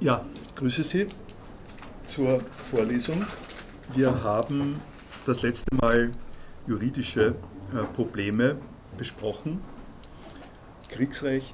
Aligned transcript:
Ja, 0.00 0.24
grüße 0.54 0.84
Sie 0.84 1.08
zur 2.04 2.38
Vorlesung. 2.70 3.26
Wir 3.96 4.22
haben 4.22 4.80
das 5.26 5.42
letzte 5.42 5.74
Mal 5.74 6.12
juridische 6.68 7.34
äh, 7.74 7.82
Probleme 7.96 8.58
besprochen. 8.96 9.60
Kriegsrecht, 10.88 11.52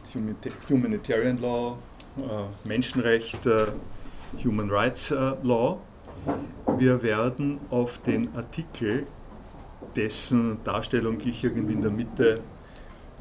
Humanitarian 0.68 1.40
Law, 1.40 1.78
äh, 2.18 2.68
Menschenrecht, 2.68 3.46
äh, 3.46 3.68
Human 4.44 4.70
Rights 4.70 5.08
Law. 5.08 5.80
Wir 6.76 7.02
werden 7.02 7.58
auf 7.70 7.96
den 8.02 8.28
Artikel, 8.36 9.06
dessen 9.96 10.62
Darstellung 10.64 11.18
ich 11.24 11.42
irgendwie 11.42 11.72
in 11.72 11.80
der 11.80 11.90
Mitte 11.90 12.40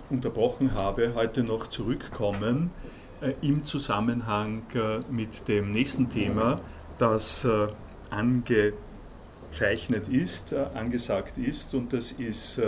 unterbrochen 0.10 0.74
habe, 0.74 1.14
heute 1.16 1.44
noch 1.44 1.68
zurückkommen 1.68 2.72
im 3.42 3.64
Zusammenhang 3.64 4.64
äh, 4.74 5.00
mit 5.12 5.48
dem 5.48 5.72
nächsten 5.72 6.10
Thema, 6.10 6.60
das 6.98 7.46
äh, 7.46 7.68
angezeichnet 8.10 10.08
ist, 10.10 10.54
angesagt 10.54 11.38
ist 11.38 11.74
und 11.74 11.94
das 11.94 12.12
ist 12.14 12.62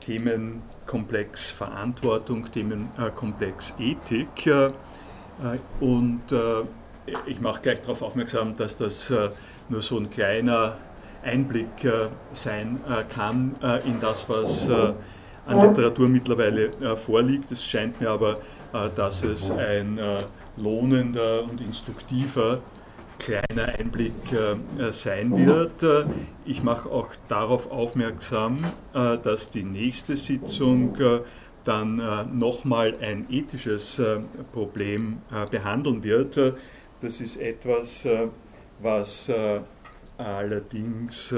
Themenkomplex 0.00 1.50
Verantwortung, 1.50 2.50
Themenkomplex 2.52 3.74
Ethik. 3.78 4.52
Und 5.80 6.22
ich 7.24 7.40
mache 7.40 7.62
gleich 7.62 7.80
darauf 7.80 8.02
aufmerksam, 8.02 8.54
dass 8.58 8.76
das 8.76 9.10
nur 9.70 9.80
so 9.80 9.96
ein 9.98 10.10
kleiner 10.10 10.76
Einblick 11.22 11.88
sein 12.32 12.80
kann 13.08 13.54
in 13.86 13.98
das, 13.98 14.28
was 14.28 14.68
an 14.68 14.98
Literatur 15.68 16.06
mittlerweile 16.08 16.96
vorliegt. 16.98 17.50
Es 17.50 17.64
scheint 17.64 17.98
mir 17.98 18.10
aber 18.10 18.36
äh, 18.36 18.53
dass 18.96 19.22
es 19.22 19.52
ein 19.52 19.98
äh, 19.98 20.22
lohnender 20.56 21.44
und 21.44 21.60
instruktiver 21.60 22.60
kleiner 23.18 23.66
Einblick 23.78 24.12
äh, 24.32 24.92
sein 24.92 25.46
wird. 25.46 26.06
Ich 26.44 26.64
mache 26.64 26.90
auch 26.90 27.10
darauf 27.28 27.70
aufmerksam, 27.70 28.64
dass 28.92 29.50
die 29.50 29.62
nächste 29.62 30.16
Sitzung 30.16 30.98
dann 31.64 32.02
nochmal 32.36 32.94
ein 33.00 33.26
ethisches 33.30 34.02
Problem 34.52 35.18
behandeln 35.50 36.02
wird. 36.02 36.36
Das 37.00 37.20
ist 37.20 37.40
etwas, 37.40 38.06
was 38.82 39.32
allerdings 40.18 41.34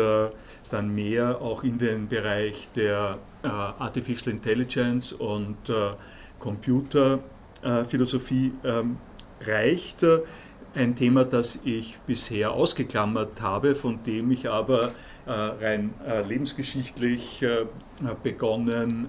dann 0.71 0.95
mehr 0.95 1.41
auch 1.41 1.63
in 1.63 1.79
den 1.79 2.09
Bereich 2.09 2.69
der 2.75 3.19
Artificial 3.43 4.35
Intelligence 4.35 5.13
und 5.13 5.71
Computerphilosophie 6.47 8.53
ähm, 8.65 8.97
reicht. 9.41 10.07
Ein 10.77 10.95
Thema, 10.95 11.25
das 11.25 11.63
ich 11.65 11.99
bisher 12.07 12.53
ausgeklammert 12.53 13.41
habe, 13.41 13.75
von 13.75 14.05
dem 14.05 14.31
ich 14.31 14.49
aber 14.49 14.93
äh, 15.27 15.33
rein 15.33 15.93
äh, 16.07 16.23
lebensgeschichtlich 16.23 17.43
äh, 17.43 17.67
begonnen 18.23 19.09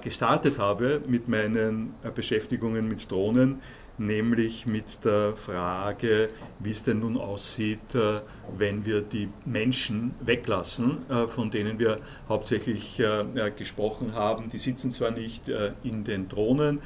gestartet 0.00 0.60
habe 0.60 1.00
mit 1.08 1.26
meinen 1.26 1.92
Beschäftigungen 2.14 2.86
mit 2.86 3.10
Drohnen, 3.10 3.60
nämlich 3.98 4.66
mit 4.66 5.04
der 5.04 5.34
Frage, 5.36 6.30
wie 6.58 6.70
es 6.70 6.82
denn 6.82 7.00
nun 7.00 7.16
aussieht, 7.16 7.94
äh, 7.94 8.20
wenn 8.56 8.84
wir 8.84 9.00
die 9.00 9.28
Menschen 9.44 10.14
weglassen, 10.20 10.98
äh, 11.08 11.26
von 11.26 11.50
denen 11.50 11.78
wir 11.78 11.98
hauptsächlich 12.28 13.00
äh, 13.00 13.50
gesprochen 13.56 14.14
haben. 14.14 14.50
Die 14.50 14.58
sitzen 14.58 14.90
zwar 14.90 15.10
nicht 15.10 15.44
in 15.82 16.04
den 16.04 16.28
Drohnen, 16.28 16.80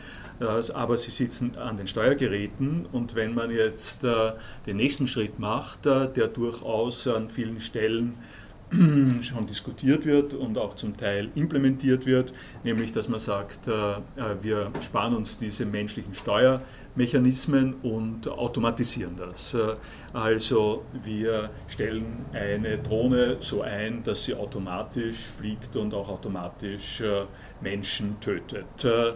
aber 0.75 0.99
sie 0.99 1.11
sitzen 1.11 1.57
an 1.57 1.77
den 1.77 1.87
Steuergeräten 1.87 2.87
und 2.93 3.15
wenn 3.15 3.35
man 3.35 3.51
jetzt 3.51 4.05
den 4.05 4.77
nächsten 4.77 5.07
Schritt 5.07 5.39
macht, 5.39 5.85
der 5.85 6.09
durchaus 6.29 7.07
an 7.07 7.29
vielen 7.29 7.61
Stellen 7.61 8.15
schon 8.71 9.47
diskutiert 9.47 10.05
wird 10.05 10.35
und 10.35 10.57
auch 10.59 10.77
zum 10.77 10.97
Teil 10.97 11.31
implementiert 11.35 12.07
wird, 12.07 12.33
nämlich 12.65 12.93
dass 12.93 13.09
man 13.09 13.21
sagt, 13.21 13.67
wir 13.67 14.71
sparen 14.81 15.15
uns 15.15 15.39
diese 15.39 15.67
menschlichen 15.67 16.15
Steuer. 16.15 16.63
Mechanismen 16.95 17.75
und 17.83 18.29
automatisieren 18.29 19.17
das. 19.17 19.55
Äh, 19.55 19.75
also 20.13 20.85
wir 21.03 21.51
stellen 21.69 22.25
eine 22.33 22.79
Drohne 22.79 23.37
so 23.41 23.63
ein, 23.63 24.03
dass 24.03 24.25
sie 24.25 24.35
automatisch 24.35 25.19
fliegt 25.19 25.77
und 25.77 25.95
auch 25.95 26.09
automatisch 26.09 27.01
äh, 27.01 27.25
Menschen 27.61 28.19
tötet. 28.21 28.85
Äh, 28.85 29.13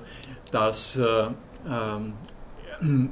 das 0.51 1.01
ähm, 1.69 3.11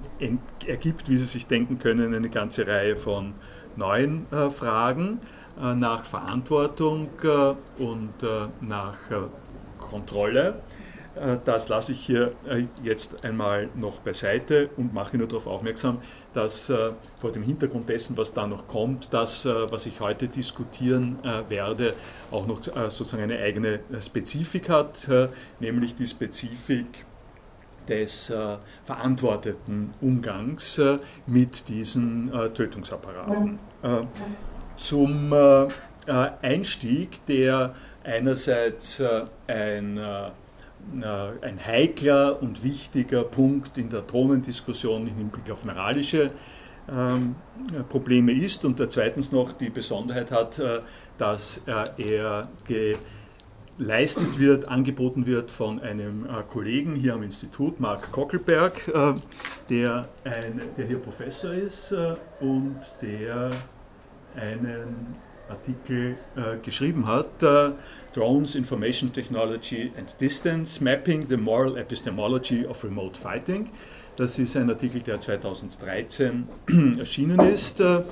ergibt, 0.66 1.08
wie 1.08 1.16
Sie 1.16 1.24
sich 1.24 1.46
denken 1.46 1.78
können, 1.78 2.14
eine 2.14 2.28
ganze 2.28 2.66
Reihe 2.66 2.96
von 2.96 3.34
neuen 3.76 4.26
Fragen 4.50 5.20
nach 5.56 6.04
Verantwortung 6.04 7.08
und 7.78 8.12
nach 8.60 8.98
Kontrolle. 9.78 10.60
Äh, 11.14 11.38
das 11.44 11.68
lasse 11.68 11.92
ich 11.92 12.00
hier 12.00 12.32
äh, 12.48 12.64
jetzt 12.82 13.24
einmal 13.24 13.68
noch 13.74 14.00
beiseite 14.00 14.70
und 14.76 14.94
mache 14.94 15.16
nur 15.16 15.28
darauf 15.28 15.46
aufmerksam, 15.46 15.98
dass 16.32 16.70
äh, 16.70 16.92
vor 17.20 17.32
dem 17.32 17.42
Hintergrund 17.42 17.88
dessen, 17.88 18.16
was 18.16 18.32
da 18.32 18.46
noch 18.46 18.66
kommt, 18.66 19.12
das, 19.12 19.46
was 19.46 19.86
ich 19.86 20.00
heute 20.00 20.28
diskutieren 20.28 21.18
werde, 21.48 21.94
auch 22.30 22.46
noch 22.46 22.60
sozusagen 22.62 23.22
eine 23.22 23.38
eigene 23.38 23.80
Spezifik 24.00 24.68
hat, 24.68 25.08
nämlich 25.60 25.94
die 25.94 26.06
Spezifik 26.06 27.04
des 27.88 28.32
verantworteten 28.84 29.94
Umgangs 30.00 30.80
mit 31.26 31.68
diesen 31.68 32.32
Tötungsapparaten. 32.54 33.58
Zum 34.76 35.34
Einstieg, 36.42 37.24
der 37.26 37.74
einerseits 38.04 39.02
ein 39.46 39.98
äh, 39.98 40.30
ein 41.00 41.64
heikler 41.64 42.42
und 42.42 42.62
wichtiger 42.62 43.24
Punkt 43.24 43.78
in 43.78 43.88
der 43.88 44.02
Drohnendiskussion 44.02 45.06
im 45.06 45.16
Hinblick 45.16 45.50
auf 45.50 45.64
moralische 45.64 46.32
ähm, 46.88 47.36
Probleme 47.88 48.32
ist. 48.32 48.64
Und 48.64 48.78
der 48.78 48.88
zweitens 48.88 49.32
noch 49.32 49.52
die 49.52 49.70
Besonderheit 49.70 50.30
hat, 50.30 50.58
äh, 50.58 50.80
dass 51.18 51.62
äh, 51.66 51.84
er 51.96 52.48
geleistet 53.78 54.38
wird, 54.38 54.68
angeboten 54.68 55.26
wird 55.26 55.50
von 55.50 55.80
einem 55.80 56.26
Kollegen 56.48 56.94
hier 56.94 57.14
am 57.14 57.22
Institut, 57.22 57.80
Mark 57.80 58.10
Kockelberg, 58.12 58.90
der, 59.70 60.08
ein, 60.24 60.60
der 60.76 60.86
hier 60.86 60.98
Professor 60.98 61.52
ist 61.52 61.94
und 62.40 62.80
der 63.00 63.50
einen 64.34 65.16
Artikel 65.52 66.16
äh, 66.36 66.58
geschrieben 66.62 67.06
hat, 67.06 67.42
äh, 67.42 67.70
Drones, 68.12 68.54
Information 68.54 69.12
Technology 69.12 69.92
and 69.96 70.06
Distance, 70.18 70.80
Mapping 70.80 71.28
the 71.28 71.36
Moral 71.36 71.76
Epistemology 71.76 72.66
of 72.66 72.82
Remote 72.84 73.16
Fighting. 73.16 73.70
Das 74.16 74.38
ist 74.38 74.56
ein 74.56 74.68
Artikel, 74.68 75.00
der 75.00 75.20
2013 75.20 76.46
erschienen 76.98 77.40
ist 77.40 77.80
äh, 77.80 78.02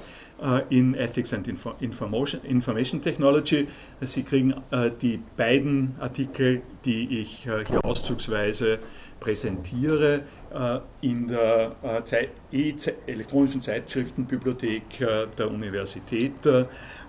in 0.71 0.95
Ethics 0.95 1.35
and 1.35 1.47
Info 1.47 1.75
Information, 1.81 2.43
Information 2.45 3.03
Technology. 3.03 3.69
Sie 4.01 4.23
kriegen 4.23 4.55
äh, 4.71 4.91
die 4.91 5.21
beiden 5.37 5.95
Artikel, 6.01 6.63
die 6.85 7.21
ich 7.21 7.47
äh, 7.47 7.65
hier 7.67 7.85
auszugsweise 7.85 8.79
präsentiere, 9.21 10.23
äh, 10.53 10.81
in 11.07 11.29
der 11.29 11.77
äh, 11.83 12.03
Zeit, 12.05 12.31
e 12.51 12.75
Zeitschriftenbibliothek 12.77 15.01
äh, 15.01 15.27
der 15.37 15.51
Universität. 15.51 16.33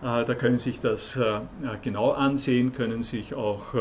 Da 0.02 0.34
können 0.34 0.58
Sie 0.58 0.72
sich 0.72 0.80
das 0.80 1.20
genau 1.84 2.12
ansehen, 2.12 2.74
können 2.74 3.04
sich 3.04 3.36
auch 3.36 3.76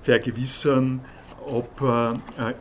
vergewissern, 0.00 1.00
ob 1.44 1.68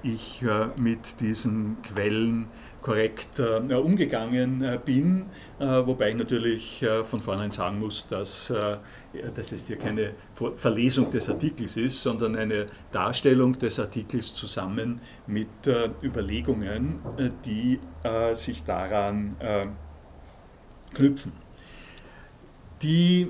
ich 0.01 0.43
mit 0.75 1.19
diesen 1.19 1.77
Quellen 1.83 2.47
korrekt 2.81 3.39
umgegangen 3.39 4.79
bin. 4.85 5.27
Äh, 5.57 5.87
wobei 5.87 6.09
ich 6.09 6.15
natürlich 6.17 6.83
äh, 6.83 7.05
von 7.05 7.21
vornherein 7.21 7.49
sagen 7.49 7.79
muss, 7.79 8.07
dass, 8.07 8.49
äh, 8.49 8.77
dass 9.33 9.53
es 9.53 9.67
hier 9.67 9.77
keine 9.77 10.11
Verlesung 10.57 11.09
des 11.11 11.29
Artikels 11.29 11.77
ist, 11.77 12.03
sondern 12.03 12.35
eine 12.35 12.65
Darstellung 12.91 13.57
des 13.57 13.79
Artikels 13.79 14.35
zusammen 14.35 14.99
mit 15.27 15.47
Überlegungen, 16.03 16.99
die 17.45 17.79
sich 18.33 18.63
daran 18.63 19.35
knüpfen. 20.93 21.44
Die 22.85 23.27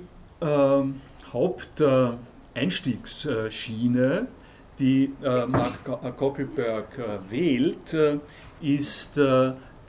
Haupteinstiegsschiene, 1.31 4.27
die 4.77 5.13
Mark 5.47 6.17
Kockelberg 6.17 6.89
wählt, 7.29 7.95
ist 8.61 9.17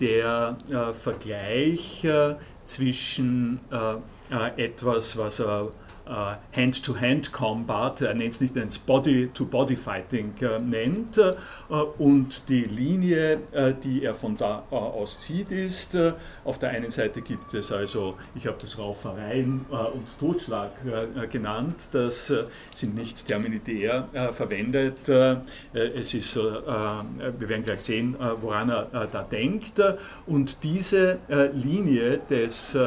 der 0.01 0.57
äh, 0.71 0.93
Vergleich 0.93 2.05
äh, 2.05 2.37
zwischen 2.65 3.61
äh, 3.71 4.63
etwas, 4.63 5.17
was 5.17 5.41
er 5.41 5.71
Hand-to-Hand-Combat, 6.07 8.01
er 8.03 8.15
nennt 8.15 8.33
es 8.33 8.41
nicht 8.41 8.55
ins 8.57 8.79
Body-to-Body-Fighting 8.79 10.35
nennt. 10.69 11.21
und 11.99 12.49
die 12.49 12.65
Linie, 12.65 13.41
die 13.83 14.05
er 14.05 14.15
von 14.15 14.37
da 14.37 14.63
aus 14.71 15.21
zieht, 15.21 15.51
ist, 15.51 15.99
auf 16.45 16.59
der 16.59 16.71
einen 16.71 16.91
Seite 16.91 17.23
gibt 17.23 17.55
es 17.55 17.73
also, 17.73 18.15
ich 18.35 18.47
habe 18.47 18.57
das 18.61 18.79
Raufereien 18.79 19.67
und 19.69 20.07
Totschlag 20.21 20.71
genannt, 21.31 21.89
das 21.93 22.33
sind 22.75 22.95
nicht 22.95 23.27
Termini, 23.27 23.59
die 23.59 23.85
er 23.85 24.09
verwendet. 24.33 25.09
es 25.09 26.15
ist, 26.15 26.37
wir 26.37 27.49
werden 27.49 27.63
gleich 27.63 27.81
sehen, 27.81 28.17
woran 28.41 28.71
er 28.71 29.09
da 29.11 29.23
denkt. 29.23 29.83
Und 30.27 30.63
diese 30.63 31.19
Linie 31.53 32.19
des 32.31 32.79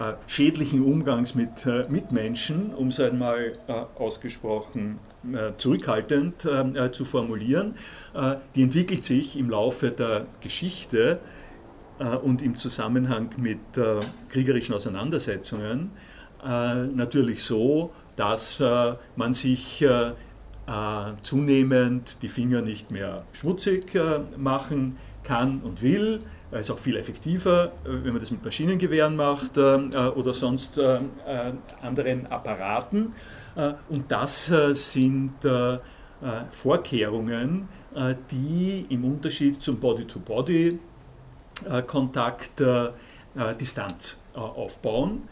äh, 0.00 0.14
schädlichen 0.26 0.82
Umgangs 0.82 1.34
mit 1.34 1.66
äh, 1.66 1.84
Mitmenschen, 1.90 2.72
um 2.74 2.88
es 2.88 2.98
einmal 2.98 3.52
äh, 3.68 3.72
ausgesprochen 3.98 4.98
zurückhaltend 5.56 6.48
zu 6.92 7.04
formulieren, 7.04 7.74
die 8.54 8.62
entwickelt 8.62 9.02
sich 9.02 9.38
im 9.38 9.50
Laufe 9.50 9.90
der 9.90 10.24
Geschichte 10.40 11.18
und 12.22 12.40
im 12.40 12.56
Zusammenhang 12.56 13.28
mit 13.36 13.58
kriegerischen 14.30 14.74
Auseinandersetzungen 14.74 15.90
natürlich 16.42 17.44
so, 17.44 17.92
dass 18.16 18.62
man 19.14 19.34
sich 19.34 19.86
zunehmend 21.20 22.22
die 22.22 22.28
Finger 22.30 22.62
nicht 22.62 22.90
mehr 22.90 23.24
schmutzig 23.34 23.92
machen 24.38 24.96
kann 25.22 25.60
und 25.60 25.82
will, 25.82 26.20
ist 26.58 26.70
auch 26.70 26.78
viel 26.78 26.96
effektiver, 26.96 27.72
äh, 27.84 28.04
wenn 28.04 28.12
man 28.12 28.20
das 28.20 28.30
mit 28.30 28.44
Maschinengewehren 28.44 29.16
macht 29.16 29.56
äh, 29.56 29.76
äh, 29.76 30.08
oder 30.08 30.34
sonst 30.34 30.78
anderen 31.82 32.26
Apparaten. 32.26 33.14
Und 33.88 34.12
das 34.12 34.52
sind 34.72 35.32
Vorkehrungen, 36.50 37.68
die 38.30 38.86
im 38.88 39.04
Unterschied 39.04 39.60
zum 39.60 39.80
Body-to-Body-Kontakt 39.80 42.62
Distanz 43.60 44.22
aufbauen. 44.34 45.28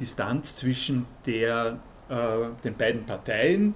Distanz 0.00 0.56
zwischen 0.56 1.04
der 1.26 1.78
den 2.64 2.74
beiden 2.74 3.04
Parteien. 3.04 3.74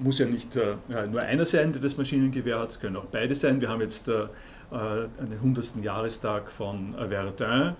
muss 0.00 0.18
ja 0.18 0.26
nicht 0.26 0.56
nur 0.56 1.22
einer 1.22 1.44
sein, 1.44 1.72
der 1.72 1.80
das 1.80 1.96
Maschinengewehr 1.96 2.58
hat, 2.58 2.70
es 2.70 2.80
können 2.80 2.96
auch 2.96 3.06
beide 3.06 3.36
sein. 3.36 3.60
Wir 3.60 3.68
haben 3.68 3.80
jetzt 3.80 4.08
äh, 4.08 4.26
den 4.70 5.32
100. 5.32 5.82
Jahrestag 5.82 6.50
von 6.50 6.94
Verdun 6.94 7.76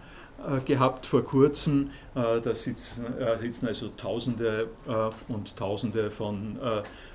äh, 0.46 0.60
gehabt 0.64 1.06
vor 1.06 1.22
kurzem. 1.22 1.90
Äh, 2.14 2.40
da 2.40 2.54
sitzen, 2.54 3.04
sitzen 3.40 3.66
also 3.66 3.88
Tausende 3.88 4.69
und 5.28 5.56
Tausende 5.56 6.10
von 6.10 6.58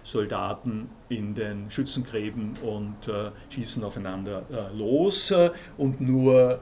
Soldaten 0.03 0.89
in 1.09 1.33
den 1.33 1.69
Schützengräben 1.71 2.53
und 2.61 2.95
schießen 3.49 3.83
aufeinander 3.83 4.43
los 4.73 5.33
und 5.77 6.01
nur 6.01 6.59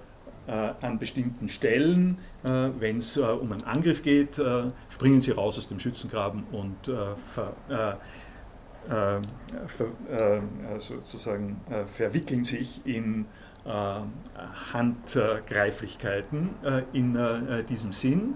an 0.48 1.00
bestimmten 1.00 1.48
Stellen, 1.48 2.18
wenn 2.44 2.98
es 2.98 3.18
um 3.18 3.52
einen 3.52 3.64
Angriff 3.64 4.04
geht, 4.04 4.42
springen 4.90 5.22
sie 5.22 5.32
raus 5.32 5.58
aus 5.58 5.70
dem 5.70 5.80
Schützengraben 5.80 6.44
und 6.52 6.76
ver, 6.86 7.54
äh, 7.70 7.74
äh, 7.74 7.96
sozusagen 10.80 11.62
äh, 11.70 11.86
verwickeln 11.86 12.44
sich 12.44 12.82
in 12.86 13.26
Handgreiflichkeiten 14.74 16.50
in 16.92 17.18
diesem 17.70 17.94
Sinn. 17.94 18.34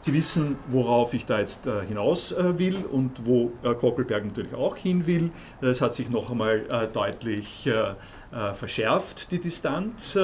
Sie 0.00 0.12
wissen, 0.12 0.58
worauf 0.68 1.14
ich 1.14 1.24
da 1.24 1.40
jetzt 1.40 1.66
hinaus 1.88 2.34
will 2.38 2.84
und 2.84 3.24
wo 3.24 3.50
Kockelberg 3.62 4.26
natürlich 4.26 4.52
auch 4.52 4.76
hin 4.76 5.06
will. 5.06 5.30
Es 5.62 5.80
hat 5.80 5.94
sich 5.94 6.10
noch 6.10 6.30
einmal 6.30 6.90
deutlich 6.92 7.66
verschärft, 8.52 9.32
die 9.32 9.40
Distanz 9.40 10.18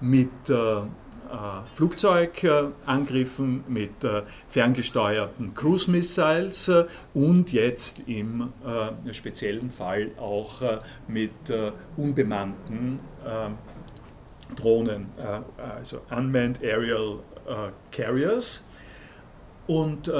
mit 0.00 0.30
äh, 0.48 0.82
Flugzeugangriffen, 1.74 3.64
mit 3.68 4.04
äh, 4.04 4.22
ferngesteuerten 4.48 5.54
Cruise 5.54 5.90
Missiles 5.90 6.68
äh, 6.68 6.84
und 7.14 7.52
jetzt 7.52 8.08
im 8.08 8.52
speziellen 9.12 9.70
Fall 9.70 10.10
auch 10.18 10.62
mit 11.08 11.30
unbemannten 11.96 12.98
Drohnen, 14.56 15.06
also 15.58 16.00
Unmanned 16.10 16.62
Aerial 16.62 17.20
Carriers. 17.90 18.64
Und 19.66 20.10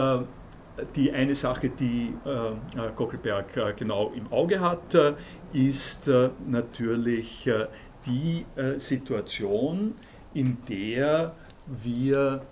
die 0.94 1.12
eine 1.12 1.34
Sache, 1.34 1.70
die 1.70 2.12
äh, 2.24 2.90
Gockelberg 2.94 3.56
äh, 3.56 3.72
genau 3.76 4.12
im 4.14 4.30
Auge 4.32 4.60
hat, 4.60 4.94
äh, 4.94 5.14
ist 5.52 6.10
natürlich 6.46 7.48
die 8.04 8.44
Situation, 8.76 9.94
in 10.36 10.58
der 10.68 11.34
wir 11.66 12.42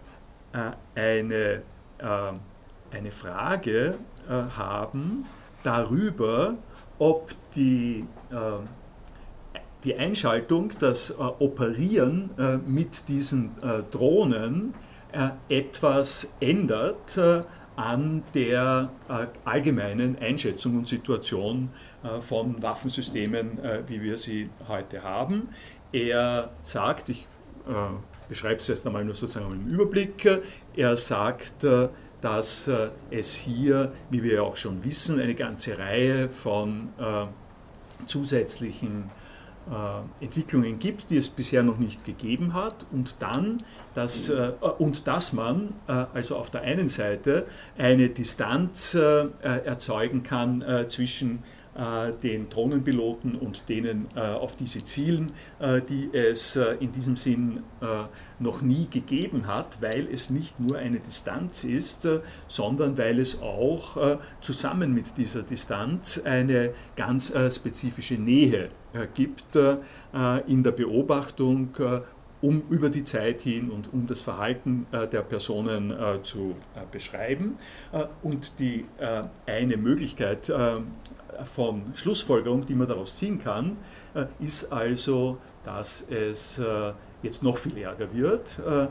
äh, 0.53 0.71
eine, 0.95 1.63
äh, 1.99 2.97
eine 2.97 3.13
Frage 3.13 3.99
äh, 4.27 4.33
haben 4.57 5.27
darüber, 5.63 6.55
ob 6.99 7.35
die, 7.57 8.05
die 9.83 9.95
Einschaltung, 9.97 10.73
das 10.79 11.19
Operieren 11.19 12.31
mit 12.67 13.09
diesen 13.09 13.51
Drohnen 13.91 14.75
etwas 15.49 16.35
ändert 16.39 17.19
an 17.75 18.23
der 18.35 18.91
allgemeinen 19.45 20.19
Einschätzung 20.21 20.77
und 20.77 20.89
Situation 20.89 21.71
von 22.21 22.63
Waffensystemen, 22.63 23.59
wie 23.89 24.03
wir 24.03 24.19
sie 24.19 24.51
heute 24.69 25.03
haben. 25.03 25.49
Er 25.93 26.51
sagt, 26.63 27.09
ich 27.09 27.27
äh, 27.66 28.28
beschreibt 28.28 28.61
es 28.61 28.69
erst 28.69 28.87
einmal 28.87 29.05
nur 29.05 29.14
sozusagen 29.14 29.52
im 29.52 29.66
Überblick. 29.69 30.43
Er 30.76 30.96
sagt, 30.96 31.64
äh, 31.64 31.88
dass 32.20 32.69
äh, 32.69 32.90
es 33.11 33.34
hier, 33.34 33.93
wie 34.11 34.22
wir 34.22 34.34
ja 34.34 34.43
auch 34.43 34.56
schon 34.56 34.84
wissen, 34.84 35.20
eine 35.20 35.34
ganze 35.34 35.78
Reihe 35.78 36.28
von 36.28 36.90
zusätzlichen 38.06 39.11
Entwicklungen 40.20 40.78
gibt, 40.78 41.08
die 41.08 41.16
es 41.16 41.31
bisher 41.31 41.62
noch 41.62 41.78
nicht 41.78 42.05
gegeben 42.05 42.52
hat 42.52 42.84
und 42.93 43.16
dann, 43.20 43.62
dass, 43.94 44.31
und 44.78 45.06
dass 45.06 45.32
man 45.32 45.72
also 45.87 46.37
auf 46.37 46.50
der 46.50 46.62
einen 46.62 46.90
Seite 46.90 47.46
eine 47.78 48.11
Distanz 48.11 48.94
erzeugen 48.94 50.22
kann 50.22 50.62
zwischen 50.88 51.37
äh, 51.37 51.40
den 52.23 52.49
Drohnenpiloten 52.49 53.35
und 53.35 53.69
denen, 53.69 54.06
äh, 54.15 54.21
auf 54.21 54.56
die 54.56 54.67
sie 54.67 54.85
zielen, 54.85 55.32
äh, 55.59 55.81
die 55.82 56.11
es 56.12 56.57
in 56.81 56.93
diesem 56.93 57.16
Sinn 57.16 57.62
noch 58.38 58.62
nie 58.62 58.87
gegeben 58.90 59.47
hat, 59.47 59.81
weil 59.81 60.09
es 60.12 60.31
nicht 60.31 60.59
nur 60.61 60.78
eine 60.78 60.99
Distanz 60.99 61.64
ist, 61.64 62.09
sondern 62.49 62.97
weil 62.99 63.19
es 63.19 63.40
auch 63.43 64.19
zusammen 64.40 64.95
mit 64.95 65.16
dieser 65.16 65.43
Distanz 65.43 66.21
eine 66.25 66.71
ganz 66.97 67.33
spezifische 67.50 68.14
Nähe 68.14 68.71
gibt 69.14 69.57
in 70.47 70.62
der 70.62 70.73
Beobachtung 70.73 71.69
um 72.45 72.63
über 72.69 72.91
die 72.91 73.05
Zeit 73.05 73.41
hin 73.41 73.71
und 73.71 73.93
um 73.93 74.07
das 74.07 74.21
Verhalten 74.21 74.87
der 74.93 75.23
Personen 75.23 75.95
zu 76.23 76.55
beschreiben. 76.93 77.57
und 78.23 78.53
die 78.59 78.85
eine 79.47 79.77
Möglichkeit, 79.79 80.53
von 81.43 81.93
Schlussfolgerung, 81.95 82.65
die 82.67 82.75
man 82.75 82.87
daraus 82.87 83.17
ziehen 83.17 83.39
kann, 83.39 83.77
äh, 84.15 84.27
ist 84.41 84.73
also, 84.73 85.39
dass 85.65 86.07
es 86.11 86.59
äh, 86.59 86.93
jetzt 87.23 87.43
noch 87.43 87.59
viel 87.59 87.77
ärger 87.79 88.13
wird, 88.13 88.59
äh, 88.59 88.87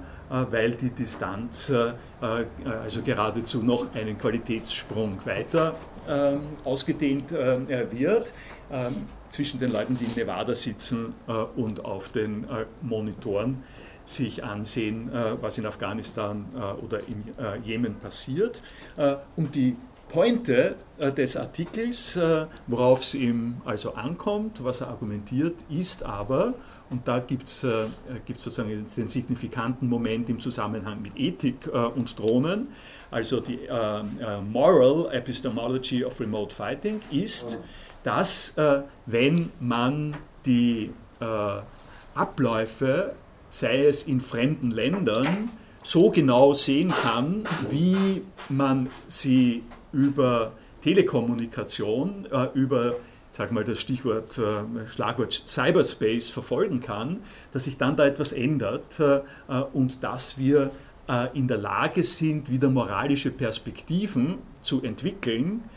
weil 0.52 0.72
die 0.72 0.90
Distanz 0.90 1.72
also 2.20 3.02
geradezu 3.04 3.62
noch 3.62 3.94
einen 3.94 4.18
Qualitätssprung 4.18 5.24
weiter 5.26 5.76
ähm, 6.10 6.42
ausgedehnt 6.64 7.30
wird 7.30 8.26
ähm, 8.72 8.96
zwischen 9.34 9.60
den 9.60 9.72
Leuten, 9.72 9.98
die 9.98 10.06
in 10.06 10.14
Nevada 10.16 10.54
sitzen 10.54 11.16
und 11.56 11.84
auf 11.84 12.10
den 12.10 12.46
Monitoren 12.82 13.64
sich 14.06 14.44
ansehen, 14.44 15.10
was 15.42 15.58
in 15.58 15.66
Afghanistan 15.66 16.46
oder 16.86 17.00
im 17.08 17.24
Jemen 17.64 17.96
passiert. 17.96 18.62
Und 19.36 19.56
die 19.56 19.76
Pointe 20.14 20.76
äh, 21.00 21.12
des 21.12 21.36
Artikels, 21.36 22.16
äh, 22.16 22.46
worauf 22.68 23.02
es 23.02 23.16
ihm 23.16 23.58
also 23.66 23.96
ankommt, 23.96 24.64
was 24.64 24.82
er 24.82 24.90
argumentiert, 24.90 25.56
ist 25.72 26.04
aber, 26.04 26.54
und 26.92 27.08
da 27.08 27.18
gibt 27.18 27.48
es 27.48 27.64
äh, 27.64 27.86
sozusagen 28.38 28.70
den 28.70 29.08
signifikanten 29.08 29.90
Moment 29.90 30.30
im 30.30 30.40
Zusammenhang 30.40 31.02
mit 31.02 31.18
Ethik 31.18 31.68
und 31.96 32.20
Drohnen, 32.20 32.68
also 33.10 33.40
die 33.40 33.60
Moral 34.52 35.10
Epistemology 35.12 36.06
of 36.06 36.20
Remote 36.20 36.54
Fighting, 36.54 37.02
ist, 37.10 37.58
dass 38.04 38.54
wenn 39.06 39.52
man 39.60 40.16
die 40.46 40.92
Abläufe, 42.16 43.14
sei 43.50 43.86
es 43.86 44.04
in 44.04 44.20
fremden 44.22 44.72
Ländern, 44.72 45.50
so 45.84 46.10
genau 46.10 46.54
sehen 46.54 46.92
kann, 46.92 47.44
wie 47.70 48.22
man 48.50 48.90
sie 49.08 49.64
über 49.92 50.54
Telekommunikation, 50.82 52.26
äh, 52.32 52.48
über 52.54 52.96
sag 53.32 53.52
mal 53.52 53.64
das 53.64 53.80
Stichwort, 53.80 54.38
äh, 54.38 54.88
Schlagwort 54.88 55.34
Cyberspace 55.34 56.30
verfolgen 56.30 56.80
kann, 56.82 57.22
dass 57.52 57.66
sich 57.66 57.78
dann 57.78 57.96
da 57.96 58.06
etwas 58.06 58.32
ändert 58.32 59.00
äh, 59.00 59.22
und 59.74 60.04
dass 60.04 60.38
wir 60.38 60.72
in 61.34 61.50
der 61.50 61.58
Lage 61.58 62.02
sind, 62.02 62.50
wieder 62.50 62.70
moralische 62.70 63.30
Perspektiven 63.30 64.38
zu 64.62 64.82
entwickeln, 64.84 65.60
äh, 65.60 65.73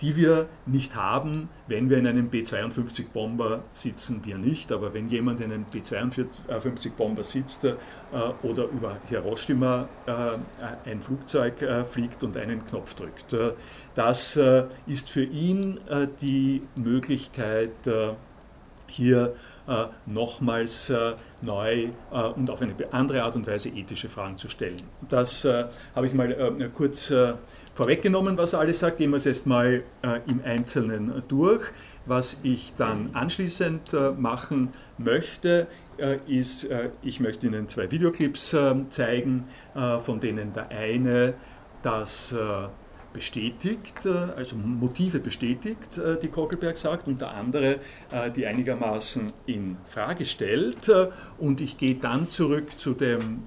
die 0.00 0.16
wir 0.16 0.48
nicht 0.66 0.96
haben, 0.96 1.48
wenn 1.66 1.90
wir 1.90 1.98
in 1.98 2.06
einem 2.06 2.28
B-52-Bomber 2.28 3.64
sitzen, 3.72 4.22
wir 4.24 4.38
nicht, 4.38 4.72
aber 4.72 4.94
wenn 4.94 5.08
jemand 5.08 5.40
in 5.40 5.52
einem 5.52 5.64
B-52-Bomber 5.64 7.24
sitzt 7.24 7.64
äh, 7.64 7.74
oder 8.42 8.64
über 8.64 8.96
Hiroshima 9.08 9.88
äh, 10.06 10.88
ein 10.88 11.00
Flugzeug 11.00 11.54
fliegt 11.90 12.22
und 12.24 12.36
einen 12.36 12.64
Knopf 12.66 12.94
drückt. 12.94 13.36
Das 13.94 14.38
ist 14.86 15.10
für 15.10 15.24
ihn 15.24 15.78
die 16.20 16.62
Möglichkeit, 16.76 17.70
hier 18.86 19.34
nochmals 20.06 20.92
neu 21.42 21.88
und 22.36 22.50
auf 22.50 22.60
eine 22.62 22.74
andere 22.92 23.22
Art 23.22 23.36
und 23.36 23.46
Weise 23.46 23.70
ethische 23.70 24.08
Fragen 24.08 24.36
zu 24.36 24.48
stellen. 24.48 24.76
Das 25.08 25.46
habe 25.94 26.06
ich 26.06 26.12
mal 26.12 26.70
kurz 26.74 27.12
vorweggenommen, 27.74 28.36
was 28.36 28.52
er 28.52 28.60
alles 28.60 28.78
sagt. 28.78 28.98
Gehen 28.98 29.10
wir 29.10 29.16
es 29.16 29.24
jetzt 29.24 29.46
mal 29.46 29.82
äh, 30.02 30.20
im 30.26 30.42
Einzelnen 30.44 31.22
durch. 31.28 31.72
Was 32.06 32.40
ich 32.42 32.74
dann 32.76 33.10
anschließend 33.14 33.94
äh, 33.94 34.10
machen 34.10 34.70
möchte, 34.98 35.66
äh, 35.96 36.18
ist, 36.26 36.64
äh, 36.64 36.90
ich 37.02 37.20
möchte 37.20 37.46
Ihnen 37.46 37.68
zwei 37.68 37.90
Videoclips 37.90 38.52
äh, 38.52 38.74
zeigen, 38.88 39.44
äh, 39.74 39.98
von 39.98 40.20
denen 40.20 40.52
der 40.52 40.68
eine 40.70 41.34
das 41.82 42.34
bestätigt, 43.12 44.06
also 44.06 44.56
Motive 44.56 45.18
bestätigt, 45.18 46.00
die 46.22 46.28
Kockelberg 46.28 46.76
sagt, 46.76 47.08
und 47.08 47.20
der 47.20 47.32
andere 47.32 47.80
die 48.36 48.46
einigermaßen 48.46 49.32
in 49.46 49.76
Frage 49.86 50.24
stellt. 50.24 50.90
Und 51.38 51.60
ich 51.60 51.76
gehe 51.76 51.96
dann 51.96 52.28
zurück 52.28 52.78
zu 52.78 52.94
dem 52.94 53.42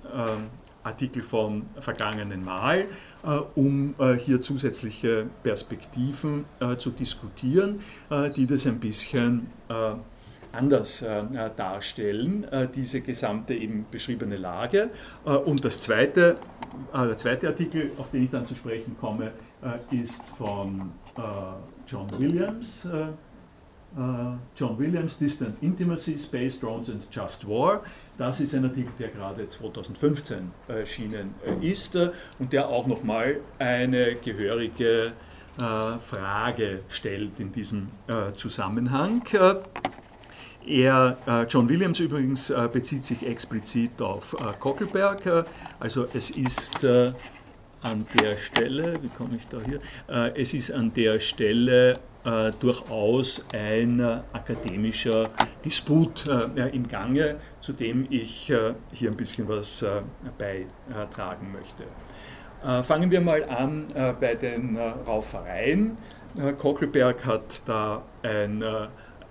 Artikel 0.83 1.23
vom 1.23 1.63
vergangenen 1.79 2.43
Mal, 2.43 2.85
äh, 3.23 3.27
um 3.55 3.95
äh, 3.97 4.15
hier 4.15 4.41
zusätzliche 4.41 5.27
Perspektiven 5.41 6.45
äh, 6.59 6.75
zu 6.77 6.91
diskutieren, 6.91 7.79
die 8.35 8.45
das 8.45 8.67
ein 8.67 8.79
bisschen 8.79 9.47
anders 10.51 11.03
darstellen, 11.55 12.45
diese 12.75 13.01
gesamte 13.01 13.55
eben 13.55 13.85
beschriebene 13.89 14.37
Lage. 14.37 14.91
Und 15.45 15.65
das 15.65 15.81
zweite, 15.81 16.37
der 16.93 17.17
zweite 17.17 17.47
Artikel, 17.47 17.91
auf 17.97 18.11
den 18.11 18.25
ich 18.25 18.31
dann 18.31 18.45
zu 18.45 18.55
sprechen 18.55 18.95
komme, 18.99 19.31
ist 19.91 20.23
von 20.37 20.91
John 21.87 22.07
Williams. 22.17 22.87
John 24.55 24.79
Williams, 24.79 25.19
Distant 25.19 25.61
Intimacy, 25.61 26.17
Space 26.17 26.59
Drones 26.59 26.89
and 26.89 27.07
Just 27.11 27.47
War. 27.47 27.83
Das 28.17 28.39
ist 28.39 28.55
ein 28.55 28.63
Artikel, 28.63 28.91
der 28.97 29.09
gerade 29.09 29.47
2015 29.47 30.51
erschienen 30.67 31.35
äh, 31.45 31.67
ist 31.67 31.95
äh, 31.95 32.11
und 32.39 32.53
der 32.53 32.67
auch 32.69 32.87
nochmal 32.87 33.37
eine 33.59 34.15
gehörige 34.15 35.13
äh, 35.59 35.97
Frage 35.99 36.81
stellt 36.89 37.39
in 37.39 37.51
diesem 37.51 37.87
Zusammenhang. 38.33 39.23
Er, 40.65 41.45
John 41.49 41.67
Williams 41.67 41.99
übrigens 41.99 42.51
bezieht 42.71 43.03
sich 43.03 43.25
explizit 43.25 44.01
auf 44.01 44.35
Kockelberg, 44.59 45.45
also 45.79 46.07
es 46.13 46.29
ist 46.29 46.85
an 47.83 48.05
der 48.19 48.37
Stelle, 48.37 48.93
wie 49.01 49.09
komme 49.09 49.35
ich 49.37 49.47
da 49.47 49.57
hier, 49.65 49.79
es 50.35 50.53
ist 50.53 50.71
an 50.71 50.93
der 50.93 51.19
Stelle 51.19 51.99
äh, 52.25 52.51
durchaus 52.59 53.43
ein 53.53 53.99
äh, 53.99 54.19
akademischer 54.31 55.29
Disput 55.65 56.25
äh, 56.25 56.69
im 56.69 56.87
Gange, 56.87 57.35
zu 57.59 57.73
dem 57.73 58.07
ich 58.09 58.49
äh, 58.49 58.73
hier 58.93 59.11
ein 59.11 59.17
bisschen 59.17 59.47
was 59.49 59.81
äh, 59.81 60.01
beitragen 60.37 61.51
möchte. 61.51 61.83
Äh, 62.65 62.81
fangen 62.83 63.11
wir 63.11 63.19
mal 63.19 63.43
an 63.49 63.87
bei 64.21 64.35
den 64.35 64.77
Raufereien. 64.77 65.97
Kockelberg 66.57 67.25
hat 67.25 67.61
da 67.65 68.03
ein 68.23 68.63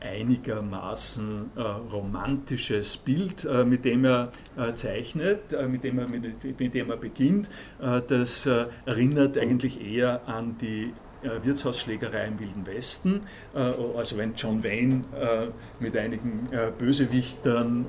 einigermaßen 0.02 1.50
romantisches 1.92 2.96
Bild, 2.96 3.48
mit 3.66 3.84
dem 3.84 4.04
er 4.04 4.32
zeichnet, 4.74 5.40
mit, 5.68 5.84
dem 5.84 5.98
er, 5.98 6.08
mit, 6.08 6.58
mit 6.58 6.74
dem 6.74 6.90
er 6.90 6.96
beginnt. 6.96 7.48
das 7.78 8.46
erinnert 8.86 9.38
eigentlich 9.38 9.80
eher 9.80 10.26
an 10.28 10.56
die 10.60 10.92
äh, 11.22 11.44
Wirtshausschlägerei 11.44 12.26
im 12.26 12.40
Wilden 12.40 12.66
Westen. 12.66 13.20
Äh, 13.54 13.58
also 13.96 14.16
wenn 14.16 14.34
John 14.34 14.64
Wayne 14.64 15.04
äh, 15.14 15.46
mit 15.78 15.96
einigen 15.96 16.48
Bösewichtern 16.78 17.86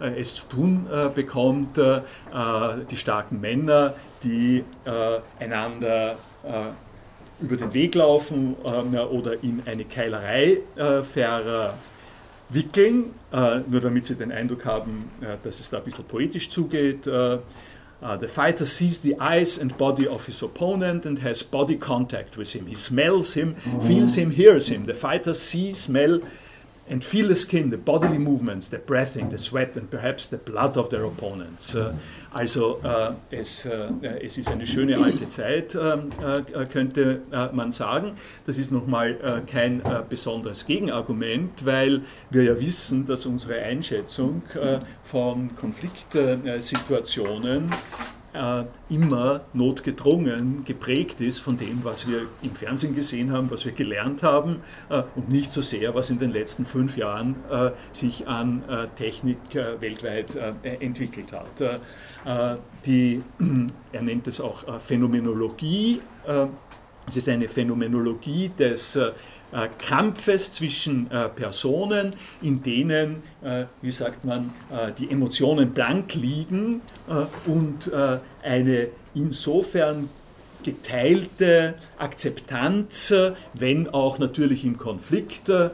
es 0.00 0.36
zu 0.36 0.46
tun 0.48 0.86
bekommt, 1.14 1.78
die 1.78 2.96
starken 2.96 3.40
Männer, 3.40 3.94
die 4.22 4.64
einander 5.38 6.16
über 7.40 7.56
den 7.56 7.72
Weg 7.74 7.94
laufen 7.94 8.54
oder 8.54 9.42
in 9.42 9.62
eine 9.66 9.84
Keilerei 9.84 10.58
verwickeln, 12.44 13.14
nur 13.68 13.80
damit 13.80 14.06
sie 14.06 14.14
den 14.14 14.32
Eindruck 14.32 14.64
haben, 14.64 15.10
dass 15.42 15.60
es 15.60 15.70
da 15.70 15.78
ein 15.78 15.84
bisschen 15.84 16.04
poetisch 16.04 16.50
zugeht. 16.50 17.06
Uh, 18.02 18.14
the 18.18 18.28
fighter 18.28 18.66
sees 18.66 18.98
the 19.00 19.18
eyes 19.18 19.58
and 19.58 19.78
body 19.78 20.06
of 20.06 20.26
his 20.26 20.42
opponent 20.42 21.06
and 21.06 21.20
has 21.20 21.42
body 21.42 21.76
contact 21.76 22.36
with 22.36 22.52
him. 22.52 22.66
He 22.66 22.74
smells 22.74 23.32
him, 23.32 23.54
mm-hmm. 23.54 23.80
feels 23.80 24.14
him, 24.16 24.30
hears 24.30 24.68
him. 24.68 24.84
The 24.84 24.92
fighter 24.92 25.32
sees, 25.32 25.78
smell, 25.78 26.20
and 26.88 27.04
feel 27.04 27.26
the 27.28 27.34
skin, 27.34 27.70
the 27.70 27.76
bodily 27.76 28.18
movements, 28.18 28.68
the 28.68 28.78
breathing, 28.78 29.30
the 29.30 29.38
sweat 29.38 29.76
and 29.76 29.90
perhaps 29.90 30.28
the 30.28 30.36
blood 30.36 30.76
of 30.76 30.90
their 30.90 31.04
opponents. 31.04 31.74
Äh, 31.74 31.92
also 32.32 32.80
äh, 32.82 33.12
es, 33.30 33.64
äh, 33.64 33.88
es 34.22 34.38
ist 34.38 34.48
eine 34.50 34.66
schöne 34.66 35.02
alte 35.02 35.28
Zeit, 35.28 35.74
ähm, 35.74 36.10
könnte 36.70 37.22
man 37.52 37.72
sagen. 37.72 38.12
Das 38.44 38.58
ist 38.58 38.70
nochmal 38.70 39.42
kein 39.46 39.82
besonderes 40.08 40.66
Gegenargument, 40.66 41.64
weil 41.64 42.02
wir 42.30 42.44
ja 42.44 42.60
wissen, 42.60 43.06
dass 43.06 43.24
unsere 43.26 43.60
Einschätzung 43.60 44.42
von 45.04 45.56
Konfliktsituationen 45.56 47.70
äh, 47.70 47.74
immer 48.88 49.40
notgedrungen 49.52 50.64
geprägt 50.64 51.20
ist 51.20 51.40
von 51.40 51.58
dem, 51.58 51.80
was 51.82 52.08
wir 52.08 52.22
im 52.42 52.54
Fernsehen 52.54 52.94
gesehen 52.94 53.32
haben, 53.32 53.50
was 53.50 53.64
wir 53.64 53.72
gelernt 53.72 54.22
haben 54.22 54.60
äh, 54.88 55.02
und 55.14 55.28
nicht 55.28 55.52
so 55.52 55.62
sehr, 55.62 55.94
was 55.94 56.10
in 56.10 56.18
den 56.18 56.32
letzten 56.32 56.64
fünf 56.64 56.96
Jahren 56.96 57.36
äh, 57.50 57.70
sich 57.92 58.28
an 58.28 58.62
äh, 58.68 58.86
Technik 58.96 59.38
äh, 59.54 59.80
weltweit 59.80 60.34
äh, 60.34 60.52
entwickelt 60.80 61.32
hat. 61.32 61.80
die, 62.84 63.22
er 63.92 64.02
nennt 64.02 64.26
es 64.26 64.40
auch 64.40 64.80
Phänomenologie. 64.80 66.00
es 67.06 67.16
ist 67.16 67.28
eine 67.28 67.48
Phänomenologie 67.48 68.50
des 68.58 68.96
äh, 68.96 69.12
Kampfes 69.78 70.52
zwischen 70.52 71.10
äh, 71.10 71.28
Personen, 71.28 72.14
in 72.42 72.62
denen, 72.62 73.22
äh, 73.42 73.64
wie 73.80 73.90
sagt 73.92 74.24
man, 74.24 74.52
die 74.98 75.10
Emotionen 75.10 75.72
blank 75.72 76.14
liegen 76.14 76.80
und 77.46 77.90
eine 78.42 78.88
insofern 79.14 80.08
geteilte 80.64 81.74
Akzeptanz, 81.98 83.14
wenn 83.54 83.88
auch 83.88 84.18
natürlich 84.18 84.64
im 84.64 84.76
Konflikt 84.76 85.48
äh, 85.48 85.70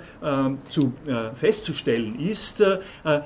zu, 0.69 0.93
äh, 1.07 1.35
festzustellen 1.35 2.19
ist. 2.19 2.61
Äh, 2.61 2.79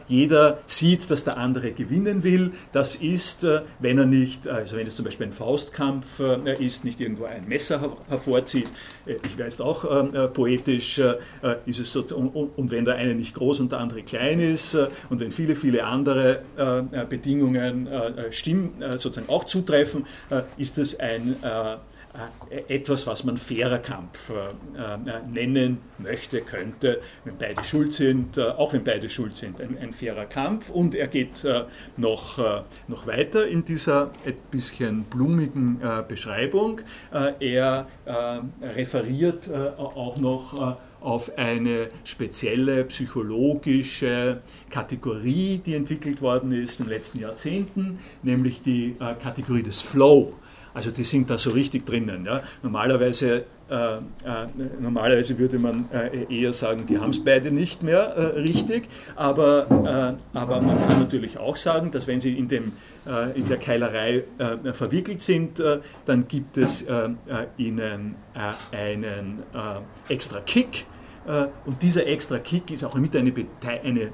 jeder 0.08 0.58
sieht, 0.66 1.10
dass 1.10 1.24
der 1.24 1.36
andere 1.36 1.72
gewinnen 1.72 2.22
will. 2.24 2.52
Das 2.72 2.96
ist, 2.96 3.44
äh, 3.44 3.62
wenn 3.80 3.98
er 3.98 4.06
nicht, 4.06 4.48
also 4.48 4.76
wenn 4.76 4.86
es 4.86 4.96
zum 4.96 5.04
Beispiel 5.04 5.26
ein 5.26 5.32
Faustkampf 5.32 6.20
äh, 6.20 6.64
ist, 6.64 6.84
nicht 6.84 7.00
irgendwo 7.00 7.24
ein 7.24 7.46
Messer 7.48 7.80
her 7.80 7.96
hervorzieht. 8.08 8.68
Äh, 9.06 9.16
ich 9.24 9.38
weiß 9.38 9.60
auch 9.60 9.86
poetisch, 10.32 11.00
ist 11.66 11.78
es 11.78 11.92
so, 11.92 12.02
und, 12.14 12.28
und, 12.56 12.70
wenn 12.70 12.84
der 12.84 12.96
eine 12.96 13.14
nicht 13.14 13.34
groß 13.34 13.60
und 13.60 13.72
der 13.72 13.78
andere 13.78 14.02
klein 14.02 14.40
ist 14.40 14.74
und 14.74 15.20
wenn 15.20 15.30
viele, 15.30 15.54
viele 15.54 15.84
andere 15.84 16.42
Bedingungen 17.08 17.88
stimmen, 18.30 18.74
sozusagen 18.96 19.28
auch 19.28 19.44
zutreffen, 19.44 20.06
ist 20.56 20.78
es 20.78 20.98
ein 20.98 21.36
äh, 21.42 21.48
etwas, 22.68 23.06
was 23.06 23.24
man 23.24 23.36
fairer 23.36 23.78
Kampf 23.78 24.30
äh, 24.30 24.94
äh, 24.94 25.20
nennen 25.30 25.78
möchte, 25.98 26.40
könnte, 26.40 27.00
wenn 27.24 27.36
beide 27.36 27.62
schuld 27.62 27.92
sind, 27.92 28.38
auch 28.38 28.72
wenn 28.72 28.84
beide 28.84 29.10
schuld 29.10 29.36
sind, 29.36 29.60
ein, 29.60 29.76
ein 29.78 29.92
fairer 29.92 30.24
Kampf. 30.26 30.70
Und 30.70 30.94
er 30.94 31.08
geht 31.08 31.44
noch, 31.96 32.38
noch 32.88 33.06
weiter 33.06 33.46
in 33.46 33.64
dieser 33.64 34.10
ein 34.24 34.34
bisschen 34.50 35.04
blumigen 35.04 35.80
Beschreibung. 36.08 36.80
Er 37.40 37.86
referiert 38.60 39.50
auch 39.78 40.16
noch 40.18 40.78
auf 41.00 41.38
eine 41.38 41.88
spezielle 42.04 42.84
psychologische 42.84 44.40
Kategorie, 44.70 45.60
die 45.64 45.74
entwickelt 45.74 46.20
worden 46.20 46.50
ist 46.50 46.80
in 46.80 46.86
den 46.86 46.94
letzten 46.94 47.20
Jahrzehnten, 47.20 48.00
nämlich 48.22 48.62
die 48.62 48.96
äh, 48.98 49.14
Kategorie 49.14 49.62
des 49.62 49.82
Flow. 49.82 50.32
Also 50.76 50.90
die 50.90 51.04
sind 51.04 51.30
da 51.30 51.38
so 51.38 51.50
richtig 51.50 51.86
drinnen. 51.86 52.26
Ja. 52.26 52.42
Normalerweise, 52.62 53.46
äh, 53.70 53.94
äh, 53.94 53.98
normalerweise 54.78 55.38
würde 55.38 55.58
man 55.58 55.86
äh, 55.90 56.26
eher 56.28 56.52
sagen, 56.52 56.84
die 56.84 56.98
haben 56.98 57.08
es 57.08 57.24
beide 57.24 57.50
nicht 57.50 57.82
mehr 57.82 58.14
äh, 58.14 58.40
richtig, 58.40 58.86
aber, 59.14 60.18
äh, 60.34 60.36
aber 60.36 60.60
man 60.60 60.86
kann 60.86 60.98
natürlich 60.98 61.38
auch 61.38 61.56
sagen, 61.56 61.92
dass 61.92 62.06
wenn 62.06 62.20
sie 62.20 62.36
in, 62.36 62.48
dem, 62.48 62.72
äh, 63.06 63.38
in 63.38 63.48
der 63.48 63.56
Keilerei 63.56 64.24
verwickelt 64.74 65.22
sind, 65.22 65.62
dann 66.04 66.28
gibt 66.28 66.58
es 66.58 66.84
ihnen 67.56 68.14
einen 68.72 69.42
extra 70.08 70.40
Kick 70.40 70.84
und 71.64 71.82
dieser 71.82 72.06
extra 72.06 72.38
Kick 72.38 72.70
ist 72.70 72.84
auch 72.84 72.94
mit 72.96 73.16
eine, 73.16 73.32
eine 73.82 74.10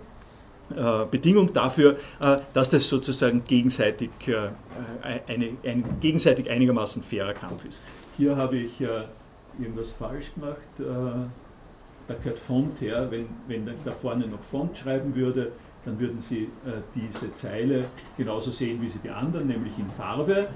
Bedingung 1.11 1.53
dafür, 1.53 1.97
äh, 2.21 2.39
dass 2.53 2.71
das 2.71 2.89
sozusagen 2.89 3.45
gegenseitig, 3.45 4.11
äh, 4.27 4.51
eine, 5.27 5.51
ein 5.65 5.85
gegenseitig 6.01 6.51
einigermaßen 6.51 7.03
fairer 7.03 7.35
Kampf 7.35 7.65
ist. 7.65 7.83
Hier 8.17 8.37
habe 8.37 8.57
ich 8.57 8.81
irgendwas 9.59 9.91
falsch 9.91 10.35
gemacht. 10.35 10.59
Da 10.79 12.15
gehört 12.15 12.39
Font 12.39 12.81
her. 12.81 13.07
Wenn, 13.11 13.27
wenn 13.49 13.67
da 13.85 13.93
vorne 13.93 14.27
noch 14.27 14.43
Font 14.51 14.77
schreiben 14.77 15.15
würde, 15.15 15.53
dann 15.85 15.99
würden 15.99 16.21
Sie 16.21 16.49
diese 16.95 17.35
Zeile 17.35 17.87
genauso 18.17 18.51
sehen 18.51 18.81
wie 18.83 18.89
Sie 18.89 18.99
die 19.03 19.11
anderen, 19.11 19.49
nämlich 19.49 19.73
in 19.79 19.91
Farbe. 19.91 20.49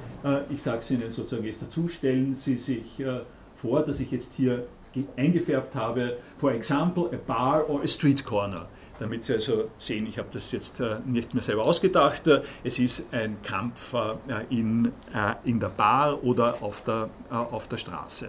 ich 0.50 0.62
sage 0.62 0.78
es 0.78 0.90
Ihnen 0.90 1.10
sozusagen 1.10 1.44
jetzt 1.44 1.62
dazu, 1.62 1.88
stellen 1.88 2.34
Sie 2.34 2.58
sich 2.58 3.02
vor, 3.56 3.82
dass 3.82 4.00
ich 4.00 4.10
jetzt 4.10 4.34
hier 4.34 4.66
eingefärbt 5.16 5.74
habe, 5.74 6.18
for 6.38 6.52
example, 6.52 7.10
a 7.12 7.16
bar 7.26 7.68
or 7.68 7.82
a 7.82 7.86
street 7.86 8.24
corner 8.24 8.68
damit 8.98 9.24
Sie 9.24 9.34
also 9.34 9.70
sehen, 9.78 10.06
ich 10.06 10.18
habe 10.18 10.28
das 10.32 10.52
jetzt 10.52 10.80
äh, 10.80 10.96
nicht 11.04 11.34
mehr 11.34 11.42
selber 11.42 11.64
ausgedacht, 11.64 12.26
äh, 12.26 12.42
es 12.64 12.78
ist 12.78 13.12
ein 13.12 13.36
Kampf 13.42 13.94
äh, 13.94 14.14
in, 14.50 14.92
in 15.44 15.60
der 15.60 15.68
Bar 15.68 16.22
oder 16.24 16.62
auf 16.62 16.82
der, 16.82 17.10
auf 17.30 17.68
der 17.68 17.76
Straße. 17.78 18.28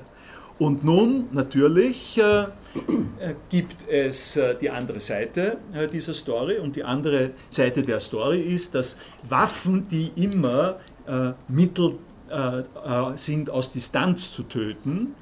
Und 0.60 0.84
nun 0.84 1.28
natürlich 1.34 2.20
gibt 3.50 3.88
es 3.88 4.40
die 4.60 4.70
andere 4.72 5.00
Seite 5.00 5.58
dieser 5.94 6.16
Story 6.16 6.58
und 6.58 6.76
die 6.76 6.84
andere 6.84 7.32
Seite 7.52 7.84
der 7.84 8.00
Story 8.00 8.42
ist, 8.42 8.74
dass 8.74 8.98
Waffen, 9.30 9.88
die 9.88 10.12
immer 10.16 10.78
Mittel 11.48 12.00
sind, 13.16 13.50
aus 13.52 13.72
Distanz 13.72 14.34
zu 14.34 14.44
töten, 14.44 15.14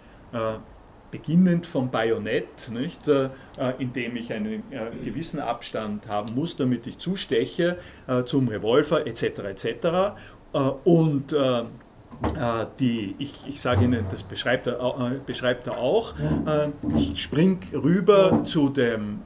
beginnend 1.11 1.65
vom 1.65 1.89
Bajonett, 1.89 2.69
nicht, 2.71 3.07
äh, 3.07 3.25
äh, 3.57 3.73
indem 3.79 4.15
ich 4.15 4.33
einen 4.33 4.63
äh, 4.71 4.89
gewissen 5.03 5.39
Abstand 5.39 6.07
haben 6.07 6.33
muss, 6.35 6.57
damit 6.57 6.87
ich 6.87 6.97
zusteche, 6.97 7.77
zum 8.25 8.47
Revolver 8.47 9.05
etc. 9.07 9.23
etc. 9.23 9.87
und 10.83 11.35
die, 12.79 13.15
ich, 13.17 13.33
ich 13.47 13.61
sage 13.61 13.85
Ihnen, 13.85 14.05
das 14.09 14.23
beschreibt 14.23 14.67
er, 14.67 15.11
beschreibt 15.25 15.67
er 15.67 15.77
auch, 15.77 16.13
ich 16.95 17.21
springe 17.21 17.59
rüber 17.73 18.43
zu 18.43 18.69
dem 18.69 19.21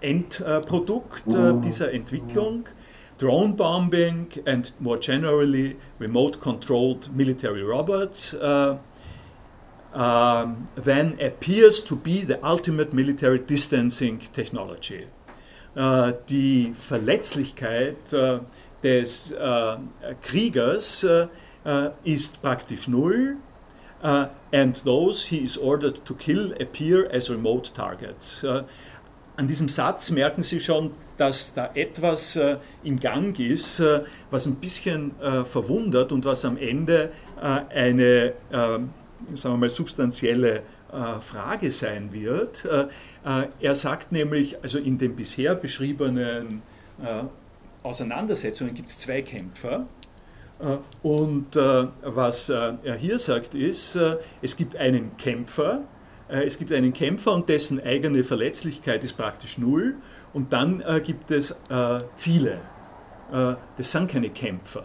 Endprodukt 0.00 1.24
dieser 1.64 1.92
Entwicklung. 1.92 2.66
Drone 3.18 3.54
bombing 3.54 4.28
and 4.46 4.72
more 4.80 4.98
generally 4.98 5.76
remote 5.98 6.40
controlled 6.40 7.08
military 7.14 7.62
robots 7.62 8.36
then 9.94 11.18
appears 11.20 11.82
to 11.84 11.96
be 11.96 12.22
the 12.22 12.38
ultimate 12.42 12.92
military 12.92 13.38
distancing 13.38 14.20
technology. 14.32 15.06
Uh, 15.74 16.12
die 16.28 16.74
Verletzlichkeit 16.74 18.12
uh, 18.12 18.40
des 18.82 19.32
uh, 19.32 19.78
Kriegers 20.20 21.02
uh, 21.02 21.28
uh, 21.64 21.90
ist 22.04 22.42
praktisch 22.42 22.88
null. 22.88 23.38
Uh, 24.02 24.26
and 24.52 24.74
those 24.84 25.26
he 25.26 25.38
is 25.38 25.56
ordered 25.56 26.04
to 26.04 26.12
kill 26.14 26.52
appear 26.60 27.08
as 27.10 27.30
remote 27.30 27.72
targets. 27.72 28.44
an 29.36 29.46
diesem 29.48 29.68
Satz 29.68 30.10
merken 30.10 30.42
Sie 30.42 30.60
schon, 30.60 30.90
dass 31.16 31.54
da 31.54 31.70
etwas 31.74 32.38
im 32.84 33.00
Gang 33.00 33.38
ist, 33.38 33.82
was 34.30 34.46
ein 34.46 34.56
bisschen 34.56 35.12
verwundert 35.50 36.12
und 36.12 36.26
was 36.26 36.44
am 36.44 36.58
Ende 36.58 37.12
eine 37.40 38.34
sagen 39.34 39.54
wir 39.54 39.58
mal, 39.58 39.68
substanzielle 39.68 40.62
äh, 40.92 41.20
Frage 41.20 41.70
sein 41.70 42.12
wird. 42.12 42.66
Äh, 42.66 42.82
äh, 43.24 43.46
er 43.60 43.74
sagt 43.74 44.12
nämlich, 44.12 44.62
also 44.62 44.78
in 44.78 44.98
den 44.98 45.16
bisher 45.16 45.54
beschriebenen 45.54 46.62
Auseinandersetzungen 47.82 48.74
gibt 48.74 48.90
es 48.90 48.98
zwei 48.98 49.22
Kämpfer. 49.22 49.86
Und 51.02 51.56
was 51.56 52.48
er 52.48 52.94
hier 52.96 53.18
sagt 53.18 53.54
ist, 53.56 53.98
es 54.40 54.56
gibt 54.56 54.76
einen 54.76 55.16
Kämpfer, 55.16 55.80
es 56.28 56.58
gibt 56.58 56.72
einen 56.72 56.92
Kämpfer 56.92 57.32
und 57.32 57.48
dessen 57.48 57.82
eigene 57.82 58.22
Verletzlichkeit 58.22 59.02
ist 59.02 59.14
praktisch 59.14 59.58
null. 59.58 59.96
Und 60.32 60.52
dann 60.52 60.84
gibt 61.02 61.32
es 61.32 61.60
Ziele. 62.14 62.58
Das 63.32 63.90
sind 63.90 64.08
keine 64.08 64.30
Kämpfer. 64.30 64.84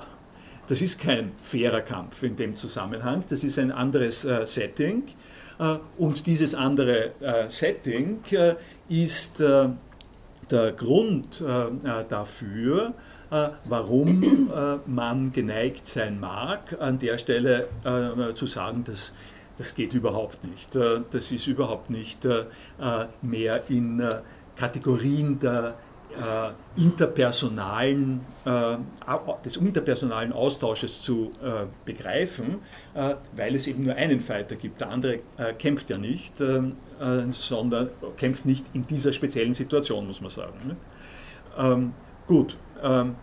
Das 0.68 0.82
ist 0.82 1.00
kein 1.00 1.32
fairer 1.42 1.82
Kampf 1.82 2.24
in 2.24 2.36
dem 2.36 2.56
Zusammenhang, 2.56 3.24
das 3.30 3.44
ist 3.46 3.58
ein 3.58 3.72
anderes 3.72 4.26
äh, 4.26 4.46
Setting. 4.46 5.04
Äh, 5.60 5.78
und 5.98 6.28
dieses 6.28 6.54
andere 6.54 7.12
äh, 7.22 7.50
Setting 7.50 8.20
äh, 8.32 8.56
ist 8.90 9.40
äh, 9.40 9.70
der 10.52 10.72
Grund 10.74 11.42
äh, 11.42 12.04
dafür, 12.08 12.94
warum 13.66 14.50
man 14.86 15.34
geneigt 15.34 15.86
sein 15.86 16.18
mag, 16.18 16.78
an 16.80 16.98
der 16.98 17.18
Stelle 17.18 17.68
zu 18.36 18.48
sagen, 18.48 18.86
dass 18.86 19.14
das 19.58 19.76
geht 19.76 19.94
überhaupt 19.94 20.46
nicht. 20.46 20.74
Das 21.12 21.34
ist 21.34 21.46
überhaupt 21.46 21.90
nicht 21.90 22.26
mehr 23.22 23.64
in 23.68 24.02
Kategorien 24.56 25.40
der 25.40 25.76
äh, 26.18 26.82
interpersonalen, 26.82 28.22
äh, 28.46 28.78
des 29.46 29.58
interpersonalen 29.58 30.34
Austausches 30.34 31.02
zu 31.02 31.32
äh, 31.44 31.66
begreifen, 31.86 32.60
äh, 32.94 33.16
weil 33.36 33.56
es 33.56 33.68
eben 33.68 33.84
nur 33.86 33.96
einen 33.96 34.20
Fighter 34.20 34.56
gibt. 34.56 34.82
Der 34.82 34.90
andere 34.90 35.20
äh, 35.38 35.54
kämpft 35.58 35.90
ja 35.90 35.98
nicht, 35.98 36.42
äh, 36.42 36.62
sondern 37.32 37.90
kämpft 38.18 38.46
nicht 38.46 38.66
in 38.74 38.86
dieser 38.86 39.14
speziellen 39.14 39.54
Situation, 39.54 40.08
muss 40.08 40.22
man 40.22 40.30
sagen. 40.30 40.60
Ne? 40.68 40.74
Ähm, 41.58 41.94
gut. 42.26 42.58
Ähm, 42.84 43.16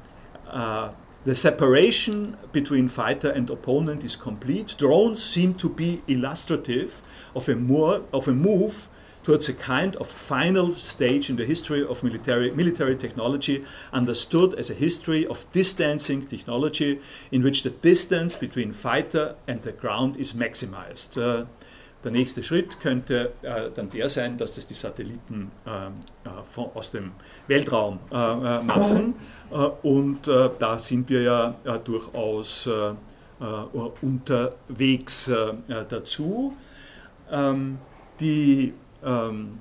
The 1.25 1.35
separation 1.35 2.37
between 2.53 2.91
fighter 2.91 3.33
and 3.33 3.51
opponent 3.51 4.05
is 4.05 4.15
complete. 4.15 4.77
Drones 4.77 5.25
seem 5.25 5.55
to 5.55 5.71
be 5.71 6.03
illustrative 6.07 7.01
of 7.35 7.49
a, 7.49 7.55
more, 7.55 8.03
of 8.13 8.29
a 8.29 8.33
move 8.33 8.89
towards 9.25 9.49
a 9.49 9.55
kind 9.55 9.97
of 9.97 10.07
final 10.07 10.73
stage 10.73 11.31
in 11.31 11.37
the 11.37 11.45
history 11.45 11.83
of 11.83 12.05
military, 12.05 12.51
military 12.53 12.97
technology, 12.97 13.65
understood 13.93 14.55
as 14.55 14.71
a 14.71 14.75
history 14.75 15.27
of 15.27 15.51
distancing 15.53 16.25
technology, 16.25 17.01
in 17.33 17.43
which 17.43 17.63
the 17.63 17.71
distance 17.71 18.37
between 18.37 18.73
fighter 18.73 19.35
and 19.49 19.63
the 19.63 19.73
ground 19.73 20.17
is 20.17 20.35
maximized. 20.35 21.17
Uh, 21.17 21.47
der 22.05 22.13
nächste 22.13 22.43
Schritt 22.43 22.81
könnte 22.81 23.33
äh, 23.41 23.71
dann 23.75 23.89
der 23.89 24.11
sein, 24.11 24.37
dass 24.37 24.55
das 24.55 24.67
die 24.67 24.75
Satelliten 24.75 25.51
äh, 25.65 25.71
von, 26.51 26.67
aus 26.75 26.91
dem 26.91 27.13
Weltraum 27.47 27.99
äh, 28.13 28.17
äh 28.17 28.63
machen. 28.63 29.15
Äh, 29.51 29.57
und 29.83 30.27
da 30.27 30.79
sind 30.79 31.09
wir 31.09 31.23
ja 31.23 31.55
durchaus 31.79 32.69
unterwegs 34.03 35.31
dazu. 35.89 36.57
Ähm, 37.31 37.79
die 38.21 38.75
ähm, 39.05 39.59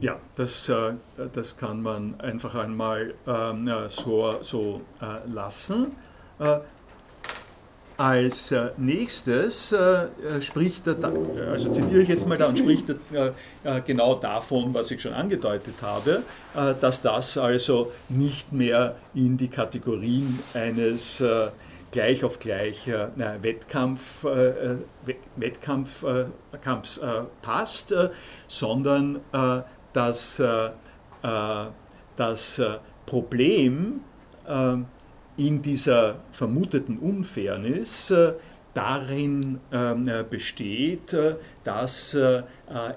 ja, 0.00 0.16
das, 0.36 0.68
äh, 0.68 0.92
das 1.32 1.56
kann 1.56 1.82
man 1.82 2.20
einfach 2.20 2.54
einmal 2.54 3.14
ähm, 3.26 3.70
so, 3.88 4.36
so 4.42 4.82
äh, 5.00 5.28
lassen. 5.28 5.92
Äh, 6.38 6.58
als 7.96 8.52
äh, 8.52 8.68
nächstes 8.76 9.72
äh, 9.72 10.06
spricht 10.40 10.86
er, 10.86 10.94
da, 10.94 11.12
also 11.50 11.68
zitiere 11.70 12.02
ich 12.02 12.08
jetzt 12.08 12.28
mal 12.28 12.38
da 12.38 12.46
und 12.46 12.56
spricht 12.56 12.84
er 13.12 13.34
äh, 13.64 13.80
genau 13.84 14.14
davon, 14.14 14.72
was 14.72 14.92
ich 14.92 15.02
schon 15.02 15.14
angedeutet 15.14 15.74
habe, 15.82 16.22
dass 16.80 17.02
das 17.02 17.36
also 17.36 17.90
nicht 18.08 18.52
mehr 18.52 18.94
in 19.14 19.36
die 19.36 19.48
Kategorien 19.48 20.38
eines 20.54 21.22
gleich 21.90 22.24
auf 22.24 22.38
gleich 22.38 22.88
äh, 22.88 23.08
Wettkampf, 23.42 24.24
äh, 24.24 24.48
äh 24.48 24.76
Wettkampf 25.36 26.02
äh, 26.02 26.26
Kampfs, 26.62 26.98
äh, 26.98 27.22
passt, 27.42 27.92
äh, 27.92 28.10
sondern 28.46 29.20
dass 29.92 30.42
das 32.16 32.62
Problem 33.06 34.00
in 35.36 35.62
dieser 35.62 36.16
vermuteten 36.30 36.98
Unfairness 36.98 38.12
darin 38.74 39.58
ähm, 39.72 40.08
besteht, 40.30 41.16
dass 41.64 42.16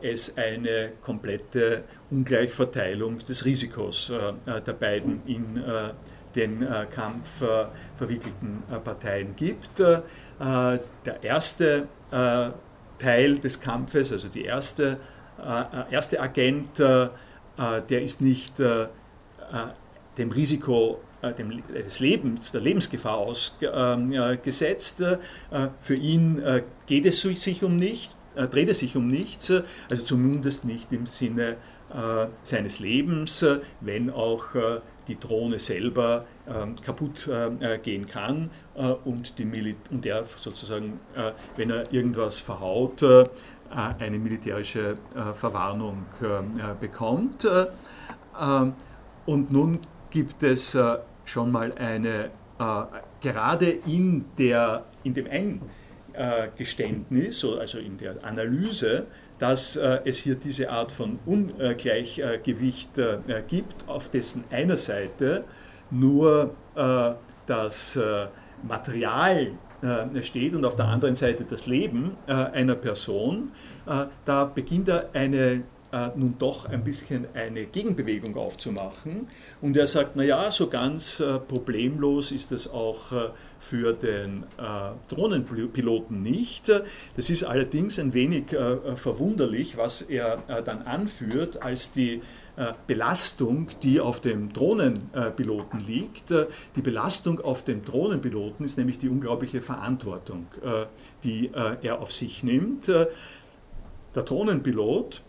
es 0.02 0.38
eine 0.38 0.92
komplette 1.02 1.84
Ungleichverteilung 2.12 3.20
des 3.20 3.46
Risikos 3.46 4.14
der 4.46 4.74
beiden 4.74 5.22
in 5.26 5.64
den 6.36 6.68
Kampf 6.94 7.44
verwickelten 7.98 8.64
Parteien 8.84 9.36
gibt. 9.36 9.80
Der 9.80 11.24
erste 11.24 11.88
Teil 13.00 13.38
des 13.38 13.60
Kampfes, 13.60 14.12
also 14.12 14.28
die 14.28 14.46
erste, 14.46 14.98
erste 15.90 16.20
Agent, 16.20 16.80
der 16.80 18.02
ist 18.02 18.22
nicht 18.22 18.60
dem 20.18 20.32
Risiko 20.32 21.00
äh, 21.22 21.34
des 21.74 22.00
Lebens, 22.00 22.52
der 22.52 22.62
Lebensgefahr 22.62 23.18
ausgesetzt. 23.18 25.02
Äh, 25.02 25.18
für 25.82 25.96
ihn 25.96 26.42
äh, 26.42 26.64
geht 26.88 27.06
es 27.06 27.22
sich 27.22 27.64
um 27.64 27.76
nichts, 27.76 28.18
dreht 28.36 28.70
es 28.70 28.80
sich 28.80 28.96
um 28.96 29.08
nichts, 29.08 29.54
also 29.90 30.04
zumindest 30.04 30.64
nicht 30.66 30.94
im 30.94 31.06
Sinne 31.06 31.58
seines 32.44 32.80
Lebens, 32.80 33.46
wenn 33.82 34.10
auch 34.10 34.46
die 35.12 35.20
Drohne 35.20 35.60
selber 35.60 36.26
kaputt 36.84 37.30
gehen 37.84 38.08
kann 38.08 38.50
und, 39.06 39.38
die 39.38 39.76
und 39.90 40.06
er 40.06 40.24
sozusagen, 40.24 41.00
wenn 41.56 41.70
er 41.70 41.92
irgendwas 41.94 42.40
verhaut, 42.40 43.04
eine 43.70 44.18
militärische 44.18 44.96
Verwarnung 45.34 46.06
bekommt. 46.80 47.48
Und 49.26 49.52
nun 49.52 49.80
gibt 50.10 50.44
es 50.44 50.78
schon 51.26 51.52
mal 51.52 51.74
eine, 51.74 52.32
äh, 52.60 52.84
gerade 53.22 53.70
in, 53.70 54.26
der, 54.38 54.86
in 55.04 55.14
dem 55.14 55.28
Eingeständnis, 56.14 57.46
also 57.46 57.80
in 57.80 57.98
der 57.98 58.24
Analyse, 58.24 59.08
dass 59.42 59.76
äh, 59.76 60.02
es 60.06 60.20
hier 60.20 60.36
diese 60.36 60.70
Art 60.70 60.92
von 60.92 61.18
Ungleichgewicht 61.26 62.98
äh, 63.00 63.18
gibt, 63.48 63.90
auf 63.90 64.10
dessen 64.10 64.44
einer 64.52 64.78
Seite 64.78 65.46
nur 65.90 66.54
äh, 66.76 67.12
das 67.48 67.96
äh, 67.96 68.28
Material 68.62 69.48
äh, 69.82 70.22
steht 70.22 70.54
und 70.54 70.64
auf 70.64 70.76
der 70.76 70.86
anderen 70.86 71.16
Seite 71.16 71.44
das 71.44 71.66
Leben 71.66 72.12
einer 72.28 72.76
Person, 72.76 73.52
da 74.26 74.46
beginnt 74.46 74.92
eine 75.14 75.64
äh, 75.92 76.10
nun 76.16 76.36
doch 76.40 76.66
ein 76.66 76.84
bisschen 76.84 77.28
eine 77.34 77.66
Gegenbewegung 77.66 78.38
aufzumachen. 78.38 79.28
Und 79.62 79.76
er 79.76 79.88
sagt, 79.88 80.16
naja, 80.16 80.50
so 80.52 80.68
ganz 80.68 81.20
äh, 81.20 81.38
problemlos 81.40 82.32
ist 82.32 82.52
das 82.52 82.72
auch 82.72 83.12
äh, 83.12 83.30
für 83.60 83.94
den 83.94 84.44
äh, 84.58 85.14
Drohnenpiloten 85.14 86.22
nicht. 86.22 86.70
Das 87.16 87.30
ist 87.30 87.44
allerdings 87.44 88.00
ein 88.00 88.14
wenig 88.14 88.54
äh, 88.54 88.96
verwunderlich, 88.96 89.78
was 89.78 90.02
er 90.02 90.44
äh, 90.48 90.64
dann 90.64 90.84
anführt 90.84 91.62
als 91.62 91.94
die 91.94 92.22
Belastung, 92.86 93.70
die 93.82 94.02
auf 94.02 94.20
dem 94.20 94.52
Drohnenpiloten 94.52 95.80
liegt. 95.80 96.32
Die 96.76 96.82
Belastung 96.82 97.40
auf 97.40 97.64
dem 97.64 97.84
Drohnenpiloten 97.84 98.66
ist 98.66 98.78
nämlich 98.78 99.00
die 99.00 99.08
unglaubliche 99.08 99.62
Verantwortung, 99.62 100.48
die 101.24 101.50
er 101.54 102.02
auf 102.02 102.12
sich 102.12 102.44
nimmt. 102.44 102.88
Der 102.90 103.08
Drohnenpilot 104.24 105.24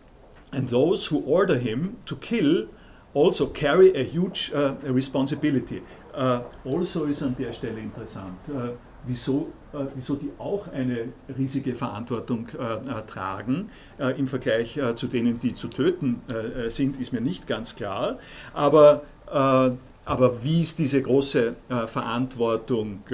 and 0.52 0.68
those 0.68 1.06
who 1.06 1.22
order 1.24 1.58
him 1.58 1.96
to 2.06 2.16
kill 2.16 2.68
also 3.14 3.46
carry 3.46 3.94
a 3.94 4.04
huge 4.04 4.52
uh, 4.54 4.74
responsibility. 4.84 5.82
Uh, 6.14 6.40
also 6.64 7.04
ist 7.04 7.22
an 7.22 7.34
der 7.38 7.52
Stelle 7.52 7.80
interessant, 7.80 8.38
uh, 8.48 8.70
wieso, 9.06 9.52
uh, 9.72 9.86
wieso 9.94 10.16
die 10.16 10.30
auch 10.38 10.68
eine 10.68 11.08
riesige 11.38 11.74
Verantwortung 11.74 12.48
uh, 12.54 13.00
tragen. 13.06 13.70
Im 13.98 14.28
Vergleich 14.28 14.78
zu 14.96 15.06
denen, 15.06 15.38
die 15.38 15.54
zu 15.54 15.68
töten 15.68 16.22
sind, 16.68 16.98
ist 16.98 17.12
mir 17.12 17.20
nicht 17.20 17.46
ganz 17.46 17.76
klar. 17.76 18.18
Aber, 18.52 19.02
aber 19.26 20.42
wie 20.42 20.60
ist 20.60 20.78
diese 20.78 21.00
große 21.00 21.54
Verantwortung 21.86 23.04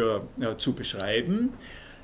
zu 0.57 0.73
beschreiben? 0.73 1.51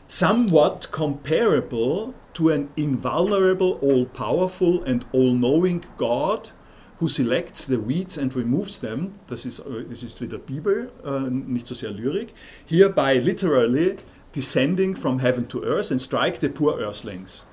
Somewhat 0.06 0.90
comparable 0.90 2.14
to 2.34 2.50
an 2.50 2.68
invulnerable, 2.76 3.78
all 3.80 4.04
powerful, 4.04 4.82
and 4.84 5.04
all 5.12 5.32
knowing 5.32 5.84
God 5.96 6.50
who 6.98 7.08
selects 7.08 7.66
the 7.66 7.78
weeds 7.78 8.16
and 8.16 8.34
removes 8.34 8.78
them. 8.78 9.14
Das 9.26 9.44
ist, 9.44 9.60
äh, 9.60 9.84
das 9.88 10.02
ist 10.02 10.20
wieder 10.20 10.38
Bibel, 10.38 10.90
äh, 11.04 11.30
nicht 11.30 11.66
so 11.66 11.74
sehr 11.74 11.90
Lyrik. 11.90 12.32
Hereby 12.66 13.18
literally 13.18 13.96
descending 14.34 14.94
from 14.96 15.20
heaven 15.20 15.48
to 15.48 15.62
earth 15.64 15.90
and 15.90 16.00
strike 16.00 16.40
the 16.40 16.48
poor 16.48 16.80
earthlings. 16.80 17.46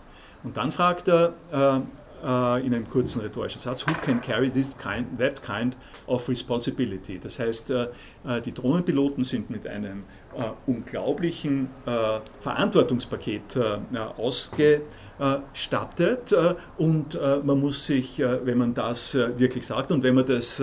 Und 0.43 0.57
dann 0.57 0.71
fragt 0.71 1.07
er 1.07 1.33
äh, 1.51 1.81
äh, 2.23 2.65
in 2.65 2.73
einem 2.73 2.89
kurzen 2.89 3.21
rhetorischen 3.21 3.61
Satz, 3.61 3.85
who 3.85 3.93
can 3.93 4.21
carry 4.21 4.49
this 4.49 4.75
kind, 4.77 5.17
that 5.17 5.41
kind 5.43 5.75
of 6.07 6.27
responsibility? 6.27 7.19
Das 7.19 7.39
heißt, 7.39 7.71
äh, 7.71 7.87
äh 8.25 8.41
die 8.41 8.53
Drohnenpiloten 8.53 9.23
sind 9.23 9.49
mit 9.49 9.67
einem 9.67 9.99
äh, 9.99 10.20
unglaublichen 10.65 11.69
äh, 11.85 12.19
Verantwortungspaket 12.39 13.55
äh, 13.55 13.77
ausgestattet 14.17 16.35
und 16.77 17.19
man 17.43 17.59
muss 17.59 17.85
sich, 17.85 18.17
wenn 18.19 18.57
man 18.57 18.73
das 18.73 19.13
wirklich 19.13 19.67
sagt 19.67 19.91
und 19.91 20.01
wenn 20.01 20.15
man 20.15 20.25
das 20.25 20.59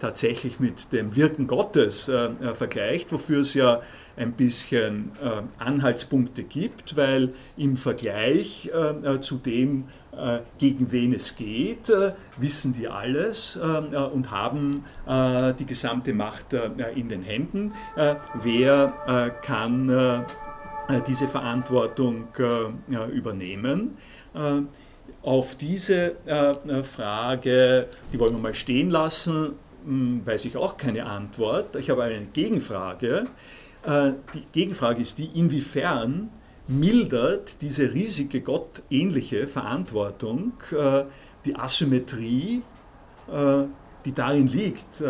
tatsächlich 0.00 0.60
mit 0.60 0.92
dem 0.92 1.16
Wirken 1.16 1.46
Gottes 1.46 2.10
vergleicht, 2.54 3.10
wofür 3.10 3.40
es 3.40 3.54
ja 3.54 3.80
ein 4.16 4.32
bisschen 4.32 5.12
äh, 5.22 5.42
Anhaltspunkte 5.62 6.44
gibt, 6.44 6.96
weil 6.96 7.32
im 7.56 7.76
Vergleich 7.76 8.70
äh, 8.72 9.20
zu 9.20 9.36
dem, 9.36 9.84
äh, 10.16 10.40
gegen 10.58 10.92
wen 10.92 11.12
es 11.12 11.36
geht, 11.36 11.88
äh, 11.88 12.12
wissen 12.36 12.74
die 12.74 12.88
alles 12.88 13.56
äh, 13.56 13.96
und 13.96 14.30
haben 14.30 14.84
äh, 15.06 15.52
die 15.54 15.66
gesamte 15.66 16.12
Macht 16.12 16.52
in 16.94 17.08
den 17.08 17.22
Händen. 17.22 17.72
wer 18.42 19.34
kann 19.42 20.24
diese 21.06 21.28
Verantwortung 21.28 22.28
übernehmen? 23.12 23.96
auf 25.22 25.56
diese 25.56 26.16
Frage, 26.84 27.86
die 28.12 28.20
wollen 28.20 28.34
wir 28.34 28.40
mal 28.40 28.54
stehen 28.54 28.90
lassen, 28.90 29.54
hm, 29.84 30.22
weiß 30.24 30.44
ich 30.46 30.56
auch 30.56 30.76
keine 30.76 31.06
Antwort. 31.06 31.76
Ich 31.76 31.90
habe 31.90 32.04
eine 32.04 32.26
Gegenfrage. 32.32 33.24
Äh, 33.84 34.12
die 34.32 34.42
Gegenfrage 34.52 35.02
ist 35.02 35.18
die, 35.18 35.26
inwiefern 35.34 36.30
mildert 36.66 37.60
diese 37.60 37.92
riesige 37.92 38.40
gottähnliche 38.40 39.46
Verantwortung 39.46 40.54
äh, 40.72 41.04
die 41.44 41.54
Asymmetrie, 41.56 42.62
äh, 43.30 43.64
die 44.06 44.12
darin 44.12 44.46
liegt, 44.46 45.02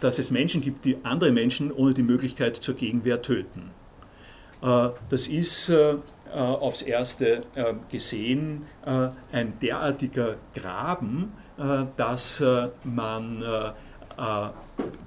dass 0.00 0.18
es 0.18 0.30
Menschen 0.30 0.60
gibt, 0.60 0.84
die 0.84 1.02
andere 1.04 1.32
Menschen 1.32 1.72
ohne 1.72 1.94
die 1.94 2.02
Möglichkeit 2.02 2.54
zur 2.54 2.74
Gegenwehr 2.74 3.22
töten. 3.22 3.70
Das 4.60 5.26
ist 5.26 5.72
aufs 6.30 6.82
Erste 6.82 7.40
gesehen 7.90 8.66
ein 8.84 9.58
derartiger 9.62 10.36
Graben, 10.54 11.32
dass 11.96 12.44
man 12.84 13.42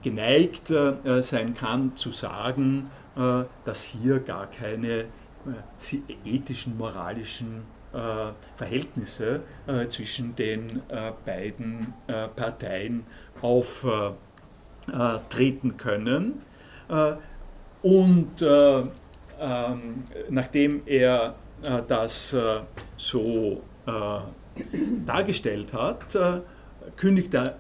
geneigt 0.02 0.74
sein 1.20 1.54
kann 1.54 1.96
zu 1.96 2.10
sagen, 2.10 2.90
dass 3.16 3.84
hier 3.84 4.20
gar 4.20 4.50
keine 4.50 5.06
äh, 5.46 6.00
ethischen, 6.26 6.78
moralischen 6.78 7.64
äh, 7.94 8.32
Verhältnisse 8.58 9.42
zwischen 9.88 10.36
den 10.36 10.82
beiden 11.26 11.94
Parteien 12.36 13.06
auftreten 13.42 14.18
können. 15.78 16.42
Und 17.82 18.42
ähm, 18.42 18.92
nachdem 20.30 20.82
er 20.86 21.36
das 21.88 22.36
so 22.98 23.64
dargestellt 25.06 25.74
hat, 25.74 26.18
kündigt 26.98 27.34
er 27.34 27.56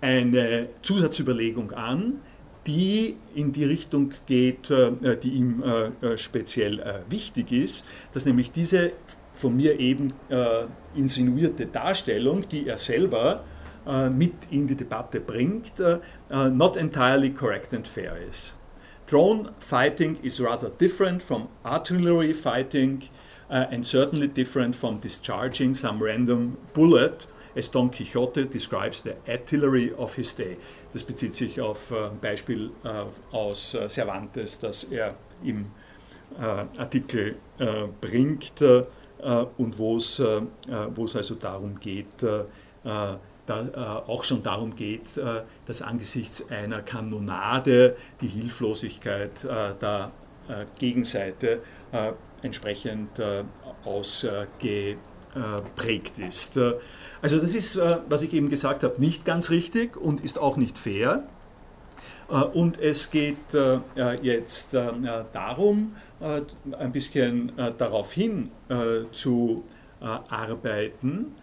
eine 0.00 0.68
Zusatzüberlegung 0.82 1.72
an, 1.72 2.20
die 2.68 3.16
in 3.34 3.50
die 3.52 3.64
Richtung 3.64 4.12
geht, 4.26 4.70
äh, 4.70 5.16
die 5.16 5.30
ihm 5.30 5.62
äh, 5.62 6.06
äh, 6.06 6.18
speziell 6.18 7.02
wichtig 7.08 7.50
ist, 7.50 7.84
dass 8.12 8.26
nämlich 8.26 8.52
diese 8.52 8.92
von 9.34 9.56
mir 9.56 9.78
eben 9.78 10.12
insinuierte 10.96 11.66
Darstellung, 11.66 12.48
die 12.48 12.66
er 12.66 12.76
selber 12.76 13.44
mit 14.12 14.32
in 14.50 14.66
die 14.66 14.74
Debatte 14.74 15.20
bringt, 15.20 15.74
not 16.52 16.76
entirely 16.76 17.30
correct 17.30 17.72
and 17.72 17.86
fair 17.86 18.16
ist. 18.28 18.56
Drone 19.06 19.50
fighting 19.60 20.18
is 20.22 20.40
rather 20.40 20.68
different 20.68 21.22
from 21.22 21.48
artillery 21.64 22.34
fighting 22.34 23.04
uh, 23.48 23.66
and 23.70 23.86
certainly 23.86 24.26
different 24.26 24.74
from 24.74 24.98
discharging 24.98 25.74
some 25.74 26.02
random 26.02 26.58
bullet 26.74 27.26
as 27.58 27.70
Don 27.70 27.90
Quixote 27.90 28.46
describes 28.46 29.02
the 29.02 29.16
artillery 29.28 29.92
of 29.92 30.14
his 30.14 30.32
day. 30.34 30.56
Das 30.92 31.02
bezieht 31.02 31.34
sich 31.34 31.60
auf 31.60 31.92
ein 31.92 32.04
äh, 32.04 32.10
Beispiel 32.20 32.70
äh, 32.84 33.04
aus 33.34 33.74
äh, 33.74 33.88
Cervantes, 33.88 34.60
das 34.60 34.84
er 34.84 35.14
im 35.42 35.66
Artikel 36.76 37.36
bringt 38.02 38.60
und 38.60 39.78
wo 39.78 39.96
es 39.96 40.20
also 40.20 41.34
darum 41.40 41.80
geht, 41.80 42.22
da 42.22 43.18
auch 44.06 44.24
schon 44.24 44.42
darum 44.42 44.76
geht, 44.76 45.18
dass 45.64 45.80
angesichts 45.80 46.50
einer 46.50 46.82
Kanonade 46.82 47.96
die 48.20 48.26
Hilflosigkeit 48.26 49.42
der 49.42 50.12
Gegenseite 50.78 51.62
entsprechend 52.42 53.18
ausgeprägt 55.38 56.18
ist. 56.18 56.58
Also 57.22 57.38
das 57.38 57.54
ist, 57.54 57.80
was 58.08 58.22
ich 58.22 58.32
eben 58.32 58.48
gesagt 58.48 58.82
habe, 58.82 59.00
nicht 59.00 59.24
ganz 59.24 59.50
richtig 59.50 59.96
und 59.96 60.20
ist 60.20 60.38
auch 60.38 60.56
nicht 60.56 60.78
fair. 60.78 61.24
Und 62.52 62.78
es 62.78 63.10
geht 63.10 63.36
jetzt 64.22 64.74
darum, 64.74 65.96
ein 66.20 66.92
bisschen 66.92 67.52
darauf 67.78 68.12
hin 68.12 68.50
zu 69.12 69.64
arbeiten, 70.00 71.34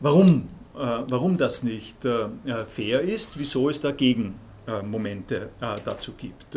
warum, 0.00 0.48
warum 0.72 1.36
das 1.36 1.62
nicht 1.62 1.96
fair 2.02 3.00
ist, 3.00 3.38
wieso 3.38 3.68
es 3.68 3.80
da 3.80 3.90
Gegenmomente 3.90 5.50
dazu 5.58 6.12
gibt. 6.12 6.56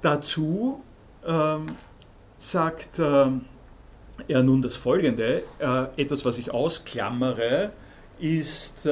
Dazu 0.00 0.84
ähm, 1.26 1.74
sagt 2.38 3.00
er 4.26 4.42
nun 4.42 4.62
das 4.62 4.76
Folgende, 4.76 5.42
etwas, 5.96 6.24
was 6.24 6.38
ich 6.38 6.50
ausklammere, 6.50 7.70
ist 8.18 8.82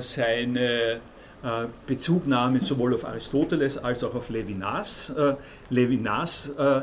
seine 0.00 1.00
äh, 1.46 1.66
Bezugnahme 1.86 2.60
sowohl 2.60 2.94
auf 2.94 3.04
Aristoteles 3.04 3.78
als 3.78 4.02
auch 4.02 4.14
auf 4.14 4.30
Levinas. 4.30 5.10
Äh, 5.10 5.34
Levinas, 5.70 6.50
äh, 6.58 6.80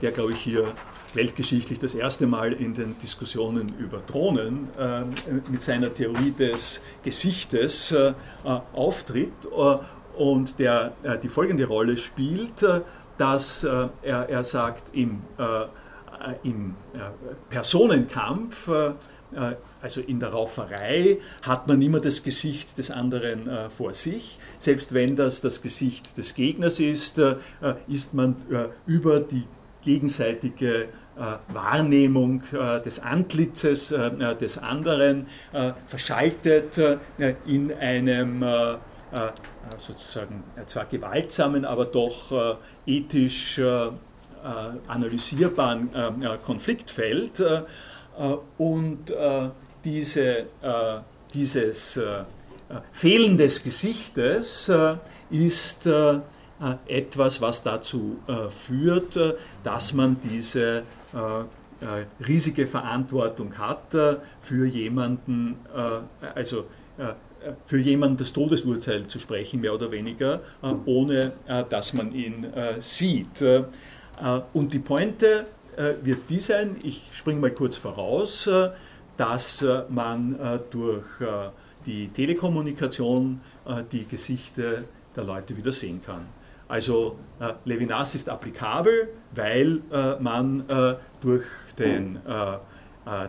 der 0.00 0.12
glaube 0.12 0.32
ich 0.32 0.38
hier 0.38 0.64
weltgeschichtlich 1.14 1.78
das 1.80 1.94
erste 1.94 2.26
Mal 2.26 2.52
in 2.52 2.74
den 2.74 2.96
Diskussionen 2.98 3.72
über 3.78 4.02
Drohnen 4.06 4.68
mit 5.50 5.62
seiner 5.62 5.94
Theorie 5.94 6.32
des 6.32 6.82
Gesichtes 7.02 7.96
auftritt 8.74 9.46
und 10.18 10.58
der 10.58 10.92
die 11.22 11.30
folgende 11.30 11.64
Rolle 11.64 11.96
spielt, 11.96 12.62
dass 13.16 13.64
er, 13.64 13.90
er 14.02 14.44
sagt, 14.44 14.94
im, 14.94 15.20
im 16.42 16.74
Personenkampf 17.50 18.70
also 19.82 20.00
in 20.00 20.20
der 20.20 20.30
Rauferei 20.30 21.18
hat 21.42 21.66
man 21.68 21.82
immer 21.82 22.00
das 22.00 22.22
Gesicht 22.22 22.78
des 22.78 22.90
anderen 22.90 23.48
äh, 23.48 23.70
vor 23.70 23.94
sich. 23.94 24.38
Selbst 24.58 24.94
wenn 24.94 25.16
das 25.16 25.40
das 25.40 25.62
Gesicht 25.62 26.16
des 26.16 26.34
Gegners 26.34 26.80
ist, 26.80 27.18
äh, 27.18 27.36
ist 27.88 28.14
man 28.14 28.36
äh, 28.50 28.68
über 28.86 29.20
die 29.20 29.44
gegenseitige 29.82 30.84
äh, 30.84 30.86
Wahrnehmung 31.48 32.42
äh, 32.52 32.80
des 32.82 32.98
Antlitzes 32.98 33.92
äh, 33.92 34.36
des 34.36 34.58
anderen 34.58 35.26
verschaltet 35.86 36.78
in 37.46 37.72
einem 37.72 38.44
sozusagen 39.78 40.42
zwar 40.66 40.84
gewaltsamen, 40.84 41.64
aber 41.64 41.86
doch 41.86 42.58
ethisch 42.86 43.60
analysierbaren 44.88 45.90
Konfliktfeld. 46.44 47.42
Und 48.58 49.12
diese, 49.86 50.24
äh, 50.30 50.44
dieses 51.32 51.96
äh, 51.96 52.24
Fehlen 52.90 53.38
des 53.38 53.62
Gesichtes 53.62 54.68
äh, 54.68 54.96
ist 55.30 55.86
äh, 55.86 56.18
etwas, 56.88 57.40
was 57.40 57.62
dazu 57.62 58.18
äh, 58.26 58.48
führt, 58.48 59.16
äh, 59.16 59.34
dass 59.64 59.94
man 59.94 60.16
diese 60.22 60.82
riesige 62.26 62.66
Verantwortung 62.66 63.56
hat, 63.56 63.94
für 64.42 64.66
jemanden, 64.66 65.56
also 66.34 66.64
für 67.64 67.78
jemanden 67.78 68.18
das 68.18 68.32
Todesurteil 68.34 69.06
zu 69.06 69.18
sprechen, 69.18 69.60
mehr 69.62 69.72
oder 69.72 69.90
weniger, 69.90 70.40
ohne 70.84 71.32
dass 71.70 71.94
man 71.94 72.12
ihn 72.12 72.46
sieht. 72.80 73.42
Und 74.52 74.72
die 74.72 74.78
Pointe 74.78 75.46
wird 76.02 76.30
die 76.30 76.40
sein, 76.40 76.76
ich 76.82 77.10
springe 77.12 77.40
mal 77.40 77.50
kurz 77.50 77.76
voraus, 77.76 78.48
dass 79.16 79.62
äh, 79.62 79.82
man 79.88 80.38
äh, 80.38 80.58
durch 80.70 81.04
äh, 81.20 81.50
die 81.84 82.08
Telekommunikation 82.08 83.40
die 83.92 84.06
Gesichter 84.06 84.82
der 85.14 85.22
Leute 85.22 85.56
wieder 85.56 85.70
sehen 85.70 86.00
kann. 86.04 86.26
Also 86.66 87.16
Levinas 87.64 88.16
ist 88.16 88.28
applikabel, 88.28 89.08
weil 89.32 89.82
man 90.18 90.64
durch 91.20 91.44
den 91.78 92.18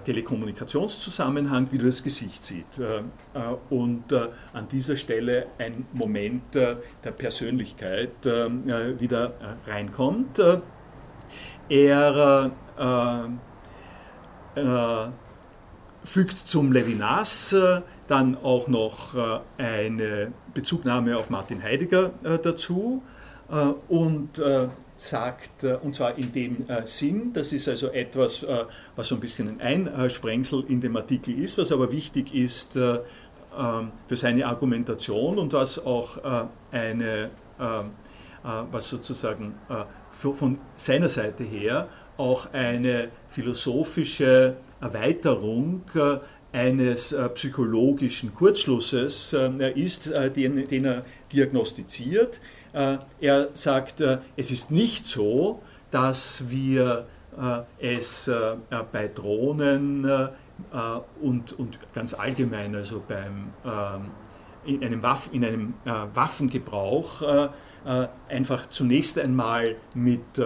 Telekommunikationszusammenhang 0.04 1.71
wieder 1.71 1.86
das 1.86 2.02
Gesicht 2.02 2.43
sieht. 2.43 2.65
und 3.69 4.12
an 4.54 4.67
dieser 4.71 4.97
Stelle 4.97 5.47
ein 5.60 5.86
Moment 5.93 6.56
der 6.56 7.12
Persönlichkeit 7.15 8.26
wieder 8.26 9.34
reinkommt. 9.67 10.41
Er 11.69 12.51
fügt 16.08 16.38
zum 16.38 16.71
Levinas 16.71 17.51
äh, 17.53 17.82
dann 18.08 18.38
auch 18.38 18.67
noch 18.67 19.13
äh, 19.13 19.39
eine 19.58 20.32
Bezugnahme 20.53 21.17
auf 21.17 21.30
Martin 21.30 21.62
Heidegger 21.62 22.12
äh, 22.23 22.39
dazu 22.39 23.03
und 23.88 24.41
sagt, 24.97 25.63
und 25.63 25.95
zwar 25.95 26.17
in 26.17 26.34
dem 26.34 26.65
Sinn, 26.84 27.32
das 27.32 27.53
ist 27.53 27.69
also 27.69 27.88
etwas, 27.93 28.45
was 28.97 29.08
so 29.08 29.15
ein 29.15 29.21
bisschen 29.21 29.62
ein 29.62 29.88
Einsprengsel 29.88 30.65
in 30.67 30.82
dem 30.82 30.97
Artikel 30.97 31.39
ist, 31.39 31.58
was 31.58 31.71
aber 31.71 31.89
wichtig 31.93 32.36
ist 32.36 32.75
ähm, 32.75 32.99
für 34.06 34.17
seine 34.17 34.47
Argumentation 34.47 35.39
und 35.39 35.53
was 35.53 35.86
auch 35.86 36.45
eine, 36.73 37.30
was 38.43 38.89
sozusagen 38.89 39.53
von 40.17 40.60
seiner 40.75 41.10
Seite 41.10 41.43
her 41.43 41.88
auch 42.17 42.51
eine 42.53 43.10
philosophische 43.30 44.58
Erweiterung 44.82 45.84
äh, 45.95 46.17
eines 46.51 47.12
äh, 47.12 47.30
psychologischen 47.30 48.34
Kurzschlusses 48.34 49.34
äh, 49.34 49.71
ist, 49.73 50.12
den, 50.36 50.67
den 50.67 50.86
er 50.86 51.06
diagnostiziert. 51.32 52.39
Er 52.73 53.49
sagt, 53.53 54.01
es 54.36 54.51
ist 54.51 54.69
nicht 54.69 55.08
so, 55.08 55.63
dass 55.89 56.51
wir 56.51 57.08
es 57.80 58.30
bei 58.91 59.08
Drohnen 59.08 60.06
und, 61.21 61.53
und 61.58 61.80
ganz 61.95 62.13
allgemein, 62.13 62.75
also 62.75 63.01
beim, 63.08 63.53
ähm, 63.65 64.12
in 64.65 64.84
einem, 64.84 65.01
Waff, 65.01 65.30
in 65.32 65.43
einem 65.43 65.73
Waffengebrauch, 66.13 67.49
einfach 68.28 68.67
zunächst 68.69 69.17
einmal 69.17 69.76
mit 69.93 70.41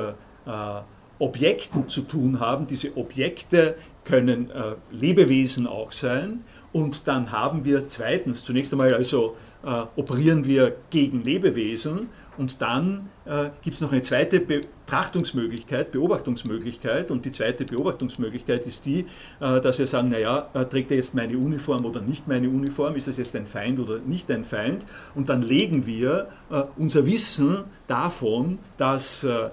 Objekten 1.21 1.87
zu 1.87 2.01
tun 2.01 2.39
haben. 2.39 2.65
Diese 2.65 2.97
Objekte 2.97 3.75
können 4.03 4.49
äh, 4.49 4.75
Lebewesen 4.89 5.67
auch 5.67 5.91
sein. 5.91 6.43
Und 6.73 7.07
dann 7.07 7.31
haben 7.31 7.63
wir 7.63 7.87
zweitens, 7.87 8.43
zunächst 8.43 8.71
einmal 8.71 8.93
also 8.93 9.37
äh, 9.63 9.83
operieren 9.95 10.45
wir 10.45 10.75
gegen 10.89 11.23
Lebewesen 11.23 12.09
und 12.37 12.61
dann 12.61 13.09
äh, 13.25 13.49
gibt 13.61 13.75
es 13.75 13.81
noch 13.81 13.91
eine 13.91 14.01
zweite 14.01 14.39
Betrachtungsmöglichkeit, 14.39 15.91
Beobachtungsmöglichkeit. 15.91 17.11
Und 17.11 17.25
die 17.25 17.31
zweite 17.31 17.65
Beobachtungsmöglichkeit 17.65 18.65
ist 18.65 18.85
die, 18.85 19.05
äh, 19.39 19.61
dass 19.61 19.77
wir 19.77 19.85
sagen, 19.85 20.09
naja, 20.09 20.49
äh, 20.53 20.65
trägt 20.65 20.91
er 20.91 20.97
jetzt 20.97 21.13
meine 21.13 21.37
Uniform 21.37 21.85
oder 21.85 22.01
nicht 22.01 22.27
meine 22.27 22.49
Uniform? 22.49 22.95
Ist 22.95 23.07
das 23.07 23.17
jetzt 23.17 23.35
ein 23.35 23.45
Feind 23.45 23.79
oder 23.79 23.99
nicht 23.99 24.31
ein 24.31 24.43
Feind? 24.43 24.85
Und 25.13 25.29
dann 25.29 25.43
legen 25.43 25.85
wir 25.85 26.29
äh, 26.49 26.63
unser 26.77 27.05
Wissen 27.05 27.65
davon, 27.85 28.57
dass 28.77 29.23
äh, 29.23 29.49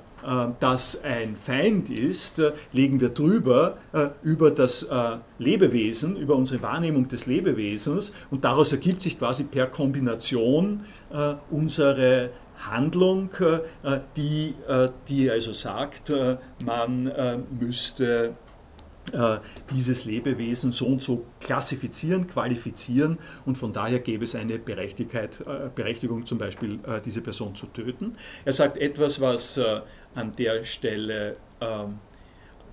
das 0.61 1.05
ein 1.05 1.37
Feind 1.37 1.91
ist, 1.91 2.39
äh, 2.39 2.53
legen 2.73 3.01
wir 3.01 3.11
drüber 3.11 3.79
äh, 3.93 4.09
über 4.23 4.51
das 4.51 4.87
Lebewesen, 5.39 6.17
über 6.17 6.37
unsere 6.37 6.63
Wahrnehmung 6.63 7.09
des 7.09 7.27
Lebewesens 7.27 8.13
und 8.31 8.45
daraus 8.45 8.73
ergibt 8.73 9.03
sich 9.03 9.19
quasi 9.19 9.45
per 9.45 9.67
Kombination 9.67 10.85
unsere 11.51 12.31
Handlung, 12.59 13.31
die, 14.17 14.55
die 15.09 15.31
also 15.31 15.53
sagt, 15.53 16.13
man 16.65 17.13
müsste 17.59 18.35
dieses 19.71 20.05
Lebewesen 20.05 20.73
so 20.73 20.87
und 20.87 21.03
so 21.03 21.25
klassifizieren, 21.41 22.27
qualifizieren 22.27 23.19
und 23.47 23.57
von 23.57 23.73
daher 23.73 24.01
gäbe 24.01 24.25
es 24.25 24.35
eine 24.35 24.59
Berechtigung, 24.59 26.27
zum 26.27 26.39
Beispiel 26.39 26.79
diese 27.05 27.21
Person 27.21 27.55
zu 27.55 27.67
töten. 27.67 28.17
Er 28.45 28.53
sagt 28.53 28.77
etwas, 28.77 29.21
was 29.21 29.61
an 30.15 30.35
der 30.37 30.65
Stelle 30.65 31.37
ähm, 31.61 31.99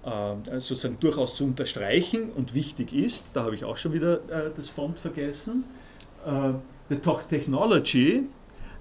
äh, 0.05 0.59
sozusagen 0.59 0.97
durchaus 0.99 1.35
zu 1.35 1.45
unterstreichen 1.45 2.31
und 2.31 2.53
wichtig 2.53 2.93
ist. 2.93 3.35
Da 3.35 3.43
habe 3.43 3.55
ich 3.55 3.65
auch 3.65 3.77
schon 3.77 3.93
wieder 3.93 4.17
äh, 4.29 4.51
das 4.55 4.69
Font 4.69 4.99
vergessen. 4.99 5.63
Uh, 6.25 6.55
the 6.89 6.97
technology 7.29 8.23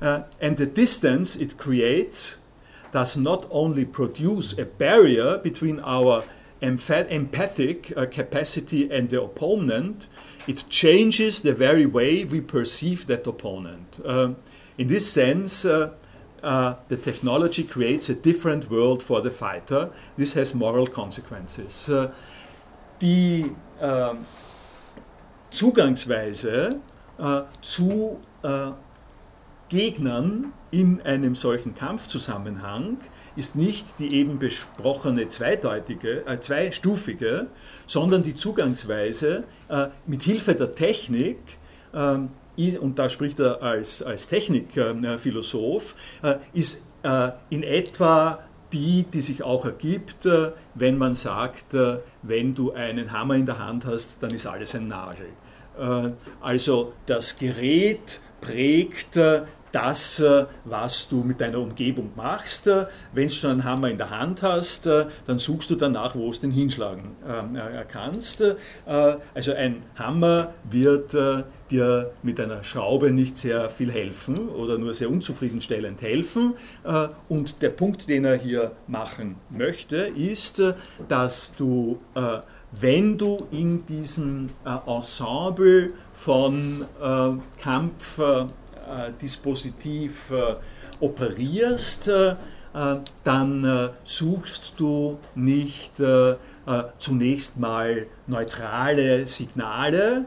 uh, 0.01 0.21
and 0.41 0.57
the 0.59 0.67
distance 0.67 1.39
it 1.39 1.59
creates 1.59 2.39
does 2.91 3.17
not 3.17 3.47
only 3.51 3.85
produce 3.85 4.59
a 4.59 4.65
barrier 4.65 5.37
between 5.39 5.79
our 5.81 6.25
empathic 6.63 7.93
uh, 7.97 8.07
capacity 8.07 8.91
and 8.91 9.11
the 9.11 9.21
opponent, 9.21 10.09
it 10.47 10.65
changes 10.71 11.43
the 11.43 11.53
very 11.53 11.87
way 11.87 12.25
we 12.25 12.41
perceive 12.41 13.07
that 13.07 13.27
opponent. 13.27 14.01
Uh, 14.05 14.31
in 14.79 14.89
this 14.89 15.11
sense, 15.11 15.67
uh, 16.45 16.49
uh, 16.49 16.75
the 16.89 16.97
technology 16.97 17.65
creates 17.65 18.09
a 18.09 18.15
different 18.15 18.71
world 18.71 19.03
for 19.03 19.23
the 19.23 19.31
fighter. 19.31 19.91
This 20.17 20.35
has 20.35 20.55
moral 20.55 20.87
consequences. 20.87 21.89
Uh, 21.89 22.09
die 23.01 23.51
ähm, 23.81 24.19
Zugangsweise 25.51 26.81
äh, 27.19 27.43
zu 27.61 28.21
äh, 28.43 28.71
Gegnern 29.69 30.53
in 30.71 31.01
einem 31.03 31.35
solchen 31.35 31.75
Kampfzusammenhang 31.75 32.99
ist 33.37 33.57
nicht 33.57 33.99
die 33.99 34.15
eben 34.15 34.39
besprochene 34.39 35.29
zweideutige, 35.29 36.27
äh, 36.27 36.41
zweistufige, 36.41 37.49
sondern 37.87 38.23
die 38.23 38.35
Zugangsweise 38.35 39.45
äh, 39.69 39.89
mit 40.07 40.23
Hilfe 40.23 40.55
der 40.55 40.75
Technik, 40.75 41.39
äh, 41.93 42.19
und 42.81 42.99
da 42.99 43.09
spricht 43.09 43.41
er 43.41 43.63
als, 43.63 44.03
als 44.03 44.29
Technikphilosoph, 44.29 45.95
äh, 46.23 46.37
ist 46.53 46.87
äh, 47.03 47.31
in 47.51 47.63
etwa 47.63 48.41
die, 48.73 49.05
die 49.05 49.21
sich 49.21 49.43
auch 49.43 49.65
ergibt, 49.65 50.27
äh, 50.27 50.53
wenn 50.75 50.99
man 50.99 51.15
sagt, 51.15 51.77
wenn 52.23 52.55
du 52.55 52.73
einen 52.73 53.13
Hammer 53.13 53.35
in 53.35 53.47
der 53.47 53.59
Hand 53.59 53.85
hast, 53.85 54.23
dann 54.23 54.31
ist 54.31 54.47
alles 54.47 54.75
ein 54.75 54.89
Nagel. 54.89 55.29
Also 56.41 56.93
das 57.07 57.37
Gerät 57.39 58.21
prägt 58.41 59.19
das, 59.75 60.21
äh, 60.21 60.47
was 60.65 61.09
du 61.09 61.25
mit 61.25 61.41
deiner 61.41 61.59
Umgebung 61.59 62.13
machst. 62.15 62.69
Äh, 62.69 62.87
wenn 63.13 63.27
du 63.27 63.33
schon 63.33 63.51
einen 63.51 63.65
Hammer 63.65 63.91
in 63.91 63.99
der 63.99 64.11
Hand 64.11 64.43
hast, 64.43 64.87
äh, 64.87 65.07
dann 65.27 65.39
suchst 65.39 65.69
du 65.71 65.75
danach, 65.75 66.15
wo 66.15 66.31
du 66.31 66.39
den 66.39 66.53
hinschlagen 66.53 67.17
kannst. 67.89 68.43
Also 68.87 69.53
ein 69.53 69.83
Hammer 69.97 70.53
wird 70.71 71.17
dir 71.71 72.11
mit 72.23 72.41
einer 72.41 72.63
Schraube 72.63 73.11
nicht 73.11 73.39
sehr 73.39 73.71
viel 73.71 73.91
helfen 73.91 74.49
oder 74.49 74.79
nur 74.79 74.95
sehr 74.95 75.11
unzufriedenstellend 75.11 76.03
helfen. 76.03 76.55
Und 77.29 77.63
der 77.63 77.71
Punkt, 77.71 78.09
den 78.09 78.25
er 78.25 78.37
hier 78.37 78.73
machen 78.87 79.37
möchte, 79.51 79.97
ist, 79.97 80.63
dass 81.09 81.55
du, 81.57 81.99
wenn 82.73 83.19
du 83.19 83.47
in 83.51 83.87
diesem 83.87 84.51
Ensemble 84.87 85.93
von 86.15 86.85
Kampf, 87.59 88.21
Dispositiv 89.21 90.31
äh, 90.31 90.57
operierst, 91.01 92.09
äh, 92.09 92.37
dann 93.23 93.91
suchst 94.03 94.75
du 94.79 95.19
nicht 95.37 96.03
zunächst 96.99 97.61
mal 97.61 98.07
neutrale 98.27 99.29
Signale, 99.29 100.25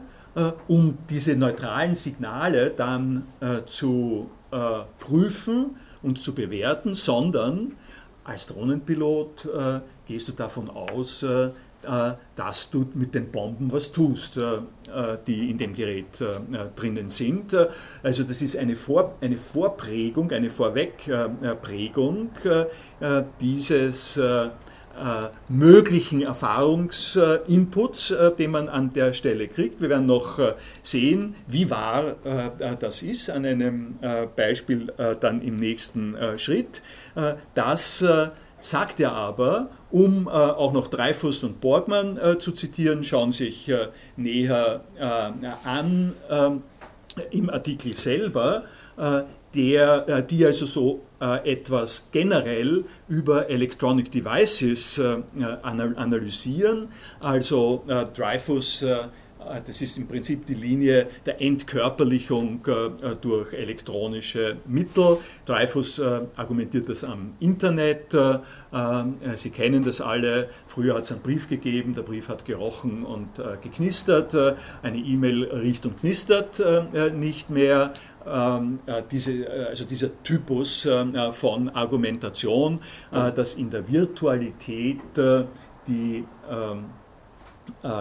um 0.66 0.96
diese 1.10 1.36
neutralen 1.36 1.94
Signale 1.94 2.70
dann 2.70 3.26
zu 3.66 4.30
prüfen 4.98 5.76
und 6.02 6.18
zu 6.18 6.34
bewerten, 6.34 6.94
sondern 6.94 7.74
als 8.24 8.46
Drohnenpilot 8.46 9.46
gehst 10.08 10.26
du 10.26 10.32
davon 10.32 10.70
aus, 10.70 11.22
äh, 11.22 11.50
dass 12.34 12.70
du 12.70 12.86
mit 12.94 13.14
den 13.14 13.30
Bomben 13.30 13.70
was 13.70 13.92
tust, 13.92 14.36
äh, 14.36 14.56
äh, 14.56 14.60
die 15.26 15.50
in 15.50 15.58
dem 15.58 15.74
Gerät 15.74 16.22
drinnen 16.74 17.08
sind. 17.08 17.56
Also 18.02 18.24
das 18.24 18.42
ist 18.42 18.56
eine, 18.56 18.74
Vor 18.74 19.14
eine 19.20 19.36
Vorprägung, 19.36 20.32
eine 20.32 20.50
Vorwegprägung 20.50 22.30
dieses 23.40 24.20
möglichen 25.48 26.22
Erfahrungsinputs, 26.22 28.14
den 28.38 28.50
man 28.50 28.68
an 28.68 28.92
der 28.92 29.12
Stelle 29.12 29.46
kriegt. 29.46 29.80
Wir 29.80 29.90
werden 29.90 30.06
noch 30.06 30.40
sehen, 30.82 31.36
wie 31.46 31.70
wahr 31.70 32.16
das 32.80 33.02
ist, 33.02 33.30
an 33.30 33.46
einem 33.46 33.94
Beispiel 34.34 34.92
dann 35.20 35.40
im 35.42 35.56
nächsten 35.56 36.16
Schritt, 36.36 36.82
dass 37.54 38.04
sagt 38.60 39.00
er 39.00 39.12
aber, 39.12 39.70
um 39.90 40.26
äh, 40.26 40.30
auch 40.30 40.72
noch 40.72 40.88
Dreyfus 40.88 41.42
und 41.44 41.60
Borgmann 41.60 42.16
äh, 42.16 42.38
zu 42.38 42.52
zitieren, 42.52 43.04
schauen 43.04 43.32
sich 43.32 43.68
äh, 43.68 43.88
näher 44.16 44.82
äh, 44.96 45.68
an 45.68 46.14
ähm, 46.30 46.62
im 47.30 47.50
Artikel 47.50 47.94
selber, 47.94 48.64
äh, 48.96 49.22
der, 49.54 50.08
äh, 50.08 50.26
die 50.26 50.44
also 50.44 50.66
so 50.66 51.02
etwas 51.20 52.10
generell 52.12 52.84
über 53.08 53.50
Electronic 53.50 54.08
Devices 54.12 55.02
analysieren. 55.62 56.90
Also 57.18 57.82
Dreyfus 58.14 58.84
das 59.66 59.82
ist 59.82 59.98
im 59.98 60.06
Prinzip 60.06 60.46
die 60.46 60.54
Linie 60.54 61.06
der 61.26 61.40
Entkörperlichung 61.40 62.66
äh, 62.66 63.16
durch 63.20 63.52
elektronische 63.52 64.56
Mittel. 64.66 65.18
Dreyfus 65.46 65.98
äh, 65.98 66.20
argumentiert 66.36 66.88
das 66.88 67.04
am 67.04 67.34
Internet. 67.40 68.16
Sie 69.34 69.50
kennen 69.50 69.84
das 69.84 70.00
alle. 70.00 70.50
Früher 70.66 70.94
hat 70.94 71.04
es 71.04 71.12
einen 71.12 71.22
Brief 71.22 71.48
gegeben, 71.48 71.94
der 71.94 72.02
Brief 72.02 72.28
hat 72.28 72.44
gerochen 72.44 73.04
und 73.04 73.28
geknistert. 73.62 74.34
Eine 74.82 74.98
E-Mail 74.98 75.44
riecht 75.44 75.86
und 75.86 75.98
knistert 75.98 76.62
nicht 77.14 77.50
mehr. 77.50 77.92
Ähm, 78.26 78.80
diese, 79.10 79.48
also 79.68 79.84
dieser 79.84 80.22
Typus 80.22 80.88
von 81.32 81.68
Argumentation, 81.70 82.80
dass 83.10 83.54
in 83.54 83.70
der 83.70 83.88
Virtualität 83.90 85.00
die 85.88 86.24
ähm, 86.50 86.84
äh, 86.84 86.97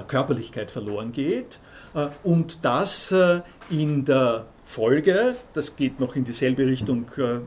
Körperlichkeit 0.07 0.71
verloren 0.71 1.11
geht 1.11 1.59
äh, 1.93 2.07
und 2.23 2.63
das 2.63 3.11
äh, 3.11 3.41
in 3.69 4.05
der 4.05 4.45
Folge, 4.65 5.35
das 5.53 5.75
geht 5.75 5.99
noch 5.99 6.15
in 6.15 6.23
dieselbe 6.25 6.65
Richtung 6.65 7.05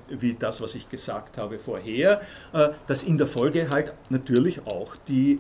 wie 0.08 0.32
das, 0.32 0.62
was 0.62 0.74
ich 0.74 0.88
gesagt 0.88 1.36
habe 1.36 1.58
vorher, 1.58 2.22
dass 2.86 3.02
in 3.02 3.18
der 3.18 3.26
Folge 3.26 3.68
halt 3.68 3.92
natürlich 4.08 4.66
auch 4.66 4.96
die 4.96 5.38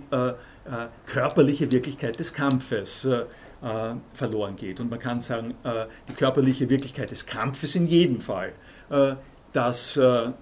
körperliche 1.06 1.72
Wirklichkeit 1.72 2.20
des 2.20 2.34
Kampfes 2.34 3.08
verloren 4.12 4.56
geht. 4.56 4.78
Und 4.78 4.90
man 4.90 4.98
kann 4.98 5.22
sagen, 5.22 5.54
die 6.06 6.12
körperliche 6.12 6.68
Wirklichkeit 6.68 7.12
des 7.12 7.24
Kampfes 7.24 7.74
in 7.76 7.86
jedem 7.86 8.20
Fall. 8.20 8.52
dass, 9.54 9.96
weil 9.96 10.34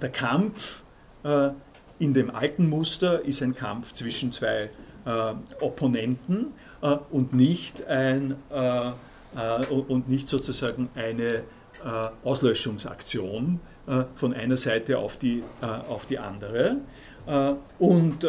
der 0.00 0.12
Kampf 0.12 0.82
in 1.98 2.14
dem 2.14 2.30
alten 2.30 2.68
Muster 2.68 3.24
ist 3.24 3.42
ein 3.42 3.54
Kampf 3.54 3.92
zwischen 3.92 4.32
zwei 4.32 4.70
äh, 5.06 5.10
Opponenten 5.60 6.52
äh, 6.82 6.96
und, 7.10 7.32
nicht 7.32 7.86
ein, 7.86 8.36
äh, 8.50 8.88
äh 8.88 9.66
und 9.70 10.08
nicht 10.08 10.28
sozusagen 10.28 10.88
eine 10.94 11.34
äh, 11.34 11.42
Auslöschungsaktion 12.24 13.60
äh, 13.86 14.04
von 14.14 14.34
einer 14.34 14.56
Seite 14.56 14.98
auf 14.98 15.16
die, 15.16 15.42
auf 15.88 16.06
die 16.06 16.18
andere. 16.18 16.78
und 17.80 18.24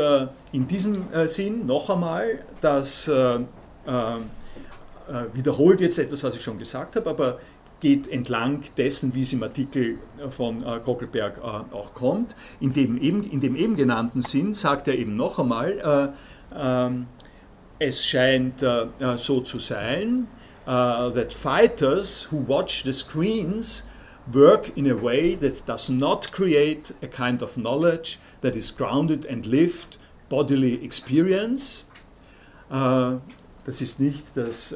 in 0.51 0.67
diesem 0.67 1.05
Sinn 1.25 1.67
noch 1.67 1.91
einmal, 1.91 2.39
das 2.61 3.07
wiederholt 5.33 5.81
jetzt 5.81 5.99
etwas, 5.99 6.23
was 6.23 6.35
ich 6.35 6.41
schon 6.41 6.57
gesagt 6.57 6.95
habe, 6.95 7.07
aber 7.07 7.39
geht 7.79 8.07
entlang 8.07 8.63
dessen, 8.75 9.13
wie 9.13 9.21
es 9.21 9.33
im 9.33 9.43
Artikel 9.43 9.99
von 10.31 10.63
äh, 10.63 10.79
Gockelberg 10.83 11.37
äh, 11.37 11.41
auch 11.41 11.93
kommt. 11.93 12.35
In 12.59 12.73
dem, 12.73 13.01
eben, 13.01 13.23
in 13.23 13.39
dem 13.39 13.55
eben 13.55 13.75
genannten 13.75 14.21
Sinn 14.21 14.53
sagt 14.53 14.87
er 14.87 14.95
eben 14.95 15.15
noch 15.15 15.39
einmal, 15.39 16.13
äh, 16.53 16.87
äh, 16.87 16.91
es 17.79 18.03
scheint 18.05 18.61
äh, 18.63 18.87
äh, 18.99 19.17
so 19.17 19.41
zu 19.41 19.59
sein, 19.59 20.27
that 20.65 21.31
fighters 21.31 22.27
who 22.29 22.45
watch 22.45 22.83
the 22.83 22.91
screens 22.91 23.85
work 24.33 24.75
in 24.75 24.91
a 24.91 25.01
way 25.01 25.33
that 25.33 25.65
does 25.65 25.87
not 25.87 26.29
create 26.33 26.93
a 27.01 27.07
kind 27.07 27.41
of 27.41 27.55
knowledge 27.55 28.19
that 28.41 28.53
is 28.53 28.75
grounded 28.75 29.25
and 29.25 29.45
lived 29.45 29.97
bodily 30.27 30.73
experience. 30.83 31.85
das 32.69 33.81
ist 33.81 34.01
nicht 34.01 34.35
das 34.35 34.75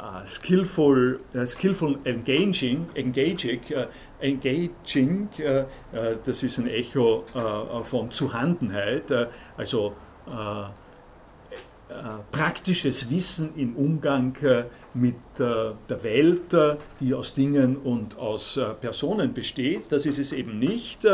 uh, 0.00 0.24
skillful, 0.24 1.18
uh, 1.34 1.44
skillful 1.46 1.98
engaging, 2.06 2.88
engaging, 2.96 3.60
uh, 3.76 3.86
engaging 4.20 5.28
das 6.24 6.42
ist 6.42 6.58
ein 6.58 6.68
Echo 6.68 7.24
von 7.84 8.10
Zuhandenheit, 8.10 9.10
also 9.56 9.94
praktisches 12.30 13.08
Wissen 13.08 13.52
im 13.56 13.74
Umgang 13.76 14.36
mit 14.92 15.14
der 15.38 16.02
Welt, 16.02 16.54
die 17.00 17.14
aus 17.14 17.34
Dingen 17.34 17.78
und 17.78 18.18
aus 18.18 18.60
Personen 18.80 19.32
besteht. 19.32 19.90
Das 19.90 20.04
ist 20.04 20.18
es 20.18 20.32
eben 20.32 20.58
nicht. 20.58 21.06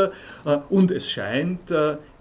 Und 0.69 0.91
es 0.91 1.09
scheint, 1.09 1.71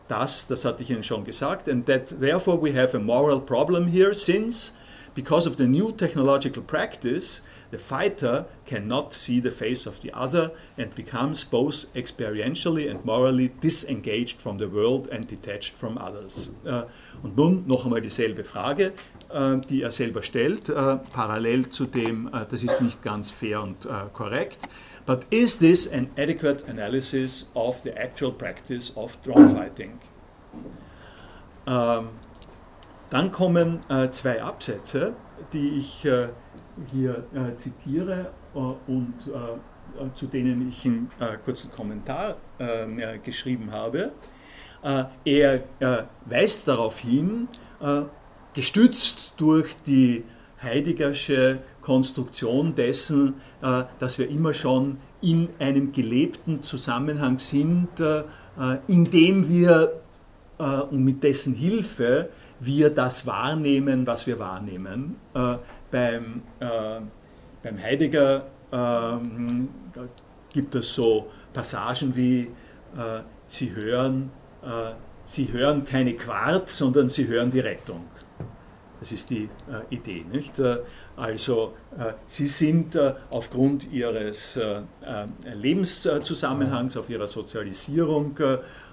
dass, 0.07 0.47
das 0.47 0.65
hatte 0.65 0.83
ich 0.83 0.91
Ihnen 0.91 1.03
schon 1.03 1.23
gesagt, 1.25 1.67
and 1.67 1.87
that 1.87 2.13
therefore 2.19 2.61
we 2.61 2.71
have 2.71 2.95
a 2.95 2.99
moral 2.99 3.39
problem 3.39 3.87
here, 3.87 4.13
since 4.13 4.71
because 5.15 5.47
of 5.47 5.55
the 5.55 5.65
new 5.65 5.91
technological 5.93 6.61
practice, 6.61 7.41
the 7.71 7.77
fighter 7.77 8.45
cannot 8.65 9.13
see 9.13 9.39
the 9.39 9.49
face 9.49 9.87
of 9.87 10.01
the 10.01 10.11
other 10.13 10.51
and 10.77 10.93
becomes 10.93 11.43
both 11.43 11.91
experientially 11.95 12.89
and 12.89 13.03
morally 13.05 13.47
disengaged 13.61 14.41
from 14.41 14.57
the 14.57 14.67
world 14.67 15.07
and 15.07 15.25
detached 15.27 15.73
from 15.73 15.97
others. 15.97 16.51
Äh, 16.65 16.83
und 17.23 17.37
nun 17.37 17.63
noch 17.65 17.85
einmal 17.85 18.01
dieselbe 18.01 18.43
Frage, 18.43 18.91
äh, 19.29 19.57
die 19.69 19.81
er 19.81 19.91
selber 19.91 20.21
stellt, 20.21 20.69
äh, 20.69 20.97
parallel 21.13 21.69
zu 21.69 21.85
dem, 21.85 22.29
das 22.49 22.63
ist 22.63 22.81
nicht 22.81 23.01
ganz 23.01 23.31
fair 23.31 23.63
und 23.63 23.87
korrekt. 24.13 24.59
But 25.05 25.25
is 25.29 25.57
this 25.59 25.91
an 25.91 26.07
adequate 26.17 26.67
analysis 26.67 27.49
of 27.53 27.81
the 27.83 27.91
actual 27.91 28.31
practice 28.31 28.91
of 28.95 29.15
drone 29.23 29.49
fighting? 29.49 29.99
Ähm, 31.67 32.09
dann 33.15 33.31
kommen 33.31 33.79
zwei 34.11 34.43
Absätze, 34.43 35.13
die 35.53 35.77
ich 35.77 36.05
hier 36.91 37.23
äh, 37.33 37.55
zitiere 37.55 38.31
äh, 38.53 38.57
und 38.57 39.13
äh, 39.27 40.13
zu 40.13 40.27
denen 40.27 40.67
ich 40.67 40.85
einen 40.85 41.09
äh, 41.19 41.37
kurzen 41.43 41.71
Kommentar 41.71 42.35
äh, 42.57 43.17
geschrieben 43.19 43.71
habe. 43.71 44.11
Äh, 44.83 45.05
er 45.23 45.63
weist 46.25 46.67
darauf 46.67 46.99
hin, 46.99 47.47
gestützt 48.53 49.33
durch 49.37 49.75
die 49.85 50.23
Heideggersche 50.61 51.59
Konstruktion 51.81 52.75
dessen, 52.75 53.35
dass 53.99 54.19
wir 54.19 54.29
immer 54.29 54.53
schon 54.53 54.97
in 55.21 55.49
einem 55.59 55.91
gelebten 55.91 56.63
Zusammenhang 56.63 57.39
sind, 57.39 57.89
in 58.87 59.09
dem 59.09 59.49
wir 59.49 60.01
und 60.57 61.03
mit 61.03 61.23
dessen 61.23 61.53
Hilfe 61.53 62.29
wir 62.65 62.89
das 62.89 63.27
wahrnehmen, 63.27 64.07
was 64.07 64.27
wir 64.27 64.39
wahrnehmen 64.39 65.15
beim, 65.95 66.41
äh, 66.59 66.99
beim 67.63 67.81
Heidegger 67.81 68.45
äh, 68.71 70.07
gibt 70.51 70.75
es 70.75 70.93
so 70.93 71.31
Passagen 71.53 72.15
wie 72.15 72.41
äh, 72.97 73.21
Sie 73.47 73.73
hören, 73.73 74.31
äh, 74.63 74.91
Sie 75.25 75.51
hören 75.51 75.85
keine 75.85 76.13
Quart, 76.15 76.69
sondern 76.69 77.09
Sie 77.09 77.27
hören 77.27 77.49
die 77.51 77.61
Rettung. 77.61 78.05
Das 78.99 79.11
ist 79.11 79.29
die 79.29 79.49
äh, 79.69 79.95
Idee. 79.95 80.25
Nicht? 80.31 80.59
Äh, 80.59 80.79
also 81.15 81.73
Sie 82.25 82.47
sind 82.47 82.99
aufgrund 83.29 83.89
Ihres 83.89 84.59
Lebenszusammenhangs, 85.45 86.97
auf 86.97 87.09
Ihrer 87.09 87.25
Sozialisierung 87.25 88.37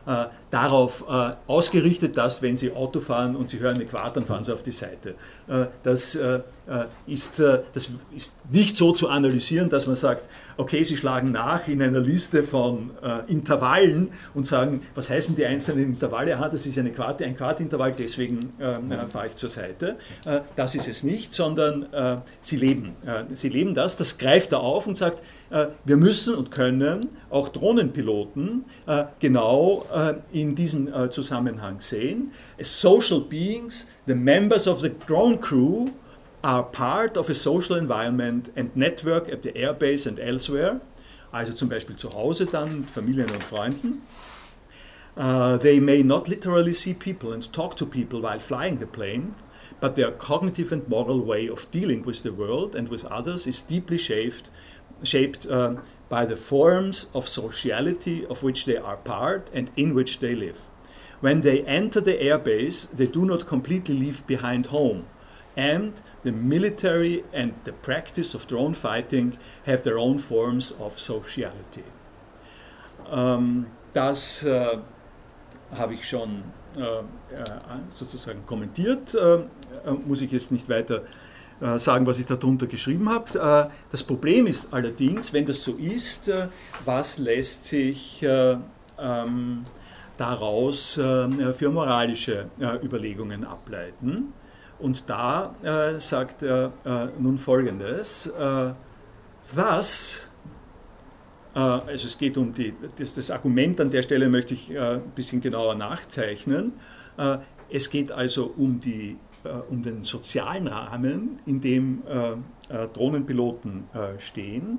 äh, 0.07 0.27
darauf 0.51 1.05
äh, 1.09 1.33
ausgerichtet, 1.47 2.17
dass 2.17 2.43
wenn 2.43 2.57
Sie 2.57 2.73
Auto 2.73 3.01
fahren 3.01 3.37
und 3.37 3.49
Sie 3.49 3.59
hören 3.59 3.77
eine 3.77 3.87
Quart, 3.87 4.17
dann 4.17 4.27
fahren 4.27 4.45
Sie 4.45 4.53
auf 4.53 4.63
die 4.63 4.73
Seite. 4.73 5.15
Äh, 5.49 5.67
das, 5.83 6.15
äh, 6.15 6.41
äh, 6.67 6.85
ist, 7.07 7.41
äh, 7.41 7.63
das 7.73 7.91
ist 8.15 8.35
nicht 8.51 8.77
so 8.77 8.93
zu 8.93 9.09
analysieren, 9.09 9.71
dass 9.71 9.87
man 9.87 9.97
sagt, 9.97 10.29
okay, 10.57 10.83
Sie 10.83 10.97
schlagen 10.97 11.33
nach 11.33 11.69
in 11.69 11.83
einer 11.83 12.01
Liste 12.01 12.43
von 12.43 12.91
Intervallen 13.27 14.11
und 14.35 14.45
sagen, 14.45 14.83
was 14.95 15.09
heißen 15.09 15.35
die 15.35 15.47
einzelnen 15.47 15.85
Intervalle? 15.85 16.37
Aha, 16.37 16.49
das 16.49 16.67
ist 16.67 16.79
eine 16.79 16.91
Quart, 16.91 17.23
ein 17.23 17.37
Quartintervall, 17.37 17.93
deswegen 17.93 18.53
fahre 19.09 19.29
ich 19.29 19.37
zur 19.37 19.49
Seite. 19.49 19.97
das 20.55 20.75
ist 20.75 20.89
es 20.89 21.03
nicht, 21.03 21.33
sondern 21.33 21.87
Sie 22.43 22.57
leben. 22.57 22.95
Sie 23.33 23.49
leben 23.49 23.75
das, 23.75 23.97
das 23.97 24.19
greift 24.19 24.53
er 24.53 24.61
auf 24.61 24.87
und 24.87 24.97
sagt, 24.97 25.23
wir 25.85 25.97
müssen 25.97 26.35
und 26.35 26.51
können 26.51 27.11
auch 27.29 27.51
Drohnenpiloten 27.51 28.65
äh, 28.87 29.05
genau 29.21 29.85
äh, 29.93 30.15
in 30.33 30.55
diesem 30.55 30.89
Zusammenhang 31.11 31.81
sehen. 31.81 32.33
As 32.59 32.81
social 32.81 33.21
beings, 33.21 33.87
the 34.07 34.15
members 34.15 34.67
of 34.67 34.81
the 34.81 34.91
drone 35.07 35.39
crew 35.39 35.91
are 36.43 36.65
part 36.65 37.17
of 37.17 37.29
a 37.31 37.35
social 37.35 37.77
environment 37.77 38.51
and 38.57 38.77
network 38.77 39.31
at 39.33 39.43
the 39.43 39.51
airbase 39.51 40.09
and 40.09 40.19
elsewhere. 40.19 40.81
Also 41.31 41.53
zum 41.53 41.69
Beispiel 41.69 41.97
zu 41.97 42.13
Hause 42.13 42.47
dann 42.47 42.81
mit 42.81 42.91
Familien 42.91 43.31
und 43.31 43.43
Freunden. 43.43 44.03
Uh, 45.15 45.59
they 45.59 45.79
may 45.79 46.03
not 46.03 46.27
literally 46.29 46.73
see 46.73 46.95
people 46.95 47.33
and 47.33 47.53
talk 47.53 47.77
to 47.77 47.85
people 47.85 48.23
while 48.23 48.41
flying 48.41 48.79
the 48.79 48.87
plane, 48.87 49.35
but 49.81 49.95
their 49.95 50.11
cognitive 50.11 50.73
and 50.73 50.89
moral 50.89 51.21
way 51.21 51.51
of 51.51 51.71
dealing 51.71 52.05
with 52.07 52.23
the 52.23 52.31
world 52.31 52.75
and 52.75 52.89
with 52.89 53.05
others 53.05 53.47
is 53.47 53.61
deeply 53.61 53.99
shaped 53.99 54.49
shaped 55.03 55.47
uh, 55.47 55.77
by 56.09 56.25
the 56.27 56.37
forms 56.37 57.07
of 57.15 57.27
sociality 57.27 58.27
of 58.27 58.43
which 58.43 58.65
they 58.65 58.77
are 58.77 58.97
part 58.97 59.49
and 59.53 59.71
in 59.77 59.95
which 59.95 60.21
they 60.21 60.35
live. 60.35 60.61
When 61.21 61.41
they 61.41 61.63
enter 61.63 62.01
the 62.01 62.19
airbase, 62.19 62.91
they 62.91 63.07
do 63.07 63.25
not 63.25 63.47
completely 63.47 63.95
leave 63.95 64.27
behind 64.27 64.67
home. 64.67 65.07
And 65.57 66.01
the 66.25 66.33
military 66.33 67.25
and 67.33 67.55
the 67.65 67.73
practice 67.73 68.35
of 68.35 68.47
drone 68.47 68.75
fighting 68.75 69.39
have 69.67 69.85
their 69.85 69.99
own 69.99 70.19
forms 70.19 70.73
of 70.81 70.99
sociality. 70.99 71.85
Ähm, 73.11 73.67
das 73.93 74.43
äh, 74.43 74.79
habe 75.75 75.95
ich 75.95 76.09
schon 76.09 76.45
äh, 76.77 76.81
äh 76.81 77.45
sozusagen 77.91 78.45
kommentiert, 78.47 79.17
muss 80.07 80.21
ich 80.23 80.33
jetzt 80.33 80.53
nicht 80.53 80.69
weiter 80.69 81.03
sagen, 81.79 82.07
was 82.07 82.19
ich 82.19 82.27
darunter 82.27 82.67
geschrieben 82.67 83.09
habe. 83.09 83.69
Äh, 83.71 83.73
das 83.91 84.03
Problem 84.03 84.47
ist 84.47 84.73
allerdings, 84.73 85.33
wenn 85.33 85.47
das 85.47 85.63
so 85.63 85.73
ist, 85.73 86.29
äh, 86.29 86.49
was 86.85 87.19
lässt 87.19 87.67
sich 87.67 88.25
ähm, 88.25 89.65
daraus 90.17 90.93
für 90.93 91.71
moralische 91.71 92.51
Überlegungen 92.85 93.45
ableiten? 93.45 94.33
Und 94.79 95.09
da 95.09 95.55
sagt 95.99 96.43
er 96.43 96.73
nun 97.19 97.39
Folgendes. 97.39 98.31
was 99.55 100.29
also 101.55 102.07
es 102.07 102.19
geht 102.19 102.37
um 102.37 102.55
die, 102.55 102.75
das, 102.97 103.15
das, 103.15 103.31
Argument 103.31 103.81
an 103.81 103.91
der 103.91 104.03
Stelle 104.03 104.29
möchte 104.29 104.55
ich 104.55 104.79
ein 104.79 105.03
bisschen 105.17 105.41
genauer 105.41 105.75
nachzeichnen. 105.75 106.75
es 107.71 107.91
geht 107.91 108.13
also 108.13 108.53
um 108.57 108.79
die 108.79 109.17
äh, 109.32 109.32
um 109.69 109.83
den 109.83 110.05
sozialen 110.05 110.69
Rahmen, 110.69 111.41
in 111.47 111.61
dem 111.61 112.03
äh, 112.07 112.33
äh, 112.75 112.89
Drohnenpiloten 112.93 113.85
stehen. 114.19 114.79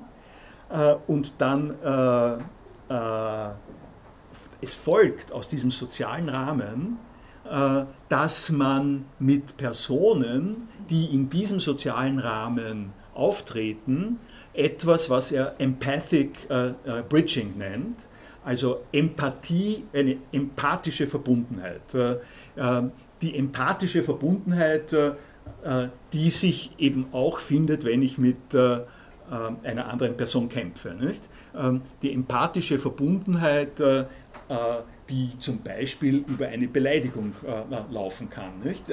und 1.08 1.34
dann 1.38 1.76
es 4.62 4.76
folgt 4.76 5.32
aus 5.32 5.50
diesem 5.50 5.70
sozialen 5.72 6.30
Rahmen, 6.30 6.98
dass 8.10 8.50
man 8.50 9.06
mit 9.20 9.58
Personen, 9.58 10.68
die 10.90 11.06
in 11.14 11.30
diesem 11.30 11.60
sozialen 11.60 12.18
Rahmen 12.18 12.94
auftreten, 13.14 14.20
etwas, 14.54 15.10
was 15.10 15.32
er 15.32 15.60
Empathic 15.60 16.48
Bridging 17.10 17.58
nennt, 17.58 18.08
also 18.44 18.82
Empathie, 18.92 19.84
eine 19.94 20.18
empathische 20.32 21.08
Verbundenheit 21.08 21.82
die 23.24 23.36
empathische 23.38 24.04
Verbundenheit, 24.04 24.94
äh, 24.94 25.14
äh, 25.64 25.88
die 26.12 26.30
sich 26.30 26.72
eben 26.78 27.08
auch 27.14 27.40
findet, 27.40 27.86
wenn 27.86 28.02
ich 28.02 28.18
mit 28.18 28.54
äh, 28.54 28.80
einer 29.64 29.88
anderen 29.88 30.16
Person 30.16 30.50
kämpfe. 30.50 30.94
Nicht? 30.94 31.28
Ähm, 31.58 31.82
die 32.02 32.14
empathische 32.14 32.78
Verbundenheit, 32.78 33.82
die 35.10 35.30
zum 35.40 35.64
Beispiel 35.64 36.24
über 36.28 36.48
eine 36.48 36.68
Beleidigung 36.68 37.34
laufen 37.90 38.30
kann. 38.30 38.60
Nicht? 38.64 38.92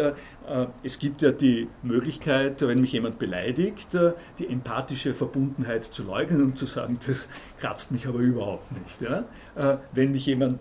es 0.82 0.98
gibt 0.98 1.22
ja 1.22 1.32
die 1.32 1.68
Möglichkeit, 1.82 2.62
wenn 2.62 2.80
mich 2.80 2.92
jemand 2.92 3.18
beleidigt, 3.18 3.98
die 4.38 4.46
empathische 4.46 5.12
Verbundenheit 5.12 5.84
zu 5.84 6.04
leugnen 6.04 6.42
und 6.42 6.56
zu 6.56 6.66
sagen, 6.66 6.98
das 7.06 7.28
kratzt 7.58 7.90
mich 7.90 8.06
aber 8.06 8.20
überhaupt 8.20 8.70
nicht. 8.72 8.98
Wenn 9.92 10.12
mich 10.12 10.24
jemand 10.24 10.60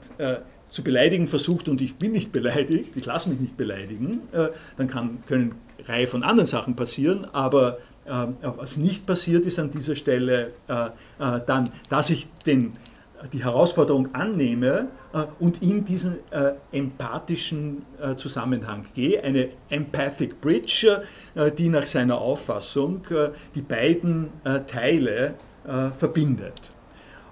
zu 0.70 0.84
beleidigen 0.84 1.28
versucht 1.28 1.68
und 1.68 1.82
ich 1.82 1.96
bin 1.96 2.12
nicht 2.12 2.32
beleidigt, 2.32 2.96
ich 2.96 3.06
lasse 3.06 3.30
mich 3.30 3.40
nicht 3.40 3.58
beleidigen, 3.58 4.22
äh, 4.32 4.48
dann 4.78 4.88
kann, 4.88 5.20
können 5.26 5.56
eine 5.78 5.88
Reihe 5.88 6.08
von 6.08 6.24
anderen 6.24 6.48
Sachen 6.48 6.76
passieren, 6.76 7.26
aber 7.34 7.80
äh, 8.06 8.28
was 8.44 8.78
nicht 8.78 9.06
passiert 9.06 9.46
ist 9.46 9.60
an 9.60 9.70
dieser 9.70 9.96
Stelle 9.96 10.52
äh, 10.68 10.90
dann, 11.18 11.70
dass 11.90 12.10
ich 12.10 12.28
den, 12.46 12.74
die 13.34 13.44
Herausforderung 13.44 14.14
annehme 14.16 14.88
und 15.40 15.62
in 15.62 15.84
diesen 15.84 16.20
empathischen 16.72 17.82
Zusammenhang 18.16 18.86
gehe, 18.94 19.22
eine 19.22 19.50
Empathic 19.70 20.40
Bridge, 20.40 21.02
die 21.58 21.68
nach 21.68 21.84
seiner 21.84 22.20
Auffassung 22.20 23.02
die 23.56 23.62
beiden 23.62 24.30
Teile 24.68 25.34
verbindet. 25.98 26.72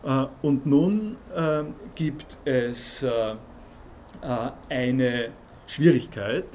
Äh, 0.04 0.26
und 0.42 0.66
nun 0.66 1.18
äh, 1.36 1.64
gibt 1.96 2.38
es 2.46 3.04
äh, 3.04 3.36
eine 4.70 5.30
Schwierigkeit, 5.68 6.46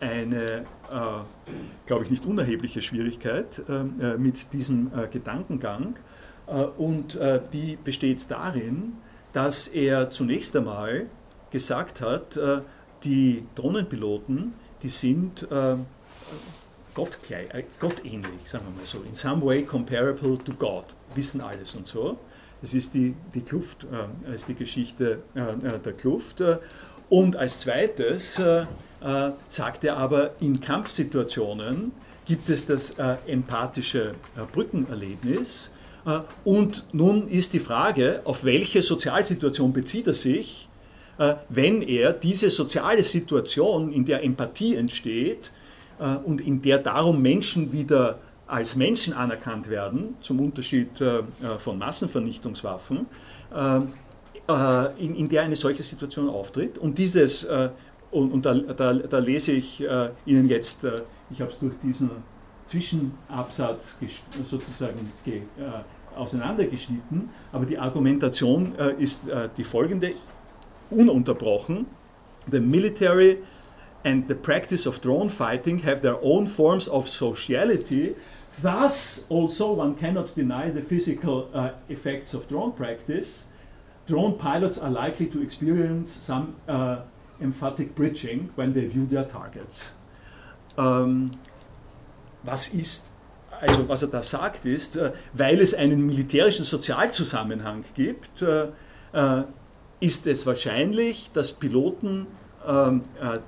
eine, 0.00 0.66
glaube 1.86 2.04
ich, 2.04 2.10
nicht 2.10 2.26
unerhebliche 2.26 2.82
Schwierigkeit 2.82 3.62
mit 4.18 4.52
diesem 4.52 4.90
Gedankengang. 5.10 5.94
Und 6.76 7.18
die 7.52 7.78
besteht 7.82 8.28
darin, 8.28 8.94
dass 9.32 9.68
er 9.68 10.10
zunächst 10.10 10.54
einmal 10.54 11.06
gesagt 11.50 12.02
hat, 12.02 12.38
die 13.04 13.46
Drohnenpiloten, 13.54 14.52
die 14.82 14.88
sind 14.88 15.46
Gott, 16.96 17.18
äh, 17.30 17.62
gottähnlich, 17.78 18.48
sagen 18.48 18.64
wir 18.68 18.80
mal 18.80 18.86
so, 18.86 19.02
in 19.02 19.14
some 19.14 19.44
way 19.44 19.62
comparable 19.62 20.38
to 20.38 20.52
God, 20.54 20.86
wissen 21.14 21.42
alles 21.42 21.74
und 21.74 21.86
so. 21.86 22.18
Das 22.66 22.74
ist 22.74 22.94
die, 22.94 23.14
die 23.32 23.42
Kluft, 23.42 23.86
äh, 24.28 24.34
ist 24.34 24.48
die 24.48 24.56
Geschichte 24.56 25.22
äh, 25.36 25.40
äh 25.40 25.78
der 25.78 25.92
Kluft. 25.92 26.42
Und 27.08 27.36
als 27.36 27.60
zweites 27.60 28.40
äh, 28.40 28.62
äh, 28.62 29.30
sagt 29.48 29.84
er 29.84 29.96
aber, 29.96 30.32
in 30.40 30.60
Kampfsituationen 30.60 31.92
gibt 32.24 32.48
es 32.48 32.66
das 32.66 32.96
empathische 33.28 34.14
Brückenerlebnis. 34.50 35.70
und 36.42 36.82
nun 36.92 37.28
ist 37.28 37.52
die 37.52 37.60
Frage, 37.60 38.22
auf 38.24 38.42
welche 38.42 38.82
Sozialsituation 38.82 39.72
bezieht 39.72 40.08
er 40.08 40.12
sich, 40.12 40.68
wenn 41.48 41.82
er 41.82 42.12
diese 42.12 42.50
soziale 42.50 43.04
Situation, 43.04 43.92
in 43.92 44.04
der 44.04 44.24
Empathie 44.24 44.74
entsteht, 44.74 45.52
äh, 45.98 46.16
und 46.16 46.40
in 46.40 46.62
der 46.62 46.78
darum 46.78 47.22
Menschen 47.22 47.72
wieder 47.72 48.18
als 48.46 48.76
Menschen 48.76 49.12
anerkannt 49.12 49.68
werden, 49.68 50.14
zum 50.20 50.40
Unterschied 50.40 51.00
äh, 51.00 51.18
äh, 51.18 51.22
von 51.58 51.78
Massenvernichtungswaffen, 51.78 53.06
in, 54.98 55.28
der 55.28 55.42
eine 55.42 55.56
solche 55.56 55.82
Situation 55.82 56.28
auftritt. 56.28 56.78
Und 56.78 56.98
dieses, 56.98 57.46
und 58.12 58.46
da, 58.46 58.54
da, 58.54 58.94
da, 58.94 59.18
lese 59.18 59.52
ich 59.52 59.80
Ihnen 60.24 60.48
jetzt, 60.48 60.86
ich 61.30 61.40
habe 61.40 61.50
es 61.50 61.58
durch 61.58 61.74
diesen 61.82 62.10
Zwischenabsatz 62.66 63.98
sozusagen 64.48 65.00
auseinandergeschnitten, 66.14 67.28
aber 67.52 67.66
die 67.66 67.76
Argumentation 67.76 68.74
ist 68.98 69.28
die 69.56 69.64
folgende, 69.64 70.12
ununterbrochen. 70.90 71.86
The 72.48 72.60
military 72.60 73.38
and 74.04 74.28
the 74.28 74.34
practice 74.34 74.86
of 74.86 75.00
drone 75.00 75.28
fighting 75.28 75.78
have 75.78 76.00
their 76.00 76.22
own 76.22 76.46
forms 76.46 76.88
of 76.88 77.08
sociality. 77.08 78.14
Thus, 78.62 79.26
also, 79.28 79.74
one 79.74 79.96
cannot 79.96 80.34
deny 80.34 80.70
the 80.70 80.82
physical 80.82 81.48
uh, 81.52 81.70
effects 81.88 82.32
of 82.34 82.48
drone 82.48 82.72
practice. 82.72 83.44
Drone 84.06 84.38
pilots 84.38 84.78
are 84.78 84.90
likely 84.90 85.26
to 85.26 85.42
experience 85.42 86.10
some 86.10 86.56
uh, 86.68 87.00
emphatic 87.40 87.94
bridging 87.94 88.50
when 88.54 88.72
they 88.72 88.86
view 88.86 89.06
their 89.06 89.24
targets. 89.24 89.90
Um, 90.78 91.32
was 92.44 92.72
ist 92.72 93.06
also 93.60 93.88
was 93.88 94.02
er 94.02 94.08
da 94.08 94.22
sagt 94.22 94.64
ist, 94.66 94.96
äh, 94.96 95.12
weil 95.32 95.60
es 95.60 95.74
einen 95.74 96.06
militärischen 96.06 96.64
Sozialzusammenhang 96.64 97.84
gibt, 97.94 98.42
äh, 98.42 98.68
äh, 99.12 99.44
ist 100.00 100.26
es 100.26 100.46
wahrscheinlich, 100.46 101.30
dass 101.32 101.52
Piloten 101.52 102.26
ähm, 102.66 103.02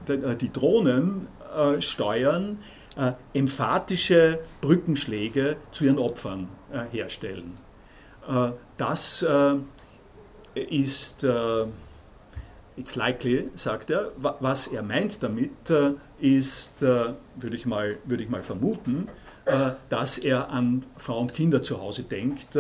äh, 0.09 0.13
äh, 0.13 0.37
die 0.37 0.53
Drohnen 0.53 1.27
äh, 2.99 3.13
emphatische 3.33 4.41
Brückenschläge 4.61 5.57
zu 5.71 5.85
ihren 5.85 5.99
Opfern 5.99 6.49
herstellen. 6.91 7.57
das 8.77 9.25
ist 10.55 11.27
It's 12.77 12.95
likely, 12.95 13.49
sagt 13.55 13.89
er. 13.89 14.13
Was 14.19 14.67
er 14.67 14.83
meint 14.83 15.23
damit, 15.23 15.71
ist, 16.21 16.83
würde 16.83 17.17
ich 17.53 17.65
mal, 17.65 17.97
würde 18.05 18.23
ich 18.23 18.29
mal 18.29 18.43
vermuten, 18.43 19.09
dass 19.89 20.19
er 20.19 20.51
an 20.51 20.85
Frau 20.97 21.21
und 21.21 21.33
Kinder 21.33 21.63
zu 21.63 21.81
Hause 21.81 22.03
denkt, 22.03 22.57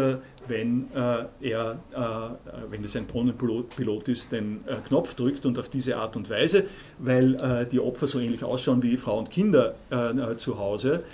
wenn 0.48 0.88
äh, 0.94 1.24
er, 1.40 1.78
äh, 1.92 2.70
wenn 2.70 2.84
es 2.84 2.96
ein 2.96 3.06
Drohnenpilot 3.06 4.08
ist, 4.08 4.32
den 4.32 4.64
äh, 4.66 4.76
Knopf 4.86 5.14
drückt 5.14 5.46
und 5.46 5.58
auf 5.58 5.68
diese 5.68 5.96
Art 5.96 6.16
und 6.16 6.30
Weise, 6.30 6.64
weil 6.98 7.34
äh, 7.36 7.66
die 7.66 7.80
Opfer 7.80 8.06
so 8.06 8.18
ähnlich 8.18 8.44
ausschauen 8.44 8.82
wie 8.82 8.96
Frau 8.96 9.18
und 9.18 9.30
Kinder 9.30 9.74
äh, 9.90 10.10
äh, 10.10 10.36
zu 10.36 10.58
Hause, 10.58 11.04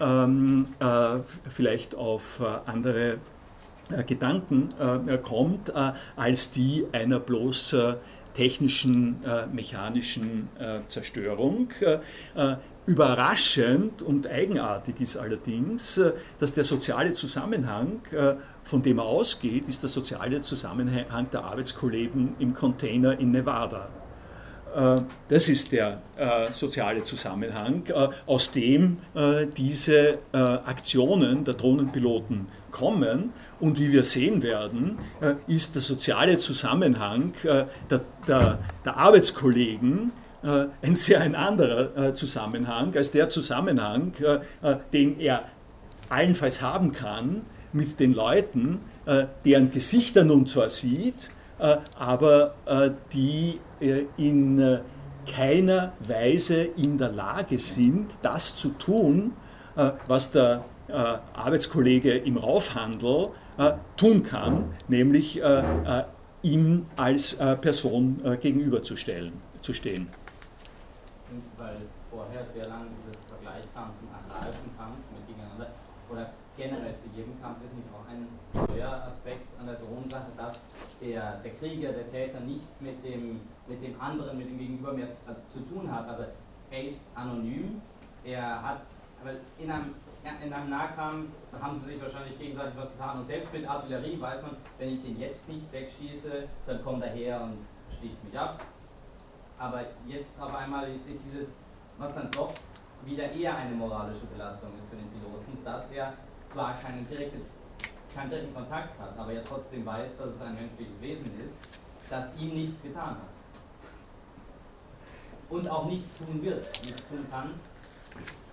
ähm, 0.00 0.66
vielleicht 1.46 1.94
auf 1.94 2.40
andere 2.64 3.18
Gedanken 4.06 4.72
kommt, 5.22 5.74
als 6.16 6.50
die 6.52 6.86
einer 6.92 7.20
bloß 7.20 7.76
technischen, 8.34 9.16
mechanischen 9.52 10.48
Zerstörung. 10.88 11.68
Überraschend 12.86 14.02
und 14.02 14.26
eigenartig 14.26 15.00
ist 15.00 15.16
allerdings, 15.16 16.00
dass 16.38 16.52
der 16.54 16.64
soziale 16.64 17.12
Zusammenhang 17.12 18.00
von 18.64 18.82
dem 18.82 18.98
er 18.98 19.04
ausgeht, 19.04 19.68
ist 19.68 19.82
der 19.82 19.90
soziale 19.90 20.42
Zusammenhang 20.42 21.28
der 21.30 21.44
Arbeitskollegen 21.44 22.36
im 22.38 22.54
Container 22.54 23.18
in 23.18 23.30
Nevada. 23.30 23.88
Äh, 24.74 25.00
das 25.28 25.48
ist 25.48 25.72
der 25.72 26.00
äh, 26.16 26.52
soziale 26.52 27.04
Zusammenhang, 27.04 27.84
äh, 27.88 28.08
aus 28.26 28.52
dem 28.52 28.98
diese 29.56 30.18
Aktionen 30.32 31.44
der 31.44 31.54
Drohnenpiloten 31.54 32.46
kommen. 32.70 33.32
Und 33.58 33.78
wie 33.78 33.92
wir 33.92 34.04
sehen 34.04 34.42
werden, 34.42 34.98
ist 35.46 35.74
der 35.74 35.82
soziale 35.82 36.38
Zusammenhang 36.38 37.32
der, 37.42 37.68
der, 38.26 38.58
der 38.84 38.96
Arbeitskollegen 38.96 40.12
ein 40.42 40.94
sehr 40.94 41.20
ein 41.20 41.34
anderer 41.34 42.14
Zusammenhang 42.14 42.96
als 42.96 43.10
der 43.10 43.28
Zusammenhang, 43.28 44.12
den 44.92 45.20
er 45.20 45.44
allenfalls 46.08 46.62
haben 46.62 46.92
kann, 46.92 47.42
mit 47.72 48.00
den 48.00 48.14
Leuten, 48.14 48.80
deren 49.44 49.70
Gesichter 49.70 50.24
nun 50.24 50.46
zwar 50.46 50.70
sieht, 50.70 51.16
aber 51.98 52.54
äh, 52.66 52.90
die 53.12 53.60
in 54.16 54.80
keiner 55.26 55.92
Weise 56.00 56.62
in 56.62 56.98
der 56.98 57.12
Lage 57.12 57.58
sind, 57.58 58.12
das 58.22 58.56
zu 58.56 58.70
tun, 58.70 59.32
was 60.06 60.32
der 60.32 60.64
Arbeitskollege 61.34 62.16
im 62.18 62.36
Raufhandel 62.36 63.28
tun 63.96 64.22
kann, 64.22 64.74
nämlich 64.88 65.40
ihm 66.42 66.86
als 66.96 67.36
Person 67.60 68.20
gegenüberzustellen, 68.40 69.32
zu 69.62 69.72
stehen. 69.72 70.08
Weil 71.56 71.76
vorher 72.10 72.44
sehr 72.44 72.66
lange 72.66 72.86
dieser 73.00 73.16
Vergleich 73.28 73.64
kam 73.72 73.92
zum 73.96 74.08
agrarischen 74.12 74.76
Kampf 74.76 74.98
mit 75.14 75.26
gegeneinander 75.28 75.68
oder 76.10 76.32
generell 76.56 76.94
zu 76.94 77.04
jedem 77.14 77.40
Kampf 77.40 77.64
ist 77.64 77.72
nicht 77.72 77.88
auch 77.94 78.04
ein 78.10 78.26
Steueraspekt 78.52 79.46
an 79.58 79.66
der 79.66 79.76
Drohnensache, 79.76 80.32
dass 80.36 80.60
der, 81.00 81.36
der 81.38 81.54
Krieger, 81.54 81.92
der 81.92 82.10
Täter 82.10 82.40
nichts 82.40 82.80
mit 82.80 83.02
dem, 83.04 83.40
mit 83.66 83.82
dem 83.82 84.00
anderen, 84.00 84.38
mit 84.38 84.50
dem 84.50 84.58
Gegenüber 84.58 84.92
mehr 84.92 85.10
zu, 85.10 85.30
äh, 85.30 85.34
zu 85.46 85.60
tun 85.60 85.90
hat. 85.90 86.08
Also 86.08 86.24
er 86.70 86.84
ist 86.84 87.08
anonym, 87.14 87.80
er 88.24 88.62
hat, 88.62 88.82
weil 89.24 89.40
in 89.58 89.70
einem, 89.70 89.94
in 90.44 90.52
einem 90.52 90.70
Nahkampf 90.70 91.30
haben 91.60 91.74
sie 91.74 91.92
sich 91.92 92.02
wahrscheinlich 92.02 92.38
gegenseitig 92.38 92.74
was 92.76 92.92
getan 92.92 93.18
und 93.18 93.24
selbst 93.24 93.52
mit 93.52 93.68
Artillerie 93.68 94.20
weiß 94.20 94.42
man, 94.42 94.56
wenn 94.78 94.90
ich 94.90 95.02
den 95.02 95.18
jetzt 95.18 95.48
nicht 95.48 95.72
wegschieße, 95.72 96.44
dann 96.66 96.82
kommt 96.82 97.02
er 97.02 97.10
her 97.10 97.40
und 97.42 97.58
sticht 97.90 98.22
mich 98.24 98.38
ab. 98.38 98.62
Aber 99.58 99.82
jetzt 100.06 100.40
auf 100.40 100.54
einmal 100.54 100.90
ist, 100.90 101.08
ist 101.08 101.24
dieses, 101.24 101.56
was 101.98 102.14
dann 102.14 102.30
doch 102.30 102.52
wieder 103.04 103.30
eher 103.30 103.56
eine 103.56 103.74
moralische 103.74 104.26
Belastung 104.26 104.70
ist 104.76 104.88
für 104.88 104.96
den 104.96 105.08
Piloten, 105.10 105.64
dass 105.64 105.90
er 105.92 106.12
zwar 106.46 106.74
keinen, 106.74 107.06
direkte, 107.06 107.38
keinen 108.14 108.30
direkten 108.30 108.54
Kontakt 108.54 108.98
hat, 108.98 109.18
aber 109.18 109.32
ja 109.32 109.40
trotzdem 109.46 109.84
weiß, 109.86 110.16
dass 110.16 110.34
es 110.34 110.40
ein 110.40 110.54
menschliches 110.54 111.00
Wesen 111.00 111.30
ist, 111.44 111.58
das 112.08 112.32
ihm 112.38 112.54
nichts 112.54 112.82
getan 112.82 113.10
hat. 113.10 113.30
Und 115.48 115.68
auch 115.68 115.86
nichts 115.86 116.16
tun 116.18 116.42
wird, 116.42 116.64
nichts 116.82 117.08
tun 117.08 117.26
kann. 117.30 117.50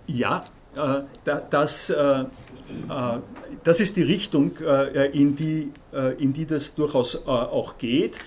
Ja, 0.06 0.44
äh, 0.74 1.02
das, 1.50 1.90
äh, 1.90 2.20
äh, 2.20 2.26
das 3.64 3.80
ist 3.80 3.96
die 3.96 4.02
Richtung, 4.02 4.56
äh, 4.58 5.10
in, 5.10 5.34
die, 5.34 5.72
äh, 5.92 6.14
in 6.22 6.32
die 6.32 6.46
das 6.46 6.74
durchaus 6.74 7.26
äh, 7.26 7.30
auch 7.30 7.78
geht, 7.78 8.18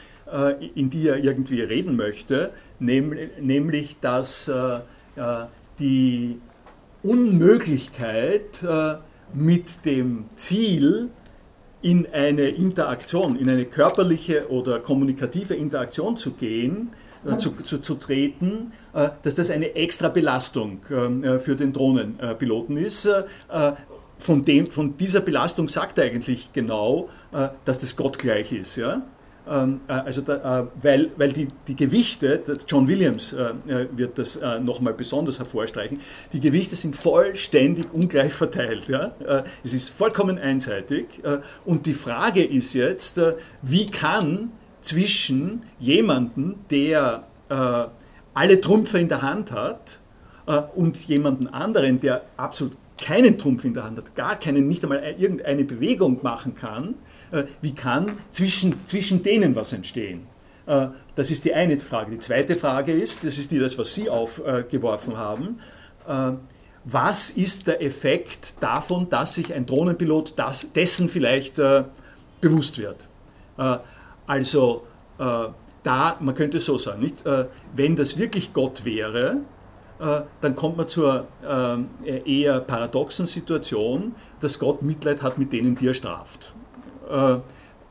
in 0.75 0.89
die 0.89 1.09
er 1.09 1.17
irgendwie 1.17 1.59
reden 1.59 1.97
möchte, 1.97 2.53
nämlich 2.79 3.99
dass 3.99 4.49
die 5.77 6.39
Unmöglichkeit 7.03 8.63
mit 9.33 9.85
dem 9.85 10.29
Ziel, 10.37 11.09
in 11.81 12.07
eine 12.11 12.49
Interaktion, 12.49 13.35
in 13.35 13.49
eine 13.49 13.65
körperliche 13.65 14.49
oder 14.49 14.79
kommunikative 14.79 15.55
Interaktion 15.55 16.17
zu 16.17 16.31
gehen, 16.33 16.89
äh, 17.25 17.37
zu, 17.37 17.51
zu, 17.63 17.79
zu, 17.79 17.95
treten, 17.95 18.73
äh, 18.93 19.09
dass 19.21 19.35
das 19.35 19.51
eine 19.51 19.75
extra 19.75 20.09
Belastung 20.09 20.81
äh, 20.89 21.39
für 21.39 21.55
den 21.55 21.73
Drohnenpiloten 21.73 22.77
ist. 22.77 23.09
Von, 24.17 24.45
dem, 24.45 24.67
von 24.67 24.97
dieser 24.97 25.19
Belastung 25.19 25.67
sagt 25.67 25.97
er 25.97 26.05
eigentlich 26.05 26.53
genau, 26.53 27.09
dass 27.65 27.79
das 27.79 27.95
gottgleich 27.95 28.51
ist. 28.51 28.75
Ja? 28.75 29.01
Ähm, 29.51 29.81
äh, 29.87 29.93
also 29.93 30.21
da, 30.21 30.61
äh, 30.61 30.65
weil, 30.81 31.11
weil 31.17 31.33
die, 31.33 31.49
die 31.67 31.75
Gewichte, 31.75 32.41
John 32.67 32.87
Williams 32.87 33.33
äh, 33.33 33.53
wird 33.91 34.17
das 34.17 34.39
nochmal 34.61 34.93
besonders 34.93 35.39
hervorstreichen, 35.39 35.99
die 36.31 36.39
Gewichte 36.39 36.75
sind 36.75 36.95
vollständig 36.95 37.93
ungleich 37.93 38.33
verteilt. 38.33 38.87
Ja? 38.87 39.13
Es 39.63 39.73
ist 39.73 39.89
vollkommen 39.89 40.37
einseitig. 40.37 41.21
Und 41.65 41.85
die 41.85 41.93
Frage 41.93 42.43
ist 42.43 42.73
jetzt, 42.73 43.21
wie 43.61 43.87
kann 43.87 44.51
zwischen 44.81 45.63
jemandem, 45.79 46.55
der 46.69 47.27
alle 48.33 48.61
Trümpfe 48.61 48.99
in 48.99 49.07
der 49.07 49.21
Hand 49.21 49.51
hat, 49.51 49.99
und 50.75 50.97
jemanden 51.07 51.47
anderen, 51.47 51.99
der 51.99 52.23
absolut 52.37 52.75
keinen 52.97 53.37
Trumpf 53.37 53.65
in 53.65 53.73
der 53.73 53.83
Hand 53.83 53.97
hat, 53.97 54.15
gar 54.15 54.39
keinen, 54.39 54.67
nicht 54.67 54.83
einmal 54.83 55.15
irgendeine 55.17 55.63
Bewegung 55.63 56.19
machen 56.21 56.55
kann, 56.55 56.95
wie 57.61 57.73
kann 57.73 58.17
zwischen, 58.29 58.85
zwischen 58.87 59.23
denen 59.23 59.55
was 59.55 59.73
entstehen? 59.73 60.27
Das 61.15 61.31
ist 61.31 61.45
die 61.45 61.53
eine 61.53 61.75
Frage. 61.77 62.11
Die 62.11 62.19
zweite 62.19 62.55
Frage 62.55 62.91
ist, 62.91 63.23
das 63.23 63.37
ist 63.37 63.51
die, 63.51 63.59
das, 63.59 63.77
was 63.77 63.93
Sie 63.93 64.09
aufgeworfen 64.09 65.17
haben, 65.17 65.59
was 66.83 67.29
ist 67.29 67.67
der 67.67 67.83
Effekt 67.83 68.55
davon, 68.59 69.09
dass 69.09 69.35
sich 69.35 69.53
ein 69.53 69.65
Drohnenpilot 69.65 70.33
das, 70.37 70.73
dessen 70.73 71.09
vielleicht 71.09 71.59
äh, 71.59 71.83
bewusst 72.39 72.79
wird. 72.79 73.07
Äh, 73.57 73.77
also 74.25 74.87
äh, 75.19 75.47
da, 75.83 76.17
man 76.19 76.35
könnte 76.35 76.59
so 76.59 76.77
sagen, 76.77 77.01
nicht? 77.01 77.25
Äh, 77.25 77.45
wenn 77.75 77.95
das 77.95 78.17
wirklich 78.17 78.53
Gott 78.53 78.83
wäre, 78.83 79.37
äh, 79.99 80.21
dann 80.41 80.55
kommt 80.55 80.77
man 80.77 80.87
zur 80.87 81.27
äh, 81.43 82.41
eher 82.41 82.59
paradoxen 82.61 83.27
Situation, 83.27 84.15
dass 84.39 84.57
Gott 84.57 84.81
Mitleid 84.81 85.21
hat 85.21 85.37
mit 85.37 85.53
denen, 85.53 85.75
die 85.75 85.87
er 85.87 85.93
straft. 85.93 86.53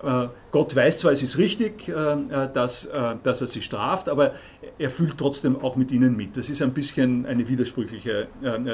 Äh, 0.02 0.28
Gott 0.50 0.74
weiß 0.74 0.98
zwar, 0.98 1.12
es 1.12 1.22
ist 1.22 1.38
richtig, 1.38 1.88
äh, 1.88 1.92
äh, 1.92 2.48
dass, 2.52 2.88
dass 3.22 3.40
er 3.40 3.46
sie 3.46 3.62
straft, 3.62 4.08
aber 4.08 4.32
er 4.78 4.90
fühlt 4.90 5.18
trotzdem 5.18 5.60
auch 5.62 5.76
mit 5.76 5.92
ihnen 5.92 6.16
mit. 6.16 6.36
Das 6.36 6.50
ist 6.50 6.62
ein 6.62 6.72
bisschen 6.72 7.26
eine 7.26 7.48
widersprüchliche 7.48 8.28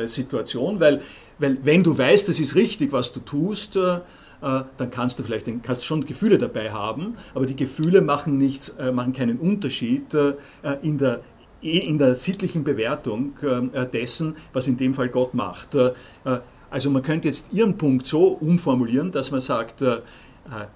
Situation, 0.07 0.81
weil, 0.81 1.03
weil 1.39 1.59
wenn 1.65 1.83
du 1.83 1.97
weißt, 1.97 2.29
es 2.29 2.41
ist 2.41 2.55
richtig, 2.55 2.93
was 2.93 3.13
du 3.13 3.21
tust, 3.21 3.77
dann 3.77 4.91
kannst 4.91 5.19
du 5.19 5.23
vielleicht 5.23 5.47
kannst 5.63 5.85
schon 5.85 6.07
Gefühle 6.07 6.39
dabei 6.39 6.71
haben, 6.71 7.17
aber 7.35 7.47
die 7.47 7.57
Gefühle 7.57 8.01
machen, 8.01 8.39
nichts, 8.39 8.77
machen 8.93 9.13
keinen 9.13 9.39
Unterschied 9.39 10.15
in 10.83 10.99
der, 10.99 11.21
in 11.61 11.99
der 11.99 12.15
sittlichen 12.15 12.63
Bewertung 12.63 13.33
dessen, 13.93 14.37
was 14.53 14.69
in 14.69 14.77
dem 14.77 14.95
Fall 14.95 15.09
Gott 15.09 15.35
macht. 15.35 15.77
Also 16.71 16.91
man 16.91 17.03
könnte 17.03 17.29
jetzt 17.29 17.53
Ihren 17.53 17.79
Punkt 17.79 18.07
so 18.07 18.29
umformulieren, 18.29 19.13
dass 19.13 19.31
man 19.31 19.41
sagt, 19.41 19.83
äh, 19.83 19.99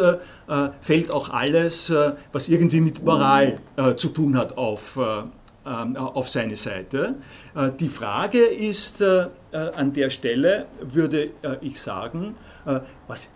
fällt 0.81 1.13
auch 1.13 1.31
alles, 1.31 1.93
was 2.33 2.49
irgendwie 2.49 2.81
mit 2.81 3.05
Moral 3.05 3.61
zu 3.95 4.09
tun 4.09 4.37
hat, 4.37 4.59
auf, 4.59 4.99
auf 5.69 6.29
seine 6.29 6.57
Seite. 6.57 7.17
Äh, 7.55 7.71
die 7.79 7.89
Frage 7.89 8.45
ist 8.45 9.01
äh, 9.01 9.29
äh, 9.53 9.57
an 9.75 9.93
der 9.93 10.11
Stelle, 10.11 10.67
würde 10.81 11.31
ich 11.61 11.81
sagen, 11.81 12.35
was, 13.07 13.35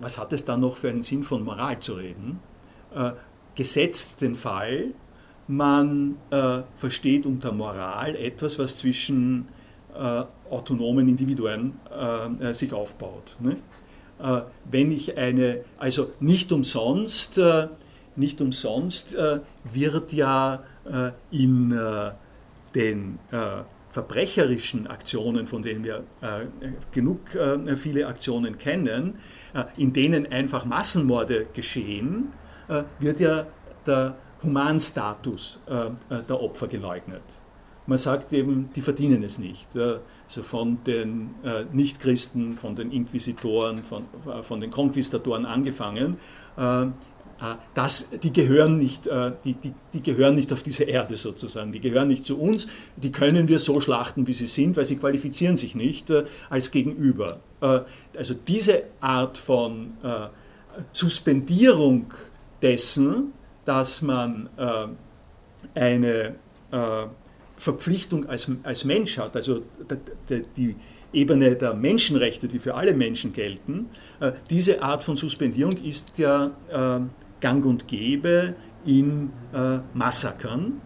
was 0.00 0.18
hat 0.18 0.32
es 0.32 0.44
dann 0.44 0.60
noch 0.60 0.76
für 0.76 0.88
einen 0.88 1.02
Sinn 1.02 1.24
von 1.24 1.42
Moral 1.42 1.80
zu 1.80 1.94
reden? 1.94 2.40
Gesetzt 3.54 4.20
den 4.20 4.36
Fall, 4.36 4.92
man 5.48 6.16
versteht 6.76 7.26
unter 7.26 7.52
Moral 7.52 8.14
etwas, 8.14 8.58
was 8.58 8.76
zwischen 8.76 9.48
autonomen 10.50 11.08
Individuen 11.08 11.74
sich 12.52 12.72
aufbaut. 12.72 13.36
wenn 14.70 14.92
ich 14.92 15.18
eine, 15.18 15.64
also 15.78 16.12
nicht 16.20 16.52
umsonst, 16.52 17.40
nicht 18.14 18.40
umsonst 18.40 19.16
wird 19.64 20.12
ja 20.12 20.62
in 21.30 21.72
äh, 21.72 22.10
den 22.74 23.18
äh, 23.30 23.62
verbrecherischen 23.90 24.86
Aktionen, 24.86 25.46
von 25.46 25.62
denen 25.62 25.82
wir 25.82 26.04
genug 26.92 27.20
viele 27.76 28.06
Aktionen 28.06 28.58
kennen, 28.58 29.14
in 29.78 29.94
denen 29.94 30.30
einfach 30.30 30.66
Massenmorde 30.66 31.46
geschehen, 31.54 32.32
wird 33.00 33.18
ja 33.18 33.46
der 33.86 34.14
Humanstatus 34.42 35.58
der 35.66 36.40
Opfer 36.40 36.68
geleugnet. 36.68 37.22
Man 37.86 37.96
sagt 37.96 38.34
eben, 38.34 38.68
die 38.76 38.82
verdienen 38.82 39.22
es 39.22 39.38
nicht. 39.38 39.68
Also 39.74 40.42
von 40.42 40.84
den 40.84 41.34
Nichtchristen, 41.72 42.58
von 42.58 42.76
den 42.76 42.92
Inquisitoren, 42.92 43.78
von, 43.78 44.04
von 44.42 44.60
den 44.60 44.70
Konquistadoren 44.70 45.46
angefangen, 45.46 46.18
äh, 46.58 46.86
das, 47.74 48.10
die, 48.22 48.32
gehören 48.32 48.78
nicht, 48.78 49.06
äh, 49.06 49.32
die, 49.44 49.54
die, 49.54 49.72
die, 49.92 50.02
gehören 50.02 50.34
nicht 50.34 50.52
auf 50.52 50.62
diese 50.62 50.84
Erde 50.84 51.16
sozusagen, 51.16 51.70
die 51.70 51.80
gehören 51.80 52.08
nicht 52.08 52.24
zu 52.24 52.38
uns, 52.38 52.66
die 52.96 53.12
können 53.12 53.46
wir 53.46 53.60
so 53.60 53.80
schlachten, 53.80 54.26
wie 54.26 54.32
sie 54.32 54.46
sind, 54.46 54.76
weil 54.76 54.84
sie 54.84 54.96
qualifizieren 54.96 55.56
sich 55.56 55.76
nicht 55.76 56.10
äh, 56.10 56.24
als 56.50 56.70
Gegenüber. 56.70 57.40
Also 58.16 58.34
diese 58.34 58.84
Art 59.00 59.36
von 59.36 59.94
Suspendierung 60.92 62.14
dessen, 62.62 63.32
dass 63.64 64.00
man 64.00 64.48
eine 65.74 66.36
Verpflichtung 67.56 68.28
als, 68.28 68.48
als 68.62 68.84
Mensch 68.84 69.18
hat, 69.18 69.34
also 69.34 69.62
die 70.56 70.76
Ebene 71.12 71.56
der 71.56 71.74
Menschenrechte, 71.74 72.46
die 72.46 72.60
für 72.60 72.76
alle 72.76 72.94
Menschen 72.94 73.32
gelten, 73.32 73.86
diese 74.50 74.80
Art 74.80 75.02
von 75.02 75.16
Suspendierung 75.16 75.76
ist 75.78 76.16
ja 76.18 76.52
gang 77.40 77.64
und 77.64 77.88
gäbe 77.88 78.54
in 78.84 79.30
äh, 79.52 79.78
Massakern. 79.94 80.80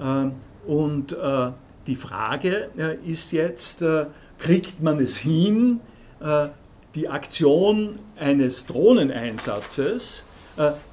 Äh, 0.00 0.70
und 0.70 1.12
äh, 1.12 1.50
die 1.86 1.96
Frage 1.96 2.70
äh, 2.78 2.96
ist 3.04 3.32
jetzt, 3.32 3.82
äh, 3.82 4.06
kriegt 4.38 4.82
man 4.82 5.00
es 5.00 5.18
hin, 5.18 5.80
äh, 6.20 6.48
die 6.94 7.08
Aktion 7.08 7.96
eines 8.16 8.66
Drohneneinsatzes, 8.66 10.24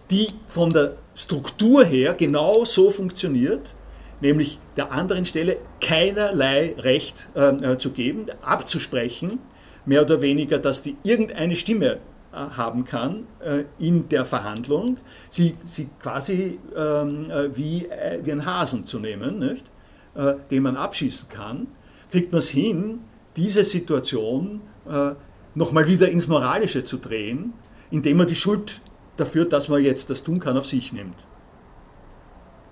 die 0.09 0.27
von 0.47 0.73
der 0.73 0.95
Struktur 1.13 1.85
her 1.85 2.15
genau 2.15 2.65
so 2.65 2.89
funktioniert, 2.89 3.61
nämlich 4.19 4.57
der 4.77 4.91
anderen 4.91 5.27
Stelle 5.27 5.57
keinerlei 5.79 6.73
Recht 6.79 7.27
zu 7.77 7.91
geben, 7.91 8.25
abzusprechen, 8.41 9.37
mehr 9.85 10.01
oder 10.01 10.23
weniger, 10.23 10.57
dass 10.57 10.81
die 10.81 10.97
irgendeine 11.03 11.55
Stimme 11.55 11.99
haben 12.31 12.85
kann 12.85 13.27
äh, 13.39 13.63
in 13.79 14.07
der 14.09 14.25
Verhandlung, 14.25 14.97
sie, 15.29 15.55
sie 15.63 15.89
quasi 16.01 16.59
ähm, 16.75 17.29
äh, 17.29 17.55
wie, 17.55 17.87
wie 18.23 18.31
einen 18.31 18.45
Hasen 18.45 18.85
zu 18.85 18.99
nehmen, 18.99 19.39
nicht? 19.39 19.69
den 20.49 20.63
man 20.63 20.75
abschießen 20.75 21.29
kann, 21.29 21.67
kriegt 22.11 22.33
man 22.33 22.39
es 22.39 22.49
hin, 22.49 22.99
diese 23.37 23.63
Situation 23.63 24.59
nochmal 25.55 25.87
wieder 25.87 26.09
ins 26.09 26.27
Moralische 26.27 26.83
zu 26.83 26.97
drehen, 26.97 27.53
indem 27.91 28.17
man 28.17 28.27
die 28.27 28.35
Schuld 28.35 28.81
dafür, 29.15 29.45
dass 29.45 29.69
man 29.69 29.81
jetzt 29.81 30.09
das 30.09 30.21
tun 30.21 30.41
kann, 30.41 30.57
auf 30.57 30.65
sich 30.65 30.91
nimmt. 30.91 31.15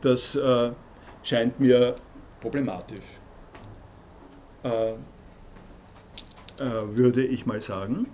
Das 0.01 0.35
äh, 0.35 0.71
scheint 1.23 1.59
mir 1.59 1.95
problematisch, 2.41 3.05
äh, 4.63 4.91
äh, 4.91 4.95
würde 6.57 7.25
ich 7.25 7.45
mal 7.45 7.61
sagen. 7.61 8.07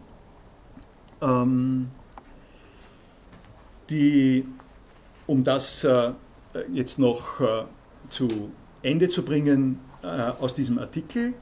Ähm, 1.22 1.90
die, 3.90 4.46
um 5.28 5.44
das 5.44 5.84
äh, 5.84 6.12
jetzt 6.72 7.00
noch 7.00 7.40
äh, 7.40 7.64
zu 8.10 8.52
Ende 8.82 9.08
zu 9.08 9.24
bringen 9.24 9.80
äh, 10.04 10.08
aus 10.08 10.54
diesem 10.54 10.80
Artikel, 10.80 11.34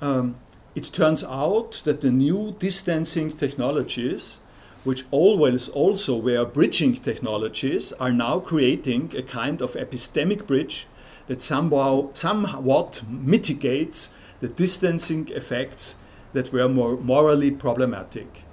um, 0.00 0.34
it 0.74 0.92
turns 0.92 1.24
out 1.24 1.82
that 1.84 2.02
the 2.02 2.10
new 2.10 2.52
distancing 2.52 3.36
technologies, 3.36 4.40
which 4.84 5.04
always 5.10 5.68
also 5.68 6.22
were 6.22 6.44
bridging 6.46 6.94
technologies, 7.02 7.92
are 7.94 8.12
now 8.12 8.38
creating 8.38 9.12
a 9.16 9.22
kind 9.22 9.60
of 9.60 9.74
epistemic 9.76 10.46
bridge 10.46 10.86
that 11.26 11.42
somehow, 11.42 12.10
somewhat 12.12 13.02
mitigates 13.08 14.10
the 14.40 14.48
distancing 14.48 15.28
effects 15.34 15.96
that 16.32 16.52
were 16.52 16.68
more 16.68 16.96
morally 16.96 17.50
problematic. 17.50 18.44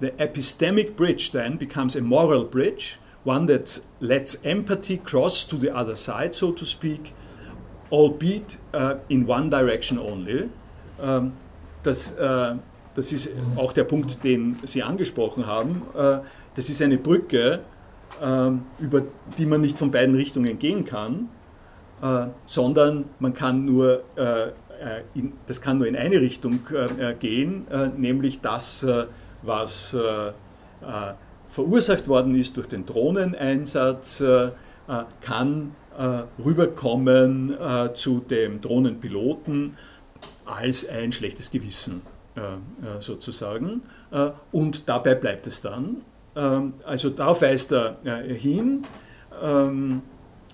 The 0.00 0.10
epistemic 0.18 0.96
bridge 0.96 1.30
then 1.30 1.56
becomes 1.56 1.96
a 1.96 2.00
moral 2.00 2.44
bridge, 2.44 2.98
one 3.24 3.46
that 3.46 3.80
lets 4.00 4.44
empathy 4.44 4.98
cross 4.98 5.44
to 5.46 5.56
the 5.56 5.74
other 5.74 5.96
side, 5.96 6.34
so 6.34 6.52
to 6.52 6.64
speak, 6.64 7.14
albeit 7.90 8.56
uh, 8.72 8.96
in 9.08 9.26
one 9.26 9.50
direction 9.50 9.98
only. 9.98 10.50
Um, 11.00 11.32
das, 11.82 12.18
uh, 12.18 12.56
das 12.94 13.12
ist 13.12 13.30
auch 13.56 13.72
der 13.72 13.84
Punkt, 13.84 14.22
den 14.24 14.56
Sie 14.64 14.82
angesprochen 14.82 15.46
haben. 15.46 15.82
Uh, 15.94 16.18
das 16.54 16.70
ist 16.70 16.80
eine 16.82 16.98
Brücke, 16.98 17.60
über 18.78 19.02
die 19.36 19.44
man 19.44 19.60
nicht 19.60 19.76
von 19.76 19.90
beiden 19.90 20.14
Richtungen 20.14 20.56
gehen 20.60 20.84
kann, 20.84 21.28
sondern 22.46 23.06
man 23.18 23.34
kann 23.34 23.64
nur 23.64 24.04
in, 25.14 25.32
das 25.48 25.60
kann 25.60 25.78
nur 25.78 25.88
in 25.88 25.96
eine 25.96 26.20
Richtung 26.20 26.60
gehen, 27.18 27.66
nämlich 27.96 28.40
das 28.40 28.86
was 29.44 29.94
äh, 29.94 30.28
äh, 30.28 30.32
verursacht 31.48 32.08
worden 32.08 32.34
ist 32.34 32.56
durch 32.56 32.66
den 32.66 32.84
Drohneneinsatz, 32.84 34.22
kann 35.20 35.76
rüberkommen 36.44 37.56
zu 37.94 38.18
dem 38.18 38.60
Drohnenpiloten 38.60 39.76
als 40.44 40.88
ein 40.88 41.12
schlechtes 41.12 41.52
Gewissen 41.52 42.02
sozusagen. 42.98 43.82
Und 44.50 44.88
dabei 44.88 45.14
bleibt 45.14 45.46
es 45.46 45.60
dann. 45.60 46.02
Ähm, 46.36 46.74
also 46.84 47.10
darauf 47.10 47.42
weist 47.42 47.72
er 47.72 47.98
hin. 48.24 48.84
Ähm, 49.42 50.02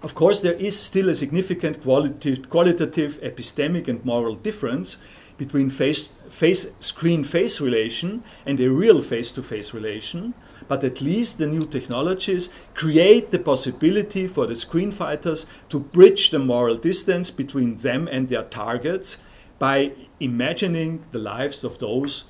of 0.03 0.15
course, 0.15 0.43
there 0.43 0.55
is 0.55 0.87
still 0.87 1.09
a 1.09 1.15
significant 1.15 1.81
qualitative, 1.83 3.21
epistemic, 3.23 3.89
and 3.89 4.05
moral 4.05 4.37
difference 4.37 4.99
between 5.41 5.71
face, 5.71 6.09
face, 6.29 6.67
screen 6.79 7.25
face 7.25 7.61
relation 7.61 8.23
and 8.45 8.61
a 8.61 8.71
real 8.71 9.01
face 9.01 9.33
to 9.33 9.43
face 9.43 9.73
relation, 9.73 10.35
but 10.69 10.85
at 10.85 11.01
least 11.01 11.39
the 11.39 11.47
new 11.47 11.67
technologies 11.67 12.51
create 12.75 13.31
the 13.31 13.39
possibility 13.39 14.27
for 14.27 14.47
the 14.47 14.55
screen 14.55 14.93
fighters 14.93 15.47
to 15.71 15.81
bridge 15.81 16.31
the 16.31 16.39
moral 16.39 16.77
distance 16.77 17.31
between 17.31 17.77
them 17.77 18.07
and 18.13 18.29
their 18.29 18.45
targets 18.45 19.19
by 19.59 19.93
imagining 20.21 21.01
the 21.13 21.19
lives 21.19 21.65
of 21.65 21.79
those 21.79 22.25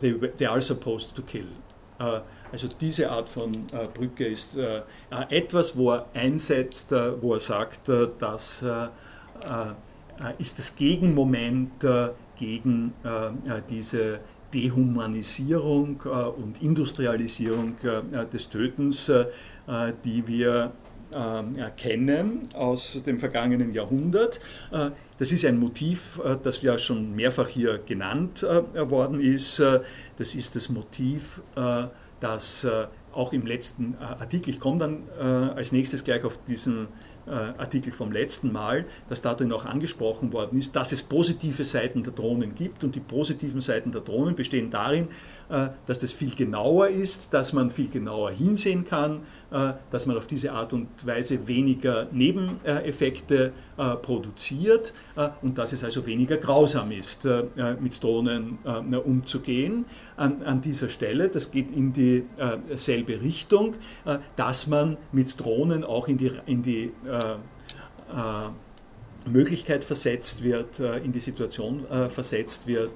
they, 0.00 0.12
they 0.38 0.46
are 0.46 0.62
supposed 0.62 1.14
to 1.14 1.22
kill. 1.22 1.46
Uh, 2.00 2.20
Also 2.54 2.68
diese 2.68 3.10
Art 3.10 3.28
von 3.28 3.52
äh, 3.72 3.88
Brücke 3.92 4.28
ist 4.28 4.56
äh, 4.56 4.82
etwas, 5.28 5.76
wo 5.76 5.90
er 5.90 6.06
einsetzt, 6.14 6.92
äh, 6.92 7.20
wo 7.20 7.34
er 7.34 7.40
sagt, 7.40 7.88
das 7.88 8.64
ist 10.38 10.58
das 10.60 10.76
Gegenmoment 10.76 11.84
gegen 12.36 12.92
diese 13.68 14.20
Dehumanisierung 14.52 16.02
und 16.36 16.62
Industrialisierung 16.62 17.76
des 18.32 18.48
Tötens, 18.48 19.10
die 20.04 20.26
wir 20.26 20.72
kennen 21.76 22.48
aus 22.54 23.02
dem 23.04 23.18
vergangenen 23.18 23.72
Jahrhundert. 23.72 24.40
Das 25.18 25.32
ist 25.32 25.44
ein 25.44 25.58
Motiv, 25.58 26.20
das 26.42 26.62
ja 26.62 26.78
schon 26.78 27.14
mehrfach 27.14 27.48
hier 27.48 27.78
genannt 27.78 28.42
worden 28.42 29.20
ist. 29.20 29.62
Das 30.16 30.34
ist 30.34 30.56
das 30.56 30.68
Motiv 30.68 31.40
dass 32.24 32.64
äh, 32.64 32.86
auch 33.12 33.34
im 33.34 33.46
letzten 33.46 33.94
äh, 33.94 34.04
Artikel, 34.04 34.50
ich 34.50 34.58
komme 34.58 34.78
dann 34.78 35.02
äh, 35.20 35.22
als 35.56 35.72
nächstes 35.72 36.04
gleich 36.04 36.24
auf 36.24 36.38
diesen 36.44 36.84
äh, 36.84 36.86
Artikel 37.30 37.92
vom 37.92 38.12
letzten 38.12 38.52
Mal, 38.52 38.86
dass 39.08 39.22
darin 39.22 39.52
auch 39.52 39.64
angesprochen 39.64 40.32
worden 40.32 40.58
ist, 40.58 40.76
dass 40.76 40.92
es 40.92 41.02
positive 41.02 41.64
Seiten 41.64 42.02
der 42.02 42.12
Drohnen 42.12 42.54
gibt. 42.54 42.84
Und 42.84 42.94
die 42.94 43.00
positiven 43.00 43.60
Seiten 43.60 43.92
der 43.92 44.00
Drohnen 44.00 44.34
bestehen 44.34 44.70
darin, 44.70 45.08
äh, 45.48 45.68
dass 45.86 45.98
das 45.98 46.12
viel 46.12 46.34
genauer 46.34 46.88
ist, 46.88 47.32
dass 47.32 47.52
man 47.52 47.70
viel 47.70 47.88
genauer 47.88 48.30
hinsehen 48.30 48.84
kann, 48.84 49.16
äh, 49.16 49.20
dass 49.90 50.06
man 50.06 50.16
auf 50.16 50.26
diese 50.26 50.52
Art 50.52 50.72
und 50.72 50.88
Weise 51.06 51.46
weniger 51.46 52.08
Nebeneffekte 52.10 53.52
produziert 54.02 54.92
und 55.42 55.58
dass 55.58 55.72
es 55.72 55.84
also 55.84 56.06
weniger 56.06 56.38
grausam 56.38 56.90
ist, 56.90 57.28
mit 57.78 58.02
Drohnen 58.02 58.58
umzugehen. 59.04 59.84
An 60.16 60.60
dieser 60.60 60.88
Stelle, 60.88 61.28
das 61.28 61.52
geht 61.52 61.70
in 61.70 61.92
dieselbe 61.92 63.20
Richtung, 63.20 63.76
dass 64.34 64.66
man 64.66 64.96
mit 65.12 65.40
Drohnen 65.40 65.84
auch 65.84 66.08
in 66.08 66.18
die, 66.18 66.32
in 66.46 66.62
die 66.62 66.92
äh, 67.06 67.36
äh, 68.12 68.50
Möglichkeit 69.30 69.84
versetzt 69.84 70.42
wird, 70.42 70.80
äh, 70.80 70.98
in 70.98 71.12
die 71.12 71.20
Situation 71.20 71.84
versetzt 72.08 72.66
wird, 72.66 72.92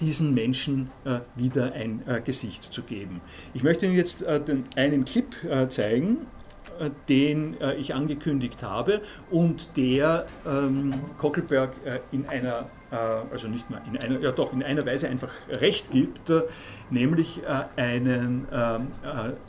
diesen 0.00 0.34
Menschen 0.34 0.90
wieder 1.34 1.72
ein 1.72 2.02
Gesicht 2.24 2.62
zu 2.62 2.82
geben. 2.82 3.20
Ich 3.54 3.62
möchte 3.62 3.86
Ihnen 3.86 3.94
jetzt 3.94 4.24
einen 4.24 5.04
Clip 5.04 5.34
zeigen, 5.68 6.18
den 7.08 7.56
ich 7.78 7.94
angekündigt 7.94 8.62
habe 8.62 9.00
und 9.30 9.76
der 9.76 10.26
ähm, 10.46 10.94
Kockelberg 11.18 11.72
in 12.12 12.26
einer 12.28 12.68
also 12.90 13.48
nicht 13.48 13.68
mal 13.68 13.82
in 13.92 13.98
einer, 13.98 14.20
ja 14.20 14.30
doch 14.30 14.52
in 14.52 14.62
einer 14.62 14.86
Weise 14.86 15.08
einfach 15.08 15.32
recht 15.50 15.90
gibt, 15.90 16.30
nämlich 16.88 17.42
einen, 17.76 18.46
ähm, 18.52 18.86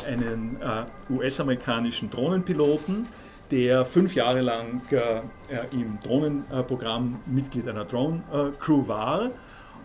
einen 0.05 0.57
US-amerikanischen 1.09 2.09
Drohnenpiloten, 2.09 3.07
der 3.51 3.85
fünf 3.85 4.15
Jahre 4.15 4.41
lang 4.41 4.81
äh, 4.91 5.21
im 5.71 5.99
Drohnenprogramm 6.03 7.19
Mitglied 7.25 7.67
einer 7.67 7.85
Drone-Crew 7.85 8.87
war 8.87 9.31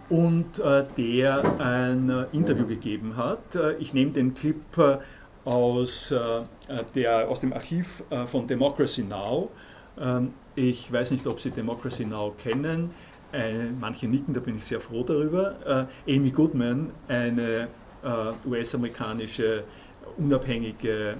und 0.08 0.58
äh, 0.58 0.84
der 0.96 1.60
ein 1.60 2.10
äh, 2.10 2.24
Interview 2.32 2.66
gegeben 2.66 3.16
hat. 3.16 3.54
Äh, 3.54 3.74
ich 3.78 3.94
nehme 3.94 4.10
den 4.10 4.34
Clip 4.34 4.60
äh, 4.76 4.98
aus, 5.44 6.10
äh, 6.10 6.42
der, 6.94 7.28
aus 7.28 7.40
dem 7.40 7.52
Archiv 7.52 8.04
von 8.26 8.46
Democracy 8.46 9.02
Now! 9.02 9.50
Ähm, 10.00 10.34
ich 10.54 10.92
weiß 10.92 11.10
nicht, 11.12 11.26
ob 11.26 11.40
Sie 11.40 11.50
Democracy 11.50 12.04
Now! 12.04 12.34
kennen. 12.36 12.90
manche 13.80 14.06
nicken, 14.06 14.34
da 14.34 14.40
bin 14.40 14.58
ich 14.58 14.64
sehr 14.64 14.78
froh 14.78 15.02
darüber. 15.02 15.86
Amy 16.06 16.30
Goodman, 16.30 16.90
eine 17.08 17.68
US-amerikanische 18.44 19.64
unabhängige 20.18 21.10
äh, 21.10 21.16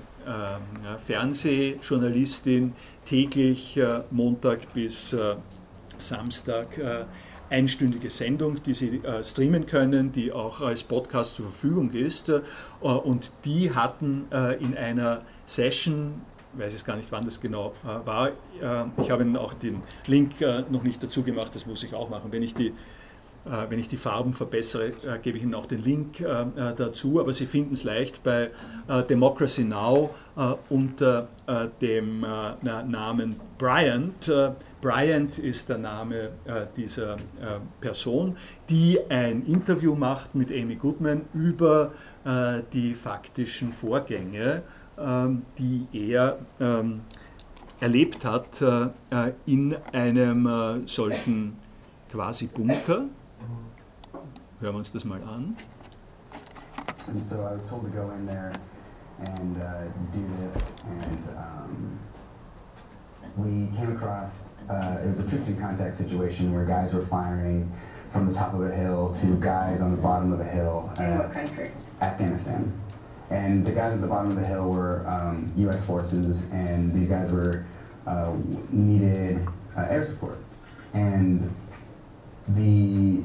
Fernsehjournalistin, 1.05 2.73
täglich 3.05 3.77
äh, 3.77 4.01
Montag 4.11 4.73
bis 4.75 5.13
äh, 5.13 5.37
Samstag 5.99 6.79
äh, 6.79 7.05
einstündige 7.51 8.09
Sendung, 8.09 8.63
die 8.63 8.73
Sie 8.73 9.03
streamen 9.23 9.67
können, 9.67 10.11
die 10.11 10.33
auch 10.33 10.63
als 10.63 10.83
Podcast 10.83 11.35
zur 11.35 11.45
Verfügung 11.51 11.93
ist. 11.93 12.33
Und 12.81 13.31
die 13.45 13.75
hatten 13.75 14.25
in 14.59 14.75
einer 14.75 15.21
Session, 15.45 16.23
weiß 16.55 16.73
jetzt 16.73 16.87
gar 16.87 16.97
nicht, 16.97 17.13
wann 17.13 17.27
das 17.27 17.43
genau 17.43 17.75
war, 18.07 18.31
ich 18.97 19.11
habe 19.11 19.23
Ihnen 19.23 19.37
auch 19.37 19.53
den 19.53 19.83
Link 20.07 20.41
noch 20.71 20.83
nicht 20.83 21.03
dazu 21.03 21.23
gemacht, 21.25 21.55
das 21.55 21.67
muss 21.67 21.83
ich 21.83 21.93
auch 21.93 22.09
machen, 22.09 22.33
wenn 22.33 22.43
ich 22.43 22.55
die 22.55 22.73
wenn 23.45 23.79
ich 23.79 23.89
die 23.89 23.97
Farben 23.97 24.35
verbessere, 24.35 24.93
äh, 25.05 25.19
gebe 25.21 25.37
ich 25.37 25.43
Ihnen 25.43 25.55
auch 25.55 25.67
den 25.67 25.83
Link 25.83 26.21
äh, 26.21 26.45
dazu, 26.77 27.21
aber 27.21 27.33
Sie 27.33 27.47
finden 27.47 27.75
es 27.75 27.85
leicht 27.85 28.23
bei 28.23 28.51
Democracy 29.09 29.65
Now! 29.65 30.11
unter 30.69 31.29
dem 31.81 32.21
Namen 32.63 33.37
Bryant. 33.59 34.33
Bryant 34.81 35.39
ist 35.39 35.69
der 35.69 35.79
Name 35.79 36.31
dieser 36.77 37.19
Person, 37.81 38.37
die 38.69 38.99
ein 39.09 39.45
Interview 39.47 39.95
macht 39.95 40.35
mit 40.35 40.51
Amy 40.51 40.77
Goodman 40.77 41.23
über 41.35 41.93
die 42.73 42.95
faktischen 42.95 43.73
Vorgänge, 43.73 44.63
ähm, 44.99 45.43
die 45.59 45.87
er 45.93 46.39
ähm, 46.61 47.01
erlebt 47.81 48.25
hat 48.25 48.63
in 49.47 49.77
einem 49.93 50.87
solchen 50.87 51.57
quasi 52.11 52.47
Bunker 52.47 53.07
Hören 54.63 54.75
wir 54.75 54.79
uns 54.79 54.93
das 54.93 55.05
mal 55.05 55.21
an. 55.25 55.57
And 57.09 57.27
so 57.27 57.45
I 57.45 57.55
was 57.55 57.69
told 57.69 57.83
to 57.83 57.89
go 57.89 58.13
in 58.13 58.25
there 58.25 58.53
and 59.19 59.61
uh, 59.61 59.89
do 60.13 60.25
this, 60.39 60.77
and 60.87 61.19
um, 61.37 61.99
we 63.37 63.77
came 63.77 63.91
across 63.97 64.55
uh, 64.71 65.01
it 65.05 65.09
was 65.09 65.19
a 65.19 65.29
troops 65.29 65.49
in 65.49 65.59
contact 65.59 65.97
situation 65.97 66.55
where 66.55 66.65
guys 66.65 66.95
were 66.95 67.05
firing 67.05 67.69
from 68.13 68.29
the 68.29 68.35
top 68.35 68.55
of 68.55 68.63
a 68.63 68.73
hill 68.73 69.13
to 69.21 69.35
guys 69.41 69.81
on 69.83 69.91
the 69.91 70.01
bottom 70.01 70.33
of 70.33 70.39
a 70.39 70.45
hill. 70.45 70.93
In 71.01 71.19
what 71.19 71.33
country? 71.33 71.73
Afghanistan. 72.01 72.73
And 73.31 73.67
the 73.67 73.73
guys 73.73 73.95
at 73.95 74.01
the 74.01 74.07
bottom 74.07 74.31
of 74.31 74.37
the 74.37 74.47
hill 74.47 74.71
were 74.71 75.05
um, 75.09 75.53
U.S. 75.57 75.85
forces, 75.89 76.53
and 76.53 76.93
these 76.93 77.09
guys 77.09 77.33
were 77.33 77.65
uh, 78.07 78.33
needed 78.71 79.45
uh, 79.77 79.87
air 79.91 80.05
support. 80.05 80.39
And 80.95 81.53
the 82.47 83.25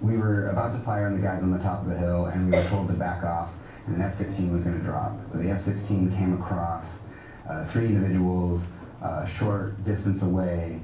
we 0.00 0.16
were 0.16 0.48
about 0.50 0.72
to 0.72 0.78
fire 0.78 1.06
on 1.06 1.14
the 1.14 1.22
guys 1.22 1.42
on 1.42 1.50
the 1.52 1.58
top 1.58 1.82
of 1.82 1.88
the 1.88 1.96
hill, 1.96 2.26
and 2.26 2.50
we 2.50 2.58
were 2.58 2.68
told 2.68 2.88
to 2.88 2.94
back 2.94 3.24
off, 3.24 3.56
and 3.86 3.96
an 3.96 4.02
F-16 4.02 4.52
was 4.52 4.64
going 4.64 4.78
to 4.78 4.84
drop. 4.84 5.16
So 5.32 5.38
the 5.38 5.50
F-16 5.50 6.16
came 6.16 6.34
across 6.34 7.06
uh, 7.48 7.64
three 7.64 7.86
individuals 7.86 8.76
a 9.02 9.06
uh, 9.06 9.26
short 9.26 9.84
distance 9.84 10.22
away, 10.26 10.80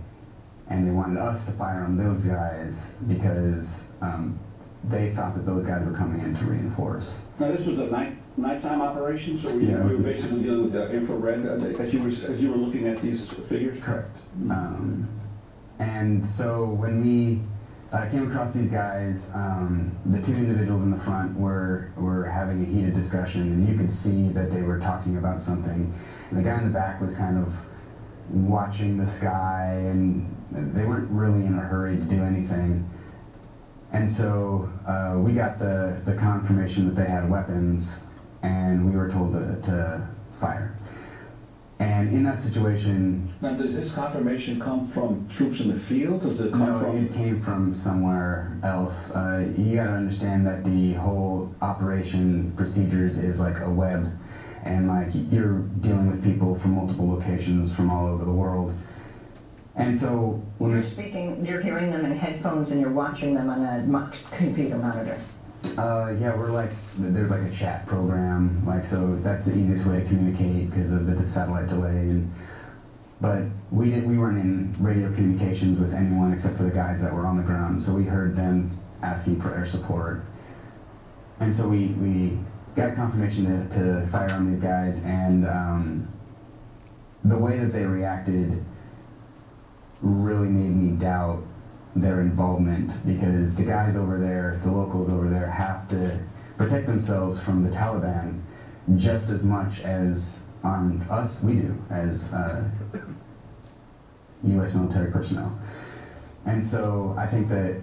and 0.69 0.87
they 0.87 0.93
wanted 0.93 1.19
us 1.19 1.47
to 1.47 1.53
fire 1.53 1.85
on 1.85 1.97
those 1.97 2.27
guys 2.27 2.99
because 3.09 3.95
um, 4.03 4.39
they 4.85 5.11
thought 5.11 5.35
that 5.35 5.47
those 5.47 5.65
guys 5.65 5.85
were 5.87 5.95
coming 5.95 6.21
in 6.21 6.37
to 6.37 6.45
reinforce. 6.45 7.31
Now, 7.39 7.49
this 7.51 7.67
was 7.67 7.79
a 7.79 7.91
night 7.91 8.17
nighttime 8.37 8.83
operation, 8.83 9.39
so 9.39 9.57
we, 9.57 9.67
yeah, 9.67 9.87
we 9.87 9.97
were 9.97 10.03
basically 10.03 10.43
dealing 10.43 10.65
with 10.65 10.77
uh, 10.77 10.89
infrared 10.91 11.47
uh, 11.47 11.83
as 11.83 11.95
you 11.95 12.03
were 12.03 12.09
as 12.09 12.43
you 12.43 12.51
were 12.51 12.59
looking 12.59 12.89
at 12.89 13.01
these 13.01 13.33
figures. 13.49 13.83
Correct. 13.83 14.19
Um, 14.51 15.09
and 15.79 16.25
so 16.25 16.67
when 16.67 17.03
we 17.03 17.41
I 17.93 18.09
came 18.09 18.31
across 18.31 18.55
these 18.55 18.71
guys. 18.71 19.33
Um, 19.35 19.97
the 20.07 20.23
two 20.23 20.37
individuals 20.37 20.85
in 20.85 20.93
the 20.93 20.99
front 20.99 21.37
were 21.37 21.91
were 21.97 22.25
having 22.25 22.63
a 22.63 22.65
heated 22.65 22.95
discussion, 22.95 23.43
and 23.43 23.69
you 23.69 23.77
could 23.77 23.93
see 23.93 24.29
that 24.29 24.53
they 24.53 24.63
were 24.63 24.79
talking 24.79 25.17
about 25.17 25.43
something. 25.43 25.93
And 26.31 26.39
the 26.39 26.43
guy 26.43 26.59
in 26.59 26.69
the 26.69 26.73
back 26.73 27.01
was 27.01 27.17
kind 27.17 27.37
of 27.37 27.53
watching 28.31 28.97
the 28.97 29.07
sky, 29.07 29.73
and 29.87 30.37
they 30.53 30.87
weren't 30.87 31.11
really 31.11 31.45
in 31.45 31.55
a 31.55 31.63
hurry 31.63 31.97
to 31.97 32.05
do 32.05 32.23
anything. 32.23 32.89
And 33.93 34.09
so 34.09 34.69
uh, 34.87 35.19
we 35.19 35.33
got 35.33 35.59
the, 35.59 36.01
the 36.05 36.15
confirmation 36.15 36.87
that 36.87 36.95
they 36.95 37.11
had 37.11 37.29
weapons, 37.29 38.05
and 38.43 38.89
we 38.89 38.97
were 38.97 39.11
told 39.11 39.33
to, 39.33 39.61
to 39.69 40.09
fire. 40.31 40.77
And 41.81 42.13
in 42.13 42.25
that 42.25 42.43
situation, 42.43 43.33
Now, 43.41 43.55
does 43.55 43.75
this 43.75 43.95
confirmation 43.95 44.61
come 44.61 44.87
from 44.87 45.27
troops 45.31 45.61
in 45.63 45.69
the 45.69 45.79
field, 45.79 46.21
or 46.21 46.25
does 46.27 46.39
it 46.43 46.51
come 46.53 46.61
no, 46.67 46.79
from? 46.79 47.07
it 47.07 47.15
came 47.15 47.41
from 47.41 47.73
somewhere 47.73 48.59
else. 48.63 49.17
Uh, 49.17 49.51
you 49.57 49.77
gotta 49.77 49.93
understand 49.93 50.47
that 50.47 50.63
the 50.63 50.93
whole 50.93 51.55
operation 51.63 52.53
procedures 52.55 53.25
is 53.25 53.41
like 53.41 53.61
a 53.61 53.71
web, 53.71 54.07
and 54.63 54.89
like 54.89 55.09
you're 55.31 55.61
dealing 55.81 56.11
with 56.11 56.23
people 56.23 56.55
from 56.55 56.73
multiple 56.73 57.09
locations 57.09 57.75
from 57.75 57.91
all 57.91 58.09
over 58.09 58.27
the 58.27 58.33
world. 58.33 58.75
And 59.75 59.99
so 59.99 60.43
when 60.59 60.73
You're 60.73 60.83
speaking, 60.83 61.43
you're 61.47 61.63
hearing 61.63 61.91
them 61.91 62.05
in 62.05 62.13
headphones 62.13 62.73
and 62.73 62.83
you're 62.83 62.93
watching 62.93 63.33
them 63.33 63.49
on 63.49 63.65
a 63.65 63.83
mo- 63.87 64.11
computer 64.33 64.77
monitor. 64.77 65.19
Uh, 65.77 66.15
yeah, 66.19 66.35
we're 66.37 66.51
like 66.51 66.71
there's 66.97 67.31
like 67.31 67.43
a 67.43 67.51
chat 67.51 67.87
program, 67.87 68.65
like 68.67 68.85
so 68.85 69.17
that's 69.17 69.47
the 69.47 69.59
easiest 69.59 69.87
way 69.87 70.01
to 70.01 70.07
communicate 70.07 70.71
because 70.71 70.93
of 70.93 71.07
the 71.07 71.29
satellite 71.29 71.69
delay. 71.69 71.91
And 71.91 72.33
but 73.21 73.45
we 73.71 73.91
did 73.91 74.09
we 74.09 74.17
weren't 74.17 74.39
in 74.39 74.75
radio 74.79 75.13
communications 75.13 75.79
with 75.79 75.95
anyone 75.95 76.33
except 76.33 76.57
for 76.57 76.63
the 76.63 76.71
guys 76.71 77.03
that 77.03 77.13
were 77.13 77.27
on 77.27 77.37
the 77.37 77.43
ground, 77.43 77.83
so 77.83 77.95
we 77.95 78.05
heard 78.05 78.35
them 78.35 78.71
asking 79.03 79.41
for 79.41 79.55
air 79.55 79.67
support, 79.67 80.25
and 81.41 81.55
so 81.55 81.69
we 81.69 81.89
we 81.89 82.39
got 82.75 82.97
confirmation 82.97 83.69
to, 83.69 83.77
to 83.77 84.07
fire 84.07 84.33
on 84.33 84.51
these 84.51 84.63
guys, 84.63 85.05
and 85.05 85.47
um, 85.47 86.09
the 87.25 87.39
way 87.39 87.59
that 87.59 87.73
they 87.73 87.85
reacted 87.85 88.65
really 90.01 90.49
made 90.49 90.75
me 90.75 90.97
doubt 90.97 91.43
their 91.97 92.21
involvement 92.21 92.93
because 93.07 93.57
the 93.57 93.65
guys 93.65 93.97
over 93.97 94.19
there, 94.19 94.59
the 94.63 94.71
locals 94.71 95.11
over 95.11 95.29
there, 95.29 95.49
have 95.49 95.89
to 95.91 96.19
protect 96.57 96.87
themselves 96.87 97.43
from 97.43 97.65
the 97.65 97.71
Taliban 97.71 98.41
just 98.97 99.31
as 99.31 99.45
much 99.45 99.83
as 99.83 100.49
on 100.63 101.03
us 101.11 101.43
we 101.43 101.55
do 101.55 101.77
as 101.91 102.33
uh, 102.35 102.63
U.S. 104.45 104.75
military 104.75 105.11
personnel. 105.11 105.59
And 106.47 106.65
so 106.65 107.15
I 107.19 107.27
think 107.27 107.49
that 107.49 107.81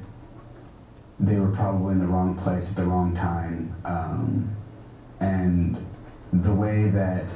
they 1.20 1.40
were 1.40 1.52
probably 1.52 1.94
in 1.94 2.00
the 2.00 2.06
wrong 2.06 2.36
place 2.36 2.72
at 2.78 2.84
the 2.84 2.90
wrong 2.90 3.16
time. 3.16 3.76
Um, 3.86 4.56
and 5.20 5.78
the 6.32 6.54
way 6.54 6.90
that 6.90 7.34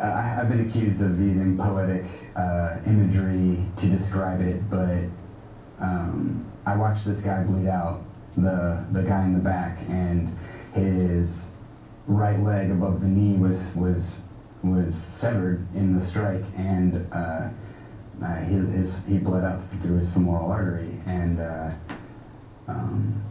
I- 0.00 0.40
I've 0.40 0.48
been 0.48 0.66
accused 0.66 1.00
of 1.02 1.18
using 1.20 1.56
poetic 1.56 2.04
uh, 2.36 2.76
imagery 2.86 3.64
to 3.76 3.86
describe 3.86 4.40
it, 4.40 4.68
but 4.68 4.98
um, 5.84 6.44
I 6.66 6.76
watched 6.76 7.04
this 7.04 7.24
guy 7.24 7.44
bleed 7.44 7.68
out, 7.68 8.02
the 8.36 8.84
the 8.92 9.02
guy 9.02 9.24
in 9.24 9.34
the 9.34 9.40
back, 9.40 9.78
and 9.88 10.34
his 10.72 11.56
right 12.06 12.38
leg 12.40 12.70
above 12.70 13.00
the 13.00 13.08
knee 13.08 13.36
was 13.36 13.76
was 13.76 14.28
was 14.62 14.94
severed 14.94 15.66
in 15.74 15.94
the 15.94 16.00
strike, 16.00 16.44
and 16.56 17.06
uh, 17.12 17.48
uh, 18.22 18.34
his, 18.36 18.72
his 18.72 19.06
he 19.06 19.18
bled 19.18 19.44
out 19.44 19.62
through 19.62 19.96
his 19.98 20.12
femoral 20.14 20.50
artery, 20.50 20.98
and 21.06 21.40
uh, 21.40 21.70
um, 22.68 23.22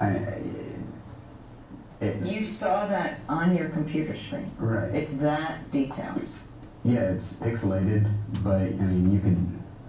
I, 0.00 0.08
it, 2.00 2.24
You 2.24 2.44
saw 2.44 2.86
that 2.86 3.20
on 3.28 3.56
your 3.56 3.68
computer 3.68 4.14
screen. 4.16 4.50
right. 4.58 4.94
It's 4.94 5.18
that 5.18 5.70
detailed. 5.70 6.22
Yeah, 6.84 7.10
it's 7.12 7.40
pixelated, 7.40 8.08
but 8.42 8.62
I 8.62 8.84
mean, 8.86 9.12
you 9.12 9.20
could 9.20 9.36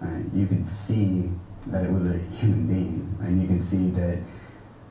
uh, 0.03 0.07
you 0.33 0.47
could 0.47 0.67
see 0.69 1.29
that 1.67 1.85
it 1.85 1.91
was 1.91 2.09
a 2.09 2.17
human 2.17 2.67
being, 2.67 3.17
and 3.21 3.41
you 3.41 3.47
could 3.47 3.63
see 3.63 3.89
that 3.91 4.19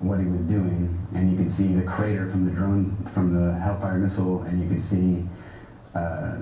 what 0.00 0.20
he 0.20 0.26
was 0.26 0.46
doing, 0.46 0.96
and 1.14 1.30
you 1.30 1.36
could 1.36 1.50
see 1.50 1.74
the 1.74 1.82
crater 1.82 2.28
from 2.30 2.44
the 2.44 2.52
drone 2.52 2.96
from 3.06 3.34
the 3.34 3.58
Hellfire 3.58 3.98
missile, 3.98 4.42
and 4.42 4.62
you 4.62 4.68
could 4.68 4.82
see 4.82 5.24
uh, 5.94 6.36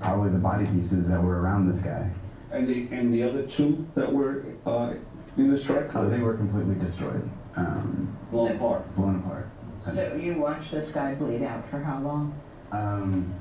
probably 0.00 0.30
the 0.30 0.38
body 0.38 0.66
pieces 0.66 1.08
that 1.08 1.22
were 1.22 1.40
around 1.40 1.68
this 1.68 1.84
guy. 1.84 2.10
And 2.50 2.66
the, 2.66 2.88
and 2.90 3.14
the 3.14 3.22
other 3.22 3.46
two 3.46 3.86
that 3.94 4.12
were, 4.12 4.44
uh, 4.66 4.94
in 5.38 5.50
the 5.50 5.56
strike? 5.58 5.94
Oh, 5.94 6.08
they 6.08 6.18
were 6.18 6.34
completely 6.34 6.74
destroyed, 6.74 7.28
um, 7.56 8.16
Blown 8.30 8.52
apart. 8.56 8.94
blown 8.96 9.16
apart. 9.20 9.48
So 9.90 10.14
you 10.16 10.34
watched 10.34 10.72
this 10.72 10.92
guy 10.92 11.14
bleed 11.14 11.42
out 11.42 11.68
for 11.68 11.78
how 11.78 12.00
long? 12.00 12.38
Um, 12.72 13.34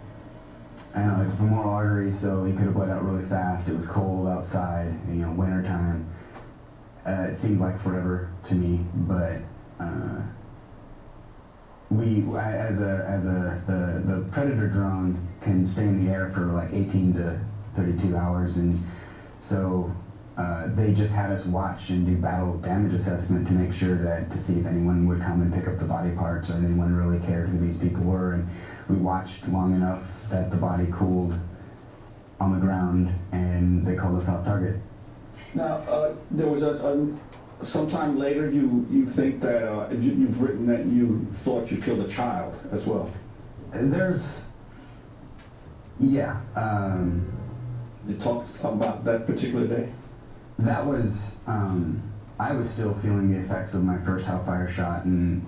I 0.95 1.03
know 1.03 1.23
it's 1.25 1.39
femoral 1.39 1.69
artery, 1.69 2.11
so 2.11 2.43
he 2.45 2.53
could 2.53 2.65
have 2.65 2.73
bled 2.73 2.89
out 2.89 3.03
really 3.03 3.23
fast. 3.23 3.69
It 3.69 3.75
was 3.75 3.87
cold 3.87 4.27
outside, 4.27 4.93
you 5.07 5.15
know, 5.15 5.31
winter 5.31 5.63
time. 5.63 6.09
Uh, 7.05 7.27
it 7.29 7.35
seemed 7.35 7.59
like 7.59 7.79
forever 7.79 8.31
to 8.45 8.55
me, 8.55 8.85
but 8.93 9.37
uh, 9.79 10.21
we, 11.89 12.23
as 12.37 12.81
a 12.81 13.05
as 13.07 13.25
a 13.25 13.61
the 13.67 14.13
the 14.13 14.29
Predator 14.31 14.67
drone 14.67 15.27
can 15.41 15.65
stay 15.65 15.83
in 15.83 16.05
the 16.05 16.11
air 16.11 16.29
for 16.29 16.41
like 16.41 16.69
18 16.71 17.13
to 17.15 17.39
32 17.75 18.15
hours, 18.15 18.57
and 18.57 18.79
so 19.39 19.93
uh, 20.37 20.67
they 20.75 20.93
just 20.93 21.15
had 21.15 21.31
us 21.31 21.45
watch 21.45 21.89
and 21.89 22.05
do 22.05 22.15
battle 22.17 22.57
damage 22.57 22.93
assessment 22.93 23.47
to 23.47 23.53
make 23.53 23.73
sure 23.73 23.95
that 23.95 24.31
to 24.31 24.37
see 24.37 24.59
if 24.59 24.65
anyone 24.65 25.07
would 25.07 25.21
come 25.21 25.41
and 25.41 25.53
pick 25.53 25.67
up 25.67 25.77
the 25.77 25.85
body 25.85 26.11
parts 26.11 26.49
or 26.49 26.57
anyone 26.57 26.95
really 26.95 27.19
cared 27.25 27.49
who 27.49 27.57
these 27.59 27.81
people 27.81 28.03
were, 28.03 28.33
and 28.33 28.47
we 28.89 28.95
watched 28.95 29.47
long 29.49 29.73
enough 29.73 30.10
that 30.31 30.49
the 30.51 30.57
body 30.57 30.87
cooled 30.91 31.33
on 32.39 32.53
the 32.53 32.59
ground, 32.59 33.13
and 33.31 33.85
they 33.85 33.95
called 33.95 34.19
us 34.19 34.27
off 34.27 34.43
target. 34.45 34.77
Now, 35.53 35.75
uh, 35.87 36.15
there 36.31 36.47
was 36.47 36.63
a, 36.63 36.77
a, 37.59 37.65
sometime 37.65 38.17
later, 38.17 38.49
you, 38.49 38.87
you 38.89 39.05
think 39.05 39.41
that, 39.41 39.67
uh, 39.69 39.89
you, 39.91 40.13
you've 40.13 40.41
written 40.41 40.65
that 40.67 40.85
you 40.85 41.27
thought 41.31 41.69
you 41.69 41.77
killed 41.81 41.99
a 41.99 42.07
child 42.07 42.55
as 42.71 42.87
well. 42.87 43.09
There's, 43.73 44.49
yeah, 45.99 46.41
um, 46.55 47.31
You 48.07 48.15
talked 48.15 48.59
about 48.63 49.05
that 49.05 49.27
particular 49.27 49.67
day? 49.67 49.89
that 50.59 50.85
was, 50.85 51.37
um, 51.47 52.01
I 52.39 52.53
was 52.53 52.69
still 52.69 52.93
feeling 52.93 53.31
the 53.31 53.39
effects 53.39 53.73
of 53.73 53.83
my 53.83 53.97
first 53.99 54.25
Hellfire 54.27 54.69
shot, 54.69 55.05
and 55.05 55.45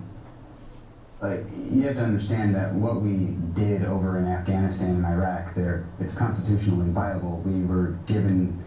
like 1.24 1.40
you 1.70 1.82
have 1.82 1.96
to 1.96 2.02
understand 2.02 2.54
that 2.54 2.74
what 2.74 3.00
we 3.00 3.36
did 3.54 3.82
over 3.84 4.18
in 4.18 4.26
Afghanistan 4.26 4.96
and 4.96 5.06
Iraq, 5.06 5.54
there 5.54 5.86
it's 5.98 6.18
constitutionally 6.18 6.90
viable. 6.90 7.40
We 7.40 7.64
were 7.64 7.96
given 8.06 8.62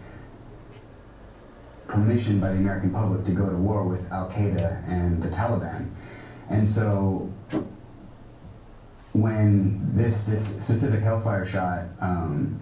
permission 1.87 2.39
by 2.39 2.53
the 2.53 2.57
American 2.57 2.91
public 2.91 3.25
to 3.25 3.31
go 3.31 3.47
to 3.47 3.55
war 3.55 3.83
with 3.83 4.11
Al 4.11 4.29
Qaeda 4.31 4.89
and 4.89 5.21
the 5.21 5.29
Taliban, 5.29 5.89
and 6.49 6.67
so 6.67 7.31
when 9.13 9.95
this 9.95 10.23
this 10.25 10.63
specific 10.63 11.01
Hellfire 11.01 11.45
shot, 11.45 11.85
um, 12.01 12.59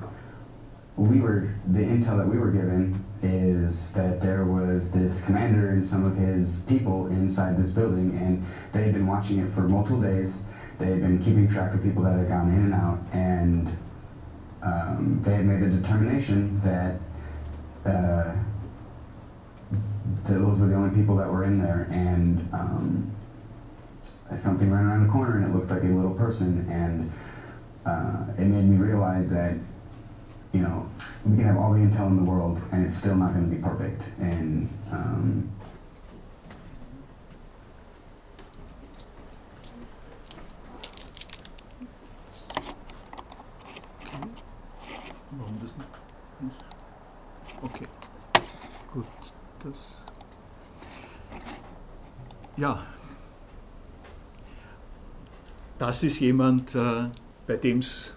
we 0.98 1.22
were 1.22 1.50
the 1.68 1.80
intel 1.80 2.18
that 2.18 2.28
we 2.28 2.38
were 2.38 2.52
given 2.52 3.05
is 3.26 3.94
that 3.94 4.22
there 4.22 4.46
was 4.46 4.92
this 4.92 5.26
commander 5.26 5.70
and 5.70 5.86
some 5.86 6.06
of 6.06 6.16
his 6.16 6.66
people 6.68 7.08
inside 7.08 7.58
this 7.58 7.74
building, 7.74 8.18
and 8.18 8.44
they 8.72 8.84
had 8.84 8.94
been 8.94 9.08
watching 9.08 9.40
it 9.40 9.50
for 9.50 9.62
multiple 9.62 10.02
days. 10.02 10.44
They 10.78 10.88
had 10.88 11.02
been 11.02 11.20
keeping 11.24 11.50
track 11.50 11.74
of 11.74 11.82
people 11.82 12.04
that 12.04 12.20
had 12.20 12.28
gone 12.28 12.52
in 12.52 12.66
and 12.66 12.74
out, 12.74 13.00
and 13.14 13.68
um, 14.62 15.22
they 15.24 15.36
had 15.36 15.46
made 15.46 15.62
the 15.62 15.70
determination 15.70 16.62
that. 16.62 17.00
Uh, 17.86 18.36
those 20.26 20.60
were 20.60 20.68
the 20.68 20.76
only 20.76 20.96
people 20.96 21.16
that 21.16 21.32
were 21.32 21.44
in 21.44 21.60
there, 21.62 21.88
and 21.92 22.48
um, 22.52 23.12
something 24.04 24.72
ran 24.72 24.86
around 24.86 25.06
the 25.06 25.12
corner, 25.12 25.38
and 25.38 25.46
it 25.46 25.56
looked 25.56 25.70
like 25.70 25.84
a 25.84 25.86
little 25.86 26.14
person, 26.14 26.68
and 26.70 27.12
uh, 27.86 28.26
it 28.38 28.46
made 28.46 28.66
me 28.66 28.78
realize 28.78 29.30
that 29.32 29.56
you 30.56 30.62
know, 30.62 30.88
we 31.26 31.38
can 31.38 31.46
have 31.46 31.58
all 31.58 31.74
the 31.74 31.80
intel 31.80 32.08
in 32.08 32.18
the 32.18 32.24
world 32.24 32.62
and 32.72 32.86
it's 32.86 32.96
still 32.96 33.16
not 33.16 33.34
going 33.34 33.50
to 33.50 33.56
be 33.56 33.62
perfect. 33.62 34.04
And 34.20 34.70
um, 34.92 35.52
Warum 45.38 45.60
das 45.62 45.76
nicht? 45.78 45.90
Okay, 47.64 47.88
gut. 48.94 49.06
Ja, 52.58 52.84
das 55.78 56.04
ist 56.04 56.20
jemand, 56.20 56.74
äh, 56.76 57.10
bei 57.48 57.58
dem 57.58 57.80
es 57.80 58.16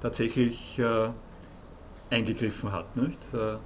tatsächlich 0.00 0.78
äh, 0.80 1.10
eingegriffen 2.10 2.72
hat. 2.72 2.96
Nicht? 2.96 3.18
Äh, 3.34 3.56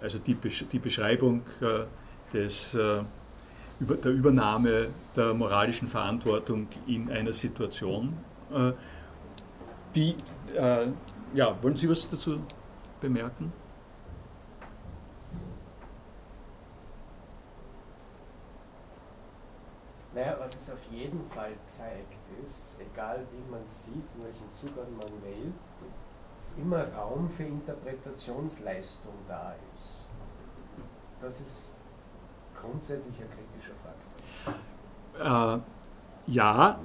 Also 0.00 0.18
die, 0.18 0.34
die 0.72 0.78
Beschreibung 0.78 1.42
äh, 1.60 1.84
des, 2.32 2.74
äh, 2.74 3.02
der 3.80 4.12
Übernahme 4.12 4.88
der 5.14 5.34
moralischen 5.34 5.88
Verantwortung 5.88 6.68
in 6.86 7.10
einer 7.10 7.32
Situation, 7.32 8.16
die, 9.94 10.14
ja, 11.34 11.62
wollen 11.62 11.76
Sie 11.76 11.88
was 11.90 12.08
dazu 12.08 12.40
bemerken? 13.00 13.52
Naja, 20.14 20.36
was 20.38 20.56
es 20.56 20.70
auf 20.70 20.84
jeden 20.92 21.24
Fall 21.30 21.52
zeigt, 21.64 22.28
ist, 22.44 22.76
egal 22.80 23.26
wie 23.32 23.50
man 23.50 23.66
sieht, 23.66 23.94
in 24.16 24.24
welchem 24.24 24.50
Zugang 24.52 24.96
man 24.96 25.10
wählt, 25.24 25.54
dass 26.44 26.58
immer 26.58 26.84
Raum 26.94 27.30
für 27.30 27.44
Interpretationsleistung 27.44 29.14
da 29.26 29.54
ist. 29.72 30.04
Das 31.18 31.40
ist 31.40 31.74
grundsätzlich 32.54 33.14
ein 33.18 33.28
kritischer 33.30 33.72
Faktor. 35.16 35.56
Äh, 35.56 36.32
ja, 36.32 36.78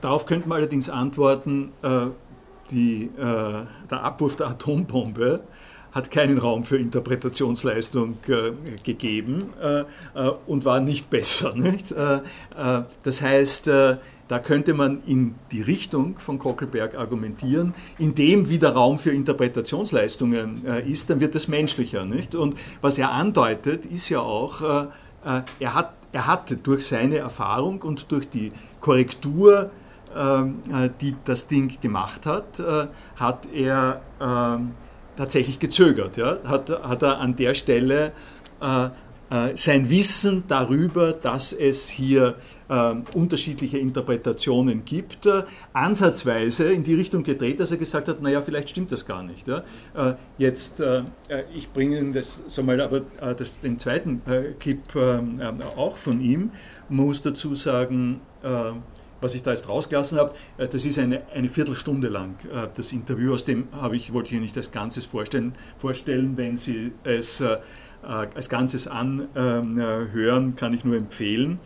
darauf 0.00 0.24
könnte 0.24 0.48
man 0.48 0.56
allerdings 0.56 0.88
antworten, 0.88 1.72
äh, 1.82 2.06
die, 2.70 3.10
äh, 3.18 3.66
der 3.90 4.02
Abwurf 4.02 4.36
der 4.36 4.46
Atombombe 4.46 5.42
hat 5.92 6.10
keinen 6.10 6.38
Raum 6.38 6.64
für 6.64 6.78
Interpretationsleistung 6.78 8.16
äh, 8.26 8.52
gegeben 8.82 9.52
äh, 9.62 9.80
äh, 9.80 9.84
und 10.46 10.64
war 10.64 10.80
nicht 10.80 11.10
besser. 11.10 11.54
Nicht? 11.54 11.92
Äh, 11.92 12.16
äh, 12.56 12.84
das 13.02 13.20
heißt, 13.20 13.68
äh, 13.68 13.98
da 14.28 14.38
könnte 14.38 14.74
man 14.74 15.02
in 15.06 15.34
die 15.52 15.62
Richtung 15.62 16.18
von 16.18 16.38
Kockelberg 16.38 16.96
argumentieren, 16.96 17.74
indem 17.98 18.48
wieder 18.48 18.70
Raum 18.70 18.98
für 18.98 19.10
Interpretationsleistungen 19.10 20.64
ist, 20.86 21.10
dann 21.10 21.20
wird 21.20 21.34
es 21.34 21.48
menschlicher. 21.48 22.04
Nicht? 22.04 22.34
Und 22.34 22.56
was 22.80 22.96
er 22.98 23.10
andeutet, 23.10 23.84
ist 23.84 24.08
ja 24.08 24.20
auch, 24.20 24.62
er, 25.22 25.74
hat, 25.74 25.92
er 26.12 26.26
hatte 26.26 26.56
durch 26.56 26.86
seine 26.86 27.18
Erfahrung 27.18 27.82
und 27.82 28.10
durch 28.10 28.28
die 28.28 28.52
Korrektur, 28.80 29.70
ähm, 30.16 30.62
die 31.00 31.14
das 31.24 31.48
Ding 31.48 31.78
gemacht 31.80 32.24
hat, 32.24 32.62
hat 33.16 33.48
er 33.52 34.00
ähm, 34.20 34.72
tatsächlich 35.16 35.58
gezögert. 35.58 36.16
Ja? 36.16 36.38
Hat, 36.44 36.70
hat 36.70 37.02
er 37.02 37.20
an 37.20 37.36
der 37.36 37.54
Stelle 37.54 38.12
äh, 38.60 38.88
äh, 39.30 39.56
sein 39.56 39.90
Wissen 39.90 40.44
darüber, 40.48 41.12
dass 41.12 41.52
es 41.52 41.88
hier 41.88 42.34
äh, 42.68 42.94
unterschiedliche 43.14 43.78
Interpretationen 43.78 44.84
gibt, 44.84 45.26
äh, 45.26 45.42
ansatzweise 45.72 46.72
in 46.72 46.82
die 46.82 46.94
Richtung 46.94 47.22
gedreht, 47.22 47.60
dass 47.60 47.70
er 47.70 47.76
gesagt 47.76 48.08
hat, 48.08 48.22
naja, 48.22 48.42
vielleicht 48.42 48.70
stimmt 48.70 48.92
das 48.92 49.06
gar 49.06 49.22
nicht. 49.22 49.48
Ja? 49.48 49.64
Äh, 49.94 50.14
jetzt, 50.38 50.80
äh, 50.80 51.02
ich 51.54 51.70
bringe 51.70 51.98
Ihnen 51.98 52.12
das, 52.12 52.40
so 52.46 52.62
mal, 52.62 52.80
aber 52.80 53.02
das, 53.36 53.60
den 53.60 53.78
zweiten 53.78 54.22
Clip 54.58 54.80
ähm, 54.96 55.40
auch 55.76 55.96
von 55.96 56.20
ihm, 56.20 56.50
muss 56.88 57.22
dazu 57.22 57.54
sagen, 57.54 58.20
was 59.24 59.34
ich 59.34 59.42
da 59.42 59.50
jetzt 59.52 59.68
rausgelassen 59.68 60.18
habe, 60.18 60.34
äh, 60.58 60.68
das 60.68 60.86
ist 60.86 60.98
eine, 60.98 61.22
eine 61.34 61.48
Viertelstunde 61.48 62.08
lang 62.08 62.36
äh, 62.44 62.68
das 62.76 62.92
Interview, 62.92 63.32
aus 63.32 63.44
dem 63.44 63.68
habe 63.72 63.96
ich, 63.96 64.12
wollte 64.12 64.34
ich 64.34 64.40
nicht 64.40 64.56
das 64.56 64.70
Ganzes 64.70 65.06
vorstellen, 65.06 65.54
vorstellen 65.78 66.36
wenn 66.36 66.56
Sie 66.56 66.92
es 67.02 67.40
äh, 67.40 67.56
als 68.02 68.50
Ganzes 68.50 68.86
anhören, 68.86 70.56
kann 70.56 70.74
ich 70.74 70.84
nur 70.84 70.98
empfehlen. 70.98 71.58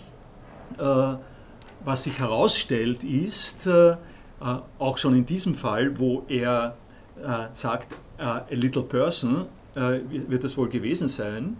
Was 0.77 2.05
sich 2.05 2.19
herausstellt, 2.19 3.05
ist, 3.05 3.69
auch 4.79 4.99
schon 4.99 5.14
in 5.14 5.27
diesem 5.27 5.55
Fall, 5.55 5.99
wo 5.99 6.25
er 6.29 6.77
sagt, 7.53 7.95
a 8.19 8.45
little 8.51 8.83
person, 8.83 9.47
wird 9.75 10.45
das 10.45 10.57
wohl 10.57 10.69
gewesen 10.69 11.09
sein, 11.09 11.57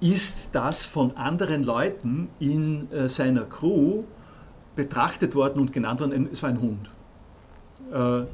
ist 0.00 0.50
das 0.52 0.86
von 0.86 1.16
anderen 1.16 1.64
Leuten 1.64 2.28
in 2.38 2.88
seiner 3.08 3.44
Crew 3.44 4.04
betrachtet 4.78 5.34
worden 5.34 5.60
und 5.60 5.72
genannt 5.72 6.00
worden, 6.00 6.28
es 6.30 6.40
war 6.40 6.50
ein 6.50 6.60
Hund. 6.60 6.88
Äh, 7.92 8.20
äh, 8.20 8.26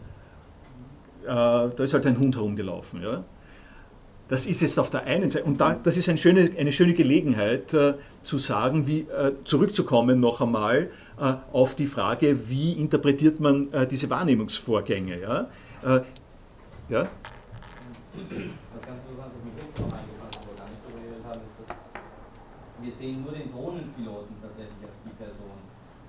da 1.25 1.71
ist 1.79 1.95
halt 1.95 2.05
ein 2.05 2.19
Hund 2.19 2.37
herumgelaufen. 2.37 3.03
Ja? 3.03 3.25
Das 4.29 4.47
ist 4.47 4.63
jetzt 4.63 4.79
auf 4.79 4.91
der 4.91 5.05
einen 5.05 5.29
Seite, 5.29 5.45
und 5.45 5.61
da, 5.61 5.75
das 5.75 5.97
ist 5.97 6.09
eine 6.09 6.17
schöne, 6.17 6.51
eine 6.59 6.73
schöne 6.73 6.95
Gelegenheit 6.95 7.75
äh, 7.75 7.95
zu 8.23 8.39
sagen, 8.39 8.87
wie, 8.87 9.01
äh, 9.01 9.33
zurückzukommen 9.45 10.19
noch 10.19 10.41
einmal 10.41 10.91
äh, 11.21 11.35
auf 11.53 11.75
die 11.75 11.87
Frage, 11.87 12.49
wie 12.49 12.73
interpretiert 12.73 13.39
man 13.39 13.71
äh, 13.73 13.87
diese 13.87 14.09
Wahrnehmungsvorgänge. 14.09 15.21
Ja? 15.21 15.49
ja? 16.89 17.07
wir 22.81 22.93
sehen 22.93 23.23
nur 23.23 23.33
den 23.33 23.53
Drohnenpiloten 23.53 24.37
tatsächlich 24.41 24.85
als 24.85 24.97
die 25.05 25.23
Person 25.23 25.65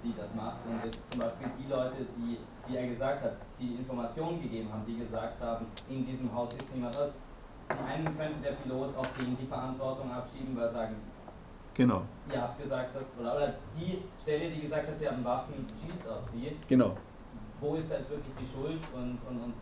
die 0.06 0.14
das 0.16 0.34
macht. 0.36 0.58
Und 0.68 0.84
jetzt 0.86 1.12
zum 1.12 1.20
Beispiel 1.20 1.48
die 1.58 1.70
Leute, 1.70 2.06
die, 2.18 2.38
wie 2.68 2.76
er 2.78 2.88
gesagt 2.88 3.24
hat, 3.24 3.38
die 3.60 3.76
Informationen 3.76 4.42
gegeben 4.42 4.72
haben, 4.72 4.86
die 4.86 4.98
gesagt 4.98 5.42
haben, 5.42 5.66
in 5.90 6.06
diesem 6.06 6.34
Haus 6.34 6.54
ist 6.54 6.74
niemand 6.74 6.96
anders. 6.96 7.12
Zum 7.68 7.78
einen 7.86 8.06
könnte 8.18 8.42
der 8.44 8.52
Pilot 8.52 8.96
auf 8.96 9.08
den 9.20 9.38
die 9.38 9.48
Verantwortung 9.48 10.12
abschieben, 10.12 10.56
weil 10.56 10.66
er 10.66 10.72
sagen, 10.72 10.96
genau. 11.74 12.04
ihr 12.32 12.42
habt 12.42 12.62
gesagt, 12.62 12.96
dass, 12.96 13.18
oder, 13.20 13.36
oder 13.36 13.54
die 13.78 14.04
Stelle, 14.22 14.52
die 14.52 14.62
gesagt 14.62 14.88
hat, 14.88 14.98
sie 14.98 15.08
haben 15.08 15.24
Waffen, 15.24 15.66
schießt 15.68 16.08
auf 16.08 16.24
sie. 16.24 16.48
Genau. 16.68 16.96
Wo 17.60 17.76
ist 17.76 17.90
da 17.90 17.96
jetzt 17.98 18.10
wirklich 18.12 18.34
die 18.40 18.46
Schuld 18.46 18.82
und, 18.94 19.18
und, 19.28 19.44
und 19.44 19.54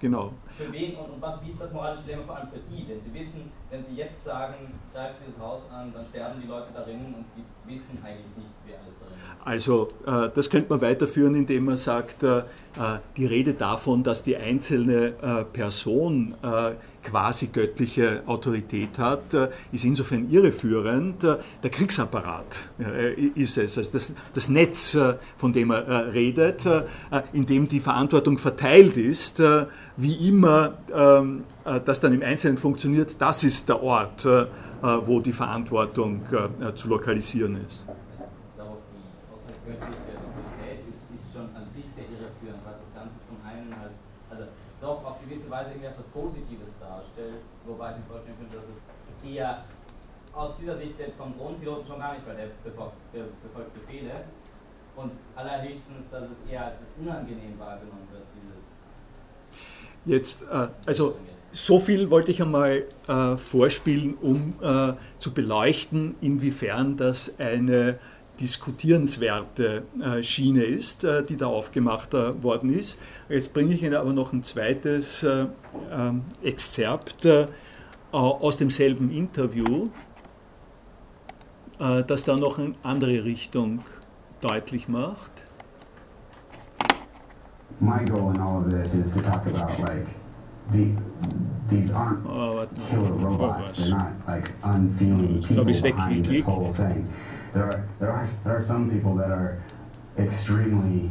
Genau. 0.00 0.32
Für 0.56 0.72
wen 0.72 0.94
und, 0.96 1.10
und 1.10 1.22
was, 1.22 1.42
wie 1.44 1.50
ist 1.50 1.60
das 1.60 1.72
moralische 1.72 2.02
Dilemma 2.02 2.22
vor 2.24 2.36
allem 2.36 2.48
für 2.48 2.60
die? 2.70 2.84
Denn 2.84 3.00
sie 3.00 3.12
wissen, 3.12 3.50
wenn 3.70 3.84
sie 3.84 3.94
jetzt 3.94 4.24
sagen, 4.24 4.54
greift 4.92 5.16
dieses 5.26 5.40
Haus 5.40 5.68
an, 5.72 5.92
dann 5.92 6.04
sterben 6.06 6.40
die 6.40 6.46
Leute 6.46 6.68
darin 6.72 7.14
und 7.16 7.26
sie 7.26 7.42
wissen 7.66 7.98
eigentlich 8.04 8.36
nicht, 8.36 8.50
wer 8.64 8.76
alles 8.78 8.94
darin 9.00 9.16
ist. 9.16 9.44
Also 9.44 9.88
äh, 10.06 10.32
das 10.34 10.50
könnte 10.50 10.70
man 10.70 10.80
weiterführen, 10.80 11.34
indem 11.34 11.64
man 11.64 11.76
sagt, 11.76 12.22
äh, 12.22 12.38
äh 12.38 12.42
die 13.16 13.26
Rede 13.26 13.54
davon, 13.54 14.02
dass 14.02 14.22
die 14.22 14.36
einzelne 14.36 15.14
äh, 15.20 15.44
Person 15.44 16.34
äh, 16.42 16.72
quasi 17.02 17.48
göttliche 17.48 18.22
Autorität 18.26 18.98
hat, 18.98 19.34
äh, 19.34 19.48
ist 19.72 19.84
insofern 19.84 20.30
irreführend. 20.30 21.24
Äh, 21.24 21.36
der 21.62 21.70
Kriegsapparat 21.70 22.58
äh, 22.78 23.12
ist 23.12 23.58
es, 23.58 23.78
also 23.78 23.92
das, 23.92 24.14
das 24.32 24.48
Netz, 24.48 24.96
von 25.36 25.52
dem 25.52 25.70
er 25.70 26.12
redet, 26.12 26.64
in 27.32 27.46
dem 27.46 27.68
die 27.68 27.80
Verantwortung 27.80 28.38
verteilt 28.38 28.96
ist, 28.96 29.42
wie 29.96 30.28
immer 30.28 30.74
ähm, 30.92 31.44
das 31.84 32.00
dann 32.00 32.12
im 32.12 32.22
Einzelnen 32.22 32.58
funktioniert, 32.58 33.20
das 33.20 33.44
ist 33.44 33.68
der 33.68 33.82
Ort, 33.82 34.26
wo 35.06 35.20
die 35.20 35.32
Verantwortung 35.32 36.22
zu 36.74 36.88
lokalisieren 36.88 37.58
ist. 37.66 37.86
doch 44.80 45.04
auf 45.04 45.20
gewisse 45.20 45.50
Weise 45.50 45.70
irgendwie 45.70 45.86
etwas 45.86 46.06
Positives 46.06 46.72
darstellt, 46.80 47.42
wobei 47.66 47.92
ich 47.92 47.96
mir 47.98 48.08
vorstellen 48.08 48.38
könnte, 48.38 48.56
dass 48.56 48.80
eher 49.38 49.64
aus 50.34 50.56
dieser 50.56 50.76
Sicht 50.76 50.94
vom 51.16 51.36
Drohnenpiloten 51.36 51.86
schon 51.86 51.98
gar 51.98 52.14
nicht, 52.14 52.26
weil 52.26 52.36
der 52.36 52.48
befolgt, 52.64 52.96
befolgt 53.12 53.74
Befehle 53.74 54.24
und 54.96 55.12
allerhöchstens, 55.34 56.08
dass 56.10 56.24
es 56.24 56.50
eher 56.50 56.66
als 56.66 56.94
unangenehm 57.00 57.58
wahrgenommen 57.58 58.08
wird, 58.12 58.24
dieses. 58.34 58.84
Jetzt, 60.04 60.42
äh, 60.50 60.68
also 60.86 61.16
so 61.52 61.80
viel 61.80 62.10
wollte 62.10 62.30
ich 62.30 62.42
einmal 62.42 62.84
äh, 63.06 63.36
vorspielen, 63.36 64.14
um 64.20 64.54
äh, 64.60 64.92
zu 65.18 65.32
beleuchten, 65.32 66.14
inwiefern 66.20 66.96
das 66.96 67.38
eine 67.40 67.98
diskutierenswerte 68.38 69.82
äh, 70.00 70.22
Schiene 70.22 70.64
ist, 70.64 71.02
äh, 71.02 71.24
die 71.24 71.36
da 71.36 71.46
aufgemacht 71.46 72.14
äh, 72.14 72.40
worden 72.42 72.70
ist. 72.70 73.00
Jetzt 73.28 73.52
bringe 73.52 73.74
ich 73.74 73.82
Ihnen 73.82 73.94
aber 73.94 74.12
noch 74.12 74.32
ein 74.32 74.44
zweites 74.44 75.24
ähm, 75.24 76.22
Exzerpt 76.42 77.26
aus 78.12 78.56
demselben 78.56 79.10
Interview, 79.10 79.88
das 81.78 82.24
da 82.24 82.36
noch 82.36 82.58
eine 82.58 82.72
andere 82.82 83.24
Richtung 83.24 83.80
deutlich 84.40 84.88
macht. 84.88 85.44
My 87.80 88.04
goal 88.04 88.34
in 88.34 88.40
all 88.40 88.64
of 88.64 88.70
this 88.70 88.94
is 88.94 89.14
to 89.14 89.22
talk 89.22 89.46
about 89.46 89.78
like 89.78 90.06
the 90.72 90.94
these 91.68 91.94
aren't 91.94 92.26
oh, 92.26 92.66
killer 92.90 93.12
robots. 93.12 93.76
They're 93.76 93.90
not 93.90 94.12
like 94.26 94.50
unfeeling 94.64 95.44
people 95.44 95.64
behind 95.64 96.24
this 96.26 96.44
whole 96.44 96.72
thing. 96.72 97.06
there 97.52 97.64
are 97.64 97.88
there 97.98 98.10
are 98.10 98.26
there 98.44 98.56
are 98.56 98.62
some 98.62 98.90
people 98.90 99.14
that 99.16 99.30
are 99.30 99.62
extremely 100.18 101.10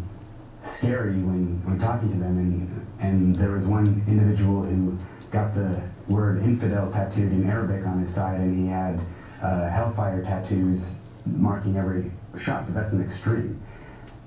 scary 0.61 1.15
when 1.15 1.61
when 1.65 1.79
talking 1.79 2.09
to 2.11 2.17
them, 2.17 2.37
and 2.37 2.87
and 2.99 3.35
there 3.35 3.51
was 3.51 3.67
one 3.67 4.03
individual 4.07 4.63
who 4.63 4.97
got 5.31 5.53
the 5.53 5.81
word 6.09 6.41
infidel 6.43 6.91
tattooed 6.91 7.31
in 7.31 7.49
Arabic 7.49 7.85
on 7.85 7.99
his 7.99 8.13
side, 8.13 8.39
and 8.39 8.57
he 8.57 8.67
had 8.67 8.99
uh, 9.41 9.69
hellfire 9.69 10.23
tattoos 10.23 11.03
marking 11.25 11.77
every 11.77 12.11
shot. 12.39 12.65
But 12.65 12.73
that's 12.73 12.93
an 12.93 13.03
extreme. 13.03 13.61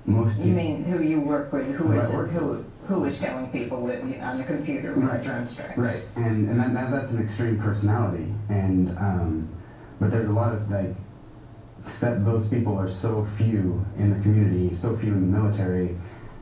Most 0.05 0.41
you 0.41 0.53
mean 0.53 0.83
who 0.83 1.03
you 1.03 1.19
work 1.19 1.53
with? 1.53 1.75
Who 1.75 1.91
is 1.93 2.13
it? 2.13 2.29
Who 2.29 2.65
who 2.87 3.05
is 3.05 3.21
killing 3.21 3.51
people 3.51 3.81
with, 3.81 4.01
on 4.21 4.37
the 4.37 4.43
computer 4.43 4.93
with 4.93 5.03
right. 5.05 5.23
drone 5.23 5.47
strikes? 5.47 5.77
Right, 5.77 6.01
and 6.15 6.49
and 6.49 6.59
that, 6.59 6.73
that, 6.73 6.91
that's 6.91 7.13
an 7.13 7.23
extreme 7.23 7.59
personality, 7.59 8.33
and 8.49 8.97
um, 8.97 9.49
but 9.99 10.11
there's 10.11 10.29
a 10.29 10.33
lot 10.33 10.53
of 10.53 10.69
like 10.71 10.95
that 11.99 12.25
those 12.25 12.49
people 12.49 12.77
are 12.77 12.89
so 12.89 13.23
few 13.25 13.85
in 13.97 14.15
the 14.15 14.21
community, 14.21 14.75
so 14.75 14.95
few 14.97 15.13
in 15.13 15.31
the 15.31 15.37
military, 15.37 15.97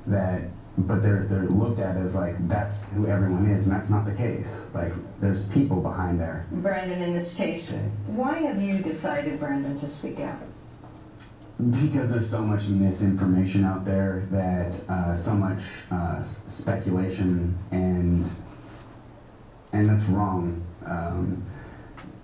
that 0.07 0.43
but 0.87 1.01
they're 1.01 1.25
they're 1.25 1.43
looked 1.43 1.79
at 1.79 1.97
as 1.97 2.15
like 2.15 2.35
that's 2.47 2.91
who 2.93 3.07
everyone 3.07 3.49
is, 3.49 3.67
and 3.67 3.75
that's 3.75 3.89
not 3.89 4.05
the 4.05 4.15
case. 4.15 4.71
Like 4.73 4.93
there's 5.19 5.49
people 5.49 5.81
behind 5.81 6.19
there. 6.19 6.45
Brandon, 6.51 7.01
in 7.01 7.13
this 7.13 7.35
case, 7.35 7.71
why 8.07 8.39
have 8.39 8.61
you 8.61 8.79
decided, 8.79 9.39
Brandon, 9.39 9.79
to 9.79 9.87
speak 9.87 10.19
out? 10.19 10.39
because 11.59 12.09
there's 12.09 12.29
so 12.29 12.41
much 12.41 12.69
misinformation 12.69 13.65
out 13.65 13.83
there 13.83 14.25
that 14.31 14.81
uh, 14.89 15.13
so 15.13 15.33
much 15.33 15.61
uh, 15.91 16.23
speculation 16.23 17.57
and 17.71 18.29
and 19.73 19.89
that's 19.89 20.05
wrong. 20.05 20.63
Um, 20.85 21.43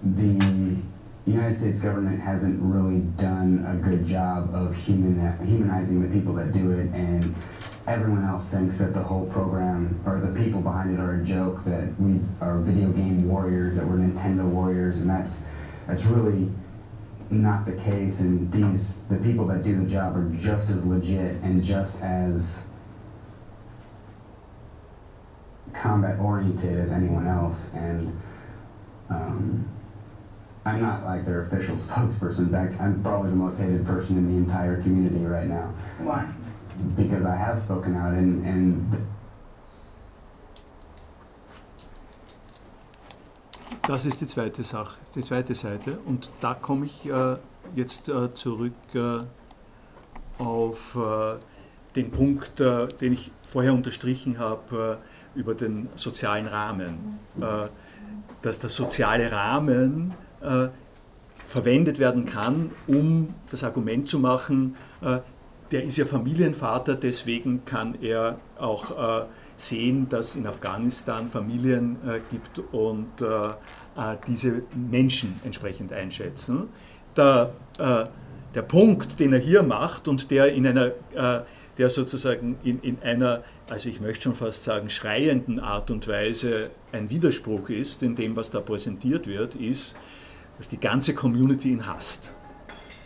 the 0.02 0.78
United 1.30 1.58
States 1.58 1.82
government 1.82 2.22
hasn't 2.22 2.62
really 2.62 3.02
done 3.18 3.66
a 3.68 3.76
good 3.76 4.06
job 4.06 4.54
of 4.54 4.76
human, 4.76 5.20
humanizing 5.46 6.02
the 6.02 6.08
people 6.08 6.34
that 6.36 6.54
do 6.54 6.72
it, 6.72 6.90
and 6.94 7.36
everyone 7.88 8.24
else 8.24 8.52
thinks 8.52 8.80
that 8.80 8.94
the 8.94 9.04
whole 9.04 9.26
program 9.28 10.00
or 10.06 10.20
the 10.20 10.44
people 10.44 10.62
behind 10.62 10.98
it 10.98 11.02
are 11.02 11.16
a 11.16 11.24
joke. 11.24 11.64
That 11.64 12.00
we 12.00 12.20
are 12.42 12.60
video 12.60 12.90
game 12.90 13.28
warriors, 13.28 13.76
that 13.78 13.86
we're 13.86 13.98
Nintendo 13.98 14.48
warriors, 14.48 15.02
and 15.02 15.10
that's 15.10 15.48
that's 15.88 16.06
really 16.06 16.50
not 17.30 17.66
the 17.66 17.76
case. 17.78 18.22
And 18.22 18.52
these 18.52 19.08
the 19.08 19.18
people 19.18 19.46
that 19.48 19.64
do 19.64 19.76
the 19.80 19.90
job 19.90 20.18
are 20.18 20.30
just 20.36 20.70
as 20.70 20.86
legit 20.86 21.42
and 21.44 21.64
just 21.64 22.02
as 22.02 22.70
combat 25.74 26.20
oriented 26.20 26.80
as 26.80 26.92
anyone 26.92 27.28
else, 27.28 27.74
and. 27.74 28.20
Um, 29.08 29.70
I'm 30.68 30.82
not 30.82 31.04
like 31.04 31.26
their 31.26 31.42
official 31.42 31.76
spokesperson. 31.76 32.52
I'm 32.82 33.04
probably 33.04 33.30
the 33.30 33.36
most 33.36 33.60
hated 33.60 33.86
person 33.86 34.18
in 34.18 34.32
the 34.32 34.38
entire 34.38 34.82
community 34.82 35.24
right 35.24 35.46
now. 35.46 35.76
Why? 36.00 36.28
Because 36.96 37.26
I 37.26 37.36
have 37.36 37.60
spoken 37.60 37.96
out 37.96 38.14
and, 38.14 38.46
and 38.46 38.96
Das 43.88 44.04
ist 44.06 44.20
die 44.20 44.26
zweite 44.26 44.64
Sache, 44.64 44.98
die 45.14 45.22
zweite 45.22 45.54
Seite. 45.54 46.00
Und 46.06 46.32
da 46.42 46.56
komme 46.56 46.88
ich 46.88 47.08
äh, 47.08 47.36
jetzt 47.76 48.10
äh, 48.10 48.34
zurück 48.34 48.74
äh, 48.96 49.20
auf 50.42 50.96
äh, 50.96 51.36
den 51.96 52.10
Punkt, 52.12 52.60
äh, 52.60 52.88
den 52.88 53.14
ich 53.14 53.32
vorher 53.44 53.74
unterstrichen 53.74 54.40
habe 54.40 55.00
äh, 55.36 55.40
über 55.40 55.54
den 55.54 55.90
sozialen 55.96 56.48
Rahmen. 56.48 57.20
dass 58.42 58.60
der 58.60 58.70
soziale 58.70 59.32
Rahmen 59.32 60.14
verwendet 61.48 62.00
werden 62.00 62.26
kann, 62.26 62.72
um 62.88 63.34
das 63.50 63.64
Argument 63.64 64.08
zu 64.08 64.20
machen, 64.20 64.76
der 65.72 65.84
ist 65.84 65.98
ja 65.98 66.06
Familienvater, 66.06 66.96
deswegen 66.96 67.66
kann 67.66 67.98
er 68.02 68.40
auch 68.58 69.22
äh, 69.22 69.26
sehen, 69.56 70.08
dass 70.10 70.36
in 70.36 70.46
Afghanistan 70.48 71.28
Familien 71.28 71.98
äh, 72.08 72.20
gibt 72.30 72.60
und 72.74 73.22
äh, 73.22 73.54
diese 74.28 74.64
Menschen 74.76 75.40
entsprechend 75.46 75.94
einschätzen. 75.94 76.68
Der, 77.16 77.54
der 77.78 78.62
Punkt, 78.62 79.22
den 79.22 79.32
er 79.32 79.40
hier 79.40 79.64
macht 79.64 80.10
und 80.10 80.32
der 80.32 80.54
in 80.54 80.68
einer 80.68 80.92
der 81.78 81.90
sozusagen 81.90 82.58
in, 82.64 82.80
in 82.82 83.02
einer, 83.02 83.44
also 83.70 83.90
ich 83.90 84.00
möchte 84.00 84.24
schon 84.24 84.36
fast 84.36 84.64
sagen, 84.64 84.90
schreienden 84.90 85.60
Art 85.60 85.92
und 85.92 86.08
Weise 86.08 86.72
ein 86.92 87.10
Widerspruch 87.10 87.70
ist 87.70 88.04
in 88.04 88.16
dem, 88.16 88.36
was 88.36 88.52
da 88.52 88.62
präsentiert 88.62 89.28
wird, 89.28 89.56
ist, 89.56 89.96
dass 90.58 90.70
die 90.70 90.80
ganze 90.80 91.14
Community 91.14 91.72
ihn 91.72 91.86
hasst. 91.86 92.34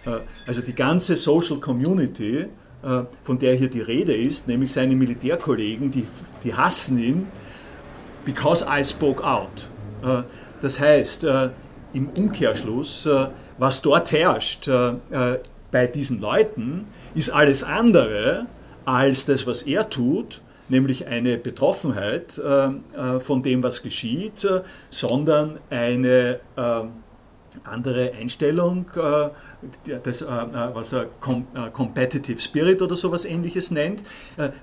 Äh, 0.10 0.20
also 0.47 0.62
die 0.62 0.74
ganze 0.74 1.16
Social 1.16 1.57
Community, 1.57 2.47
äh, 2.84 3.03
von 3.24 3.39
der 3.39 3.55
hier 3.55 3.70
die 3.70 3.82
Rede 3.82 4.16
ist, 4.16 4.47
nämlich 4.47 4.72
seine 4.72 4.95
Militärkollegen, 4.95 5.91
die, 5.91 6.07
die 6.43 6.53
hassen 6.53 6.97
ihn, 6.97 7.28
because 8.26 8.66
I 8.70 8.84
spoke 8.84 9.24
out. 9.24 9.70
Äh, 10.03 10.24
das 10.62 10.80
heißt, 10.80 11.26
im 11.93 12.10
Umkehrschluss, 12.10 13.07
was 13.57 13.82
dort 13.82 14.12
herrscht 14.12 14.70
bei 15.72 15.88
diesen 15.88 16.20
Leuten, 16.20 16.86
ist 17.16 17.30
alles 17.30 17.64
andere 17.64 18.47
als 18.84 19.26
das, 19.26 19.47
was 19.47 19.62
er 19.62 19.89
tut, 19.89 20.41
nämlich 20.68 21.07
eine 21.07 21.38
Betroffenheit 21.38 22.34
von 22.34 23.41
dem, 23.41 23.64
was 23.64 23.82
geschieht, 23.82 24.45
sondern 24.89 25.60
eine 25.70 26.41
andere 27.64 28.12
Einstellung, 28.20 28.88
das, 30.03 30.22
äh, 30.22 30.26
äh, 30.26 30.74
was 30.74 30.93
er 30.93 31.07
Competitive 31.74 32.39
Spirit 32.39 32.82
oder 32.82 32.95
sowas 32.95 33.26
ähnliches 33.26 33.72
nennt, 33.72 34.03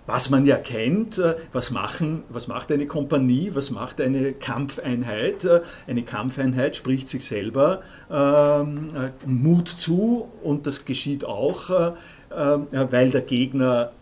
was 0.07 0.31
man 0.31 0.47
ja 0.47 0.57
kennt, 0.57 1.21
was, 1.53 1.71
machen, 1.71 2.23
was 2.29 2.49
macht 2.49 2.73
eine 2.73 2.87
Kompanie, 2.87 3.51
was 3.55 3.71
macht 3.71 4.01
eine 4.01 4.33
Kampfeinheit. 4.33 5.47
Eine 5.87 6.03
Kampfeinheit 6.03 6.77
spricht 6.77 7.09
sich 7.09 7.25
selber 7.25 7.83
ähm, 8.11 8.89
Mut 9.27 9.69
zu 9.69 10.29
und 10.43 10.67
das 10.67 10.85
geschieht 10.85 11.25
auch, 11.25 11.95
weil 12.31 13.11
der 13.11 13.21
Gegner 13.21 13.93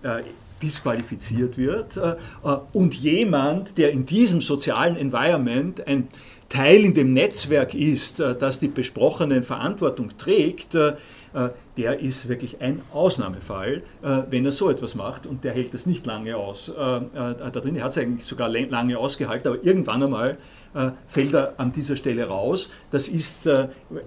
disqualifiziert 0.62 1.59
wird 1.59 1.99
und 2.72 2.95
jemand, 2.95 3.76
der 3.78 3.92
in 3.92 4.07
diesem 4.07 4.40
sozialen 4.40 4.97
Environment 4.97 5.86
ein 5.86 6.09
Teil 6.55 6.84
in 6.84 6.94
dem 6.94 7.12
Netzwerk 7.12 7.74
ist, 7.74 8.20
äh, 8.20 8.36
das 8.36 8.61
die 8.61 8.68
besprochenen 8.68 9.42
Verantwortung 9.42 10.16
trägt, 10.18 10.76
äh, 10.76 10.92
äh, 11.34 11.50
der 11.76 11.98
ist 11.98 12.28
wirklich 12.28 12.61
ein 12.61 12.80
Ausnahmefall, 12.92 13.82
wenn 14.30 14.44
er 14.44 14.52
so 14.52 14.70
etwas 14.70 14.94
macht 14.94 15.26
und 15.26 15.42
der 15.42 15.52
hält 15.52 15.74
es 15.74 15.84
nicht 15.86 16.07
lange 16.07 16.36
aus. 16.36 16.72
Da 16.76 17.00
drin, 17.50 17.82
hat 17.82 17.90
es 17.90 17.98
eigentlich 17.98 18.24
sogar 18.24 18.48
lange 18.48 18.96
ausgehalten, 18.96 19.48
aber 19.48 19.64
irgendwann 19.64 20.05
einmal 20.05 20.38
fällt 21.09 21.34
er 21.34 21.55
an 21.57 21.72
dieser 21.72 21.96
Stelle 21.96 22.28
raus. 22.28 22.70
Das 22.92 23.09
ist 23.09 23.50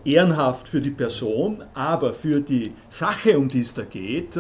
ehrenhaft 0.06 0.70
für 0.70 0.80
die 0.80 0.92
Person, 0.92 1.62
aber 1.74 2.14
für 2.14 2.40
die 2.40 2.72
Sache, 2.88 3.38
um 3.38 3.50
die 3.50 3.60
es 3.60 3.74
da 3.74 3.84
geht, 3.84 4.40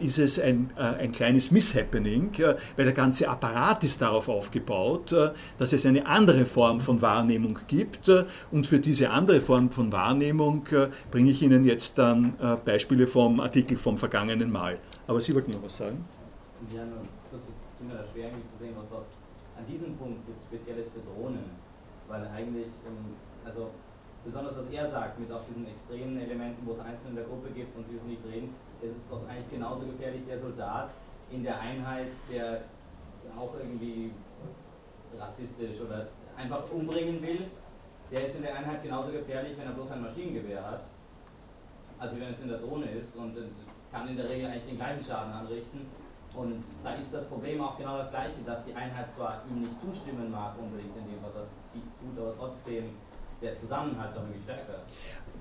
ist 0.00 0.18
es 0.18 0.38
ein, 0.38 0.70
äh, 0.76 0.80
ein 0.82 1.12
kleines 1.12 1.50
Misshappening, 1.50 2.32
weil 2.76 2.84
der 2.84 2.92
ganze 2.92 3.28
Apparat 3.28 3.84
ist 3.84 4.00
darauf 4.00 4.28
aufgebaut, 4.28 5.14
dass 5.58 5.72
es 5.72 5.86
eine 5.86 6.06
andere 6.06 6.46
Form 6.46 6.80
von 6.80 7.00
Wahrnehmung 7.02 7.58
gibt. 7.66 8.10
Und 8.50 8.66
für 8.66 8.78
diese 8.78 9.10
andere 9.10 9.40
Form 9.40 9.70
von 9.70 9.92
Wahrnehmung 9.92 10.66
bringe 11.10 11.30
ich 11.30 11.42
Ihnen 11.42 11.64
jetzt 11.64 11.98
dann 11.98 12.34
Beispiele 12.64 13.06
vom 13.06 13.40
Artikel 13.40 13.76
vom 13.76 13.98
vergangenen 13.98 14.50
Mal. 14.50 14.78
Aber 15.06 15.20
Sie 15.20 15.34
wollten 15.34 15.52
noch 15.52 15.62
was 15.62 15.76
sagen? 15.78 16.04
Ja, 16.74 16.84
nur 16.84 17.00
kurz 17.30 17.46
zu 17.46 17.84
mir 17.84 18.04
schwer 18.12 18.28
zu 18.44 18.58
sehen, 18.58 18.74
was 18.76 18.88
dort 18.88 19.06
an 19.56 19.66
diesem 19.66 19.96
Punkt 19.96 20.28
jetzt 20.28 20.44
speziell 20.44 20.78
ist 20.78 20.92
für 20.92 21.00
Drohnen, 21.00 21.56
weil 22.08 22.26
eigentlich, 22.28 22.68
ähm, 22.86 23.16
also 23.44 23.70
besonders 24.24 24.56
was 24.56 24.66
er 24.68 24.86
sagt, 24.86 25.18
mit 25.18 25.32
auch 25.32 25.44
diesen 25.44 25.66
extremen 25.66 26.20
Elementen, 26.20 26.66
wo 26.66 26.72
es 26.72 26.80
Einzelne 26.80 27.10
in 27.10 27.16
der 27.16 27.24
Gruppe 27.24 27.50
gibt 27.54 27.76
und 27.76 27.86
sie 27.86 27.96
es 27.96 28.04
nicht 28.04 28.24
es 28.82 28.96
ist 28.96 29.10
doch 29.10 29.28
eigentlich 29.28 29.50
genauso 29.50 29.86
gefährlich 29.86 30.22
der 30.26 30.38
Soldat 30.38 30.90
in 31.30 31.42
der 31.42 31.60
Einheit, 31.60 32.08
der 32.30 32.62
auch 33.38 33.54
irgendwie 33.54 34.12
rassistisch 35.18 35.80
oder 35.80 36.08
einfach 36.36 36.70
umbringen 36.70 37.20
will. 37.22 37.46
Der 38.10 38.26
ist 38.26 38.36
in 38.36 38.42
der 38.42 38.56
Einheit 38.56 38.82
genauso 38.82 39.12
gefährlich, 39.12 39.56
wenn 39.58 39.66
er 39.66 39.72
bloß 39.72 39.92
ein 39.92 40.02
Maschinengewehr 40.02 40.64
hat, 40.64 40.80
als 41.98 42.12
wenn 42.14 42.32
es 42.32 42.40
in 42.40 42.48
der 42.48 42.58
Drohne 42.58 42.90
ist 42.90 43.16
und 43.16 43.36
kann 43.92 44.08
in 44.08 44.16
der 44.16 44.28
Regel 44.28 44.48
eigentlich 44.48 44.66
den 44.66 44.76
gleichen 44.76 45.02
Schaden 45.02 45.32
anrichten. 45.32 45.86
Und 46.34 46.64
da 46.84 46.94
ist 46.94 47.12
das 47.12 47.26
Problem 47.26 47.60
auch 47.60 47.76
genau 47.76 47.98
das 47.98 48.10
gleiche, 48.10 48.42
dass 48.46 48.64
die 48.64 48.74
Einheit 48.74 49.10
zwar 49.10 49.42
ihm 49.48 49.62
nicht 49.62 49.78
zustimmen 49.78 50.30
mag 50.30 50.54
unbedingt 50.58 50.96
in 50.96 51.06
dem, 51.08 51.22
was 51.22 51.34
er 51.34 51.46
tut, 51.72 52.18
aber 52.18 52.34
trotzdem 52.36 52.90
der 53.42 53.54
Zusammenhalt 53.54 54.14
doch 54.14 54.22
irgendwie 54.22 54.40
stärker. 54.40 54.80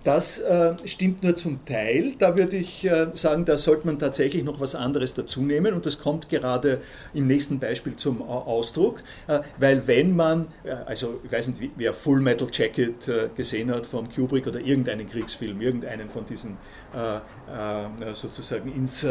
Das 0.03 0.39
äh, 0.39 0.75
stimmt 0.85 1.23
nur 1.23 1.35
zum 1.35 1.65
Teil. 1.65 2.13
Da 2.17 2.37
würde 2.37 2.55
ich 2.55 2.85
äh, 2.85 3.07
sagen, 3.15 3.43
da 3.43 3.57
sollte 3.57 3.85
man 3.85 3.99
tatsächlich 3.99 4.43
noch 4.43 4.61
was 4.61 4.73
anderes 4.73 5.13
dazu 5.13 5.41
nehmen 5.41 5.73
und 5.73 5.85
das 5.85 5.99
kommt 5.99 6.29
gerade 6.29 6.79
im 7.13 7.27
nächsten 7.27 7.59
Beispiel 7.59 7.97
zum 7.97 8.21
Ausdruck, 8.21 9.03
äh, 9.27 9.39
weil 9.57 9.87
wenn 9.87 10.15
man, 10.15 10.47
äh, 10.63 10.71
also 10.85 11.19
ich 11.23 11.31
weiß 11.31 11.49
nicht, 11.49 11.71
wer 11.75 11.93
Full 11.93 12.21
Metal 12.21 12.47
Jacket 12.51 13.07
äh, 13.09 13.29
gesehen 13.35 13.71
hat 13.71 13.85
von 13.85 14.09
Kubrick 14.09 14.47
oder 14.47 14.61
irgendeinen 14.61 15.09
Kriegsfilm, 15.09 15.59
irgendeinen 15.59 16.09
von 16.09 16.25
diesen 16.25 16.57
äh, 16.93 18.13
sozusagen 18.13 18.73
ins, 18.73 19.05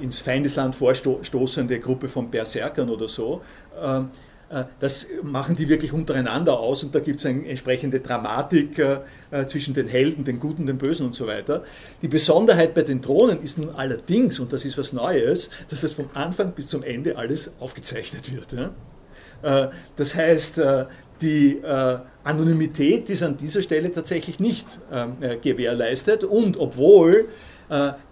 ins 0.00 0.20
Feindesland 0.20 0.74
vorstoßende 0.74 1.80
Gruppe 1.80 2.08
von 2.08 2.30
Berserkern 2.30 2.88
oder 2.88 3.08
so, 3.08 3.42
äh, 3.80 4.02
das 4.78 5.06
machen 5.22 5.56
die 5.56 5.68
wirklich 5.68 5.92
untereinander 5.92 6.58
aus 6.58 6.84
und 6.84 6.94
da 6.94 7.00
gibt 7.00 7.18
es 7.18 7.26
eine 7.26 7.48
entsprechende 7.48 7.98
Dramatik 7.98 8.78
äh, 8.78 8.98
äh, 9.32 9.46
zwischen 9.46 9.74
den 9.74 9.88
Helden, 9.88 10.24
den 10.24 10.38
Guten, 10.38 10.66
den 10.66 10.78
Bösen 10.78 11.06
und 11.06 11.16
so 11.16 11.26
weiter. 11.26 11.64
Die 12.02 12.08
Besonderheit 12.08 12.72
bei 12.72 12.82
den 12.82 13.00
Drohnen 13.00 13.42
ist 13.42 13.58
nun 13.58 13.74
allerdings, 13.74 14.38
und 14.38 14.52
das 14.52 14.64
ist 14.64 14.78
was 14.78 14.92
Neues, 14.92 15.50
dass 15.68 15.80
das 15.80 15.92
vom 15.92 16.10
Anfang 16.14 16.52
bis 16.52 16.68
zum 16.68 16.84
Ende 16.84 17.16
alles 17.16 17.54
aufgezeichnet 17.58 18.32
wird. 18.32 18.70
Das 19.96 20.14
heißt, 20.14 20.60
die 21.20 21.60
Anonymität 22.24 23.10
ist 23.10 23.22
an 23.22 23.36
dieser 23.36 23.62
Stelle 23.62 23.92
tatsächlich 23.92 24.40
nicht 24.40 24.66
ähm, 24.92 25.16
gewährleistet 25.42 26.24
und 26.24 26.58
obwohl 26.58 27.26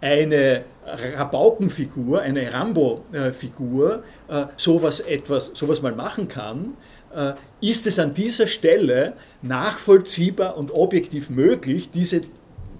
eine 0.01 0.64
Rabaukenfigur, 0.86 2.20
eine 2.20 2.52
Rambo-Figur 2.52 4.02
äh, 4.28 4.44
sowas, 4.56 5.01
etwas, 5.01 5.52
sowas 5.55 5.82
mal 5.82 5.94
machen 5.94 6.28
kann, 6.28 6.76
äh, 7.14 7.32
ist 7.60 7.86
es 7.86 7.98
an 7.98 8.14
dieser 8.14 8.47
Stelle 8.47 9.14
nachvollziehbar 9.43 10.56
und 10.56 10.72
objektiv 10.72 11.31
möglich, 11.31 11.90
diese, 11.90 12.22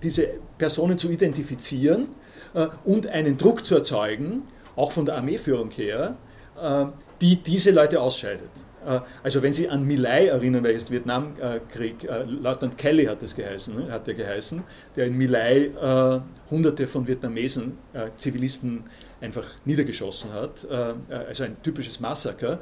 diese 0.03 0.27
Personen 0.59 0.99
zu 0.99 1.11
identifizieren 1.11 2.09
äh, 2.55 2.67
und 2.85 3.07
einen 3.07 3.39
Druck 3.39 3.65
zu 3.65 3.77
erzeugen, 3.77 4.43
auch 4.77 4.93
von 4.93 5.07
der 5.07 5.17
Armeeführung 5.17 5.71
her, 5.71 6.17
äh, 6.61 6.87
die 7.21 7.37
diese 7.37 7.71
Leute 7.71 8.01
ausscheidet. 8.01 8.51
Äh, 8.87 9.01
also 9.23 9.43
wenn 9.43 9.53
Sie 9.53 9.69
an 9.69 9.87
Milai 9.87 10.27
erinnern, 10.27 10.63
welches 10.65 10.91
Vietnamkrieg, 10.91 12.05
äh, 12.05 12.25
Leutnant 12.25 12.79
Kelly 12.79 13.07
hat 13.07 13.23
das 13.23 13.35
geheißen, 13.35 13.77
ne, 13.77 13.93
hat 13.93 14.07
der 14.07 14.15
geheißen, 14.15 14.63
der 14.97 15.07
in 15.07 15.17
Milai 15.17 15.71
äh, 15.81 16.21
hunderte 16.51 16.87
von 16.87 17.07
Vietnamesen, 17.07 17.79
äh, 17.93 18.09
Zivilisten 18.17 18.85
einfach 19.21 19.47
niedergeschossen 19.65 20.35
hat, 20.35 20.67
also 21.09 21.45
ein 21.45 21.57
typisches 21.63 21.99
Massaker. 21.99 22.61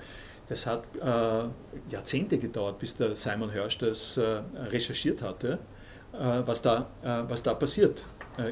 Das 0.48 0.64
hat 0.64 0.84
Jahrzehnte 1.90 2.38
gedauert, 2.38 2.78
bis 2.78 2.96
der 2.96 3.16
Simon 3.16 3.50
Hirsch 3.50 3.78
das 3.78 4.20
recherchiert 4.70 5.22
hatte, 5.22 5.58
was, 6.12 6.62
da, 6.62 6.86
was 7.26 7.42
da 7.42 7.54
passiert 7.54 8.04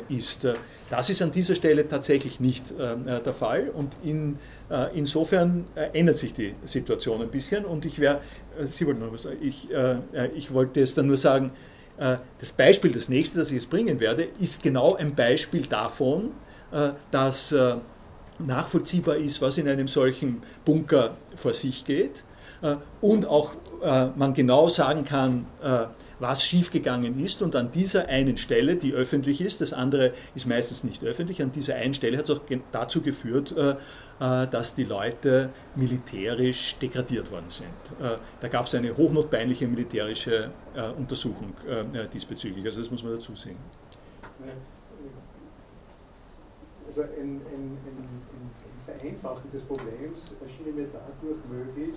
ist. 0.09 0.47
Das 0.91 1.09
ist 1.09 1.23
an 1.23 1.33
dieser 1.33 1.55
Stelle 1.55 1.89
tatsächlich 1.89 2.39
nicht 2.39 2.65
der 2.79 3.33
Fall. 3.33 3.71
Und 3.71 3.95
in 4.05 4.39
äh, 4.71 4.97
insofern 4.97 5.65
äh, 5.75 5.99
ändert 5.99 6.19
sich 6.19 6.33
die 6.33 6.55
Situation 6.65 7.21
ein 7.21 7.29
bisschen. 7.29 7.65
Und 7.65 7.85
ich 7.85 7.99
wäre, 7.99 8.21
äh, 8.59 8.67
Sie 8.67 8.87
wollten 8.87 9.01
noch 9.01 9.13
was 9.13 9.23
sagen, 9.23 9.39
ich, 9.43 9.69
ich 10.35 10.55
wollte 10.55 10.81
jetzt 10.81 10.97
dann 10.97 11.07
nur 11.07 11.17
sagen, 11.17 11.51
das 12.39 12.53
Beispiel, 12.53 12.93
das 12.93 13.11
nächste, 13.11 13.39
das 13.39 13.49
ich 13.49 13.57
jetzt 13.57 13.69
bringen 13.69 14.01
werde, 14.01 14.27
ist 14.41 14.63
genau 14.63 14.95
ein 14.95 15.15
Beispiel 15.15 15.67
davon, 15.67 16.31
dass 17.11 17.55
nachvollziehbar 18.39 19.17
ist, 19.17 19.43
was 19.43 19.59
in 19.59 19.69
einem 19.69 19.87
solchen 19.87 20.43
Bunker 20.65 21.17
vor 21.37 21.53
sich 21.53 21.85
geht 21.85 22.23
und 23.03 23.27
auch 23.27 23.53
man 24.17 24.33
genau 24.33 24.71
sagen 24.71 25.05
kann, 25.05 25.45
was 26.21 26.45
schiefgegangen 26.45 27.19
ist. 27.25 27.43
Und 27.43 27.57
an 27.57 27.73
dieser 27.73 28.09
einen 28.09 28.37
Stelle, 28.37 28.77
die 28.77 28.93
öffentlich 28.93 29.41
ist, 29.41 29.61
das 29.61 29.73
andere 29.73 30.13
ist 30.35 30.47
meistens 30.47 30.85
nicht 30.85 31.03
öffentlich, 31.03 31.43
an 31.43 31.51
dieser 31.51 31.75
einen 31.75 31.95
Stelle 31.95 32.17
hat 32.17 32.29
es 32.29 32.31
auch 32.31 32.41
dazu 32.73 33.03
geführt, 33.03 33.55
äh, 33.57 33.75
dass 34.19 34.75
die 34.75 34.85
Leute 34.85 35.51
militärisch 35.75 36.77
degradiert 36.77 37.31
worden 37.31 37.49
sind. 37.49 37.69
Äh, 38.01 38.19
da 38.41 38.49
gab 38.49 38.67
es 38.67 38.75
eine 38.75 38.97
hochnotpeinliche 38.97 39.67
militärische 39.67 40.51
äh, 40.75 40.91
Untersuchung 40.91 41.55
diesbezüglich. 42.13 42.65
Also 42.67 42.81
das 42.81 42.91
muss 42.91 43.03
man 43.03 43.15
dazu 43.15 43.35
sehen. 43.35 43.57
Also 46.87 47.03
ein, 47.03 47.09
ein, 47.09 47.41
ein, 47.47 47.79
ein 47.87 48.51
Vereinfachen 48.85 49.51
des 49.53 49.63
Problems 49.63 50.37
erschien 50.43 50.75
mir 50.75 50.89
dadurch 50.93 51.39
möglich, 51.49 51.97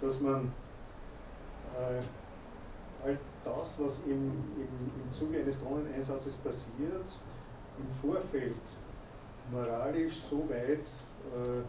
dass 0.00 0.20
man 0.20 0.52
äh, 1.74 3.14
das, 3.44 3.80
was 3.80 4.00
im, 4.06 4.30
im, 4.56 5.02
im 5.04 5.10
Zuge 5.10 5.40
eines 5.40 5.60
Drohneneinsatzes 5.60 6.34
passiert, 6.36 7.06
im 7.78 7.88
Vorfeld 7.90 8.56
moralisch 9.50 10.20
so 10.20 10.48
weit 10.48 10.86
äh, 11.32 11.62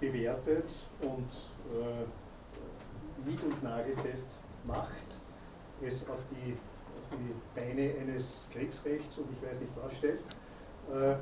bewertet 0.00 0.70
und 1.00 1.28
äh, 1.70 2.04
nied- 3.28 3.42
und 3.44 3.62
nagelfest 3.62 4.40
macht, 4.64 5.18
es 5.82 6.08
auf 6.08 6.22
die, 6.30 6.52
auf 6.52 7.16
die 7.18 7.34
Beine 7.54 7.94
eines 8.00 8.48
Kriegsrechts 8.52 9.18
und 9.18 9.28
ich 9.32 9.42
weiß 9.46 9.60
nicht 9.60 9.72
was 9.76 9.96
stellt, 9.96 10.20
äh, 10.92 11.16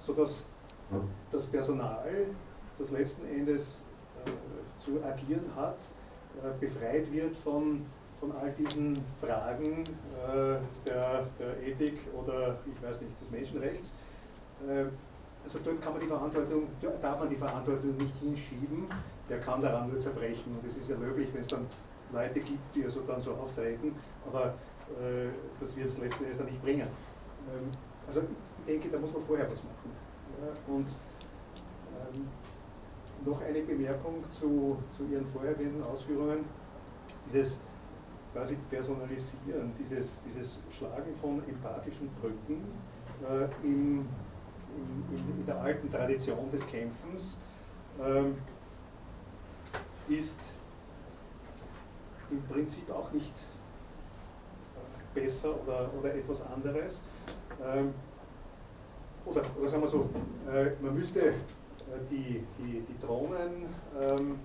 sodass 0.00 0.48
das 1.32 1.46
Personal, 1.46 2.26
das 2.78 2.90
letzten 2.90 3.26
Endes 3.26 3.82
äh, 4.24 4.78
zu 4.78 5.02
agieren 5.02 5.50
hat, 5.54 5.78
befreit 6.60 7.10
wird 7.12 7.36
von, 7.36 7.86
von 8.20 8.32
all 8.32 8.52
diesen 8.52 8.96
Fragen 9.20 9.82
äh, 9.82 10.58
der, 10.86 11.26
der 11.38 11.62
Ethik 11.66 11.98
oder 12.14 12.58
ich 12.66 12.82
weiß 12.82 13.00
nicht, 13.00 13.20
des 13.20 13.30
Menschenrechts. 13.30 13.92
Äh, 14.66 14.86
also 15.44 15.60
dort 15.64 15.80
kann 15.80 15.92
man 15.92 16.02
die 16.02 16.08
Verantwortung, 16.08 16.66
darf 17.00 17.20
man 17.20 17.30
die 17.30 17.36
Verantwortung 17.36 17.96
nicht 17.96 18.16
hinschieben, 18.20 18.86
der 19.28 19.38
kann 19.40 19.60
daran 19.60 19.88
nur 19.88 19.98
zerbrechen. 19.98 20.52
Und 20.52 20.68
es 20.68 20.76
ist 20.76 20.90
ja 20.90 20.96
löblich, 20.96 21.28
wenn 21.32 21.40
es 21.40 21.46
dann 21.46 21.66
Leute 22.12 22.40
gibt, 22.40 22.74
die 22.74 22.84
also 22.84 23.00
dann 23.02 23.20
so 23.20 23.32
auftreten, 23.34 23.94
aber 24.26 24.54
äh, 25.00 25.28
das 25.60 25.76
wird 25.76 25.86
es 25.86 25.98
letzten 25.98 26.24
Endes 26.24 26.38
dann 26.38 26.46
nicht 26.46 26.62
bringen. 26.62 26.82
Ähm, 26.82 27.70
also 28.06 28.20
ich 28.20 28.64
denke, 28.66 28.88
da 28.88 28.98
muss 28.98 29.12
man 29.12 29.22
vorher 29.22 29.50
was 29.50 29.62
machen. 29.62 29.90
Ja, 30.40 30.74
und 30.74 30.88
ähm, 32.14 32.28
noch 33.24 33.40
eine 33.40 33.62
Bemerkung 33.62 34.24
zu, 34.30 34.76
zu 34.90 35.04
Ihren 35.04 35.26
vorhergehenden 35.26 35.82
Ausführungen. 35.82 36.44
Dieses 37.26 37.58
quasi 38.32 38.56
Personalisieren, 38.70 39.72
dieses, 39.78 40.20
dieses 40.28 40.58
Schlagen 40.70 41.14
von 41.14 41.42
empathischen 41.48 42.10
Brücken 42.20 42.62
äh, 43.22 43.66
im 43.66 44.06
in, 44.76 45.38
in, 45.40 45.46
der 45.46 45.60
alten 45.60 45.90
Tradition 45.90 46.50
des 46.50 46.66
Kämpfens 46.66 47.36
ähm, 48.02 48.36
ist 50.08 50.38
im 52.30 52.42
Prinzip 52.42 52.90
auch 52.90 53.10
nicht 53.12 53.32
besser 55.14 55.50
oder, 55.62 55.90
oder 55.98 56.14
etwas 56.14 56.42
anderes. 56.46 57.02
Ähm, 57.64 57.94
oder, 59.24 59.42
oder 59.58 59.68
sagen 59.68 59.82
wir 59.82 59.88
so, 59.88 60.10
äh, 60.50 60.70
man 60.80 60.94
müsste 60.94 61.20
äh, 61.20 61.32
die, 62.10 62.44
die, 62.58 62.80
die 62.80 63.00
Drohnen, 63.00 63.66
ähm, 64.00 64.38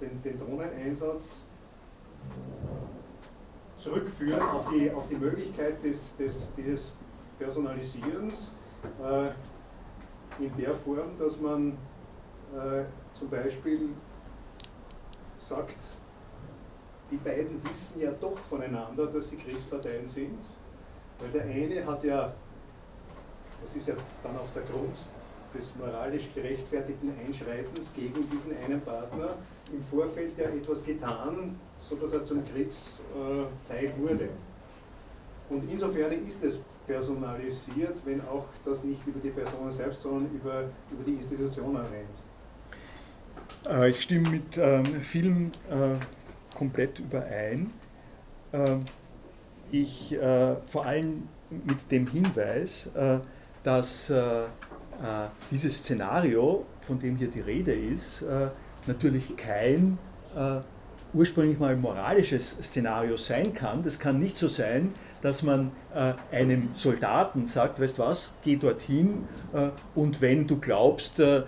den, 0.00 0.22
den 0.22 0.38
Drohneneinsatz 0.38 1.42
zurückführen 3.76 4.42
auf 4.42 4.68
die, 4.70 4.90
auf 4.90 5.08
die 5.08 5.16
Möglichkeit 5.16 5.82
des, 5.82 6.16
des, 6.16 6.54
dieses 6.54 6.94
Personalisierens. 7.38 8.52
Äh, 9.02 9.30
in 10.42 10.56
der 10.56 10.74
Form, 10.74 11.18
dass 11.18 11.38
man 11.40 11.72
äh, 12.54 12.84
zum 13.12 13.28
Beispiel 13.28 13.90
sagt, 15.38 15.76
die 17.10 17.16
beiden 17.16 17.62
wissen 17.68 18.00
ja 18.00 18.10
doch 18.12 18.38
voneinander, 18.38 19.06
dass 19.06 19.30
sie 19.30 19.36
Kriegsparteien 19.36 20.08
sind, 20.08 20.38
weil 21.18 21.30
der 21.30 21.44
eine 21.44 21.84
hat 21.84 22.04
ja, 22.04 22.32
das 23.60 23.76
ist 23.76 23.88
ja 23.88 23.94
dann 24.22 24.36
auch 24.36 24.48
der 24.54 24.62
Grund 24.62 24.96
des 25.54 25.74
moralisch 25.76 26.28
gerechtfertigten 26.34 27.12
Einschreitens 27.26 27.92
gegen 27.94 28.28
diesen 28.30 28.56
einen 28.64 28.80
Partner, 28.80 29.34
im 29.72 29.82
Vorfeld 29.82 30.36
ja 30.36 30.44
etwas 30.46 30.84
getan, 30.84 31.56
sodass 31.78 32.12
er 32.12 32.24
zum 32.24 32.42
Kriegsteil 32.44 33.92
wurde. 33.98 34.28
Und 35.48 35.70
insofern 35.70 36.12
ist 36.26 36.44
es 36.44 36.60
personalisiert, 36.86 37.96
wenn 38.04 38.20
auch 38.22 38.46
das 38.64 38.84
nicht 38.84 39.00
über 39.06 39.20
die 39.20 39.30
Personen 39.30 39.70
selbst, 39.70 40.02
sondern 40.02 40.30
über, 40.32 40.64
über 40.90 41.04
die 41.06 41.14
Institutionen 41.14 41.76
rennt. 41.76 42.18
Äh, 43.68 43.90
ich 43.90 44.00
stimme 44.02 44.28
mit 44.28 44.58
ähm, 44.58 44.84
vielem 44.84 45.52
äh, 45.70 45.96
komplett 46.56 46.98
überein. 46.98 47.72
Ähm, 48.52 48.84
ich 49.70 50.12
äh, 50.12 50.56
vor 50.66 50.86
allem 50.86 51.28
mit 51.50 51.90
dem 51.90 52.06
Hinweis, 52.06 52.90
äh, 52.94 53.18
dass 53.62 54.12
dieses 55.50 55.78
Szenario, 55.78 56.66
von 56.86 56.98
dem 56.98 57.16
hier 57.16 57.28
die 57.28 57.40
Rede 57.40 57.72
ist, 57.72 58.24
natürlich 58.86 59.36
kein 59.36 59.98
ursprünglich 61.12 61.58
mal 61.58 61.74
moralisches 61.76 62.50
Szenario 62.62 63.16
sein 63.16 63.52
kann. 63.52 63.82
Das 63.82 63.98
kann 63.98 64.18
nicht 64.18 64.38
so 64.38 64.48
sein, 64.48 64.92
dass 65.22 65.42
man 65.42 65.72
äh, 65.94 66.14
einem 66.34 66.70
Soldaten 66.74 67.46
sagt, 67.46 67.80
weißt 67.80 67.98
was, 67.98 68.38
geh 68.44 68.56
dorthin 68.56 69.24
äh, 69.52 69.70
und 69.94 70.20
wenn 70.20 70.46
du 70.46 70.58
glaubst, 70.58 71.20
äh, 71.20 71.42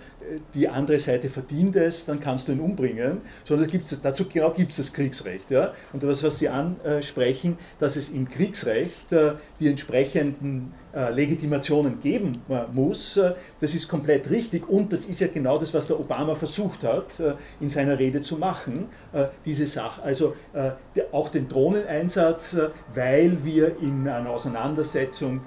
die 0.53 0.67
andere 0.67 0.99
Seite 0.99 1.29
verdient 1.29 1.75
es, 1.75 2.05
dann 2.05 2.19
kannst 2.19 2.47
du 2.47 2.53
ihn 2.53 2.59
umbringen, 2.59 3.21
sondern 3.43 3.67
gibt's, 3.67 3.97
dazu 4.01 4.25
genau 4.25 4.51
gibt 4.51 4.71
es 4.71 4.77
das 4.77 4.93
Kriegsrecht. 4.93 5.49
Ja? 5.49 5.73
Und 5.91 6.03
das, 6.03 6.23
was 6.23 6.39
Sie 6.39 6.49
ansprechen, 6.49 7.57
dass 7.79 7.95
es 7.95 8.09
im 8.09 8.29
Kriegsrecht 8.29 9.11
äh, 9.11 9.33
die 9.59 9.67
entsprechenden 9.67 10.73
äh, 10.93 11.11
Legitimationen 11.11 12.01
geben 12.01 12.33
äh, 12.49 12.61
muss, 12.71 13.19
das 13.59 13.75
ist 13.75 13.87
komplett 13.87 14.29
richtig 14.29 14.69
und 14.69 14.93
das 14.93 15.05
ist 15.05 15.19
ja 15.19 15.27
genau 15.27 15.57
das, 15.57 15.73
was 15.73 15.87
der 15.87 15.99
Obama 15.99 16.35
versucht 16.35 16.83
hat, 16.83 17.21
in 17.59 17.69
seiner 17.69 17.97
Rede 17.97 18.21
zu 18.21 18.35
machen, 18.35 18.87
diese 19.45 19.67
Sache. 19.67 20.03
Also 20.03 20.35
auch 21.13 21.29
den 21.29 21.47
Drohneneinsatz, 21.47 22.57
weil 22.93 23.37
wir 23.43 23.77
in 23.79 24.07
einer 24.07 24.32
Auseinandersetzung 24.33 25.41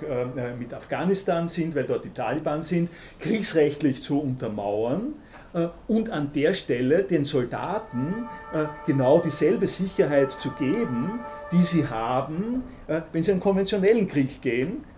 mit 0.58 0.72
Afghanistan 0.72 1.48
sind, 1.48 1.74
weil 1.74 1.84
dort 1.84 2.04
die 2.04 2.10
Taliban 2.10 2.62
sind, 2.62 2.88
kriegsrechtlich 3.20 4.02
zu 4.02 4.20
untermauern 4.20 5.14
äh, 5.56 5.68
und 5.88 6.10
an 6.10 6.32
der 6.34 6.54
Stelle 6.54 7.02
den 7.02 7.24
Soldaten 7.24 8.26
äh, 8.52 8.66
genau 8.86 9.20
dieselbe 9.20 9.66
Sicherheit 9.66 10.32
zu 10.32 10.50
geben, 10.52 11.20
die 11.52 11.62
sie 11.62 11.88
haben, 11.88 12.64
äh, 12.86 13.00
wenn 13.12 13.22
sie 13.22 13.32
einen 13.32 13.40
konventionellen 13.40 14.06
Krieg 14.06 14.42
gehen, 14.42 14.68
äh, 14.68 14.76
äh, 14.76 14.95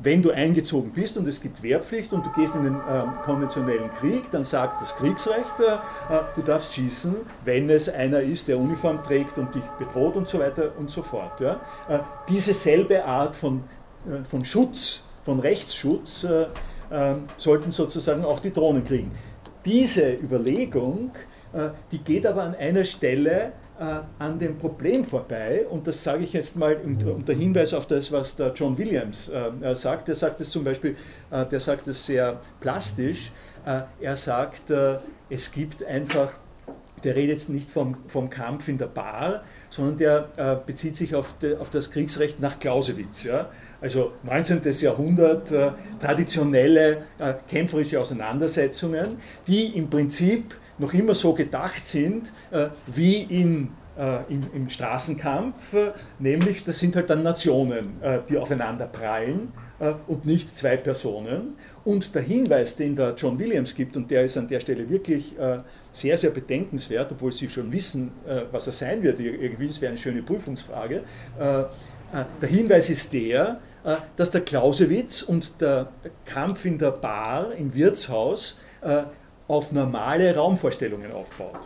wenn 0.00 0.22
du 0.22 0.30
eingezogen 0.30 0.92
bist 0.92 1.16
und 1.16 1.26
es 1.26 1.40
gibt 1.40 1.62
Wehrpflicht 1.62 2.12
und 2.12 2.24
du 2.24 2.30
gehst 2.32 2.54
in 2.54 2.64
den 2.64 2.74
äh, 2.74 3.04
konventionellen 3.24 3.90
Krieg, 3.98 4.30
dann 4.30 4.44
sagt 4.44 4.80
das 4.80 4.96
Kriegsrecht, 4.96 5.52
du 6.36 6.42
darfst 6.42 6.74
schießen, 6.74 7.16
wenn 7.44 7.68
es 7.70 7.88
einer 7.88 8.20
ist, 8.20 8.48
der 8.48 8.58
Uniform 8.58 9.02
trägt 9.02 9.38
und 9.38 9.54
dich 9.54 9.64
bedroht 9.78 10.16
und 10.16 10.28
so 10.28 10.38
weiter 10.38 10.72
und 10.78 10.90
so 10.90 11.02
fort. 11.02 11.32
Diese 12.28 12.54
selbe 12.54 13.04
Art 13.04 13.34
von, 13.34 13.64
von 14.28 14.44
Schutz, 14.44 15.04
von 15.24 15.40
Rechtsschutz 15.40 16.26
sollten 17.36 17.72
sozusagen 17.72 18.24
auch 18.24 18.40
die 18.40 18.52
Drohnen 18.52 18.84
kriegen. 18.84 19.10
Diese 19.64 20.12
Überlegung, 20.14 21.10
die 21.92 21.98
geht 21.98 22.26
aber 22.26 22.44
an 22.44 22.54
einer 22.54 22.84
Stelle 22.84 23.32
äh, 23.46 23.67
an 23.78 24.38
dem 24.38 24.58
Problem 24.58 25.04
vorbei. 25.04 25.64
Und 25.68 25.86
das 25.86 26.02
sage 26.02 26.24
ich 26.24 26.32
jetzt 26.32 26.56
mal 26.56 26.76
unter 26.76 27.32
Hinweis 27.32 27.74
auf 27.74 27.86
das, 27.86 28.10
was 28.10 28.34
der 28.34 28.52
John 28.52 28.76
Williams 28.76 29.28
äh, 29.28 29.74
sagt. 29.76 30.08
Der 30.08 30.14
sagt 30.14 30.40
es 30.40 30.50
zum 30.50 30.64
Beispiel, 30.64 30.96
äh, 31.30 31.46
der 31.46 31.60
sagt 31.60 31.86
es 31.86 32.04
sehr 32.04 32.40
plastisch. 32.60 33.30
Äh, 33.68 33.82
er 34.00 34.16
sagt, 34.16 34.70
äh, 34.70 34.96
es 35.28 35.52
gibt 35.52 35.84
einfach, 35.84 36.32
der 37.04 37.14
redet 37.14 37.38
jetzt 37.38 37.50
nicht 37.50 37.70
vom, 37.70 37.96
vom 38.08 38.30
Kampf 38.30 38.68
in 38.68 38.78
der 38.78 38.86
Bar, 38.86 39.42
sondern 39.68 39.98
der 39.98 40.28
äh, 40.36 40.56
bezieht 40.64 40.96
sich 40.96 41.14
auf, 41.14 41.38
de, 41.38 41.58
auf, 41.58 41.70
das 41.70 41.90
Kriegsrecht 41.90 42.40
nach 42.40 42.58
Clausewitz. 42.58 43.24
Ja? 43.24 43.50
Also 43.80 44.12
19. 44.22 44.62
Jahrhundert, 44.80 45.52
traditionelle 46.00 47.04
kämpferische 47.48 48.00
Auseinandersetzungen, 48.00 49.18
die 49.46 49.76
im 49.76 49.88
Prinzip 49.88 50.56
noch 50.78 50.94
immer 50.94 51.14
so 51.14 51.32
gedacht 51.32 51.86
sind 51.86 52.32
äh, 52.50 52.68
wie 52.86 53.22
in, 53.22 53.70
äh, 53.98 54.20
im, 54.28 54.42
im, 54.54 54.70
Straßenkampf, 54.70 55.74
nämlich 56.18 56.64
das 56.64 56.78
sind 56.78 56.96
halt 56.96 57.10
dann 57.10 57.22
Nationen, 57.22 58.00
äh, 58.02 58.20
die 58.28 58.38
aufeinander 58.38 58.86
prallen 58.86 59.52
und 60.08 60.24
nicht 60.24 60.56
zwei 60.56 60.76
Personen. 60.76 61.56
Und 61.84 62.12
der 62.12 62.22
Hinweis, 62.22 62.74
den 62.74 62.96
der 62.96 63.14
John 63.16 63.38
Williams 63.38 63.76
gibt, 63.76 63.96
und 63.96 64.10
der 64.10 64.24
ist 64.24 64.36
an 64.36 64.48
der 64.48 64.58
Stelle 64.58 64.90
wirklich 64.90 65.36
sehr, 65.92 66.18
sehr 66.18 66.30
bedenkenswert, 66.30 67.12
obwohl 67.12 67.30
Sie 67.30 67.48
schon 67.48 67.70
wissen, 67.70 68.10
was 68.50 68.66
er 68.66 68.72
sein 68.72 69.04
wird, 69.04 69.20
irgendwie, 69.20 69.68
das 69.68 69.80
wäre 69.80 69.90
eine 69.90 69.96
schöne 69.96 70.22
Prüfungsfrage. 70.22 71.04
der 71.38 72.48
Hinweis 72.48 72.90
ist 72.90 73.12
der, 73.12 73.60
dass 74.16 74.32
der 74.32 74.40
Clausewitz 74.40 75.22
und 75.22 75.60
der 75.60 75.92
Kampf 76.24 76.64
in 76.64 76.76
der 76.76 76.90
Bar, 76.90 77.54
im 77.54 77.72
Wirtshaus, 77.72 78.58
auf 79.48 79.72
normale 79.72 80.36
Raumvorstellungen 80.36 81.10
aufbaut. 81.10 81.58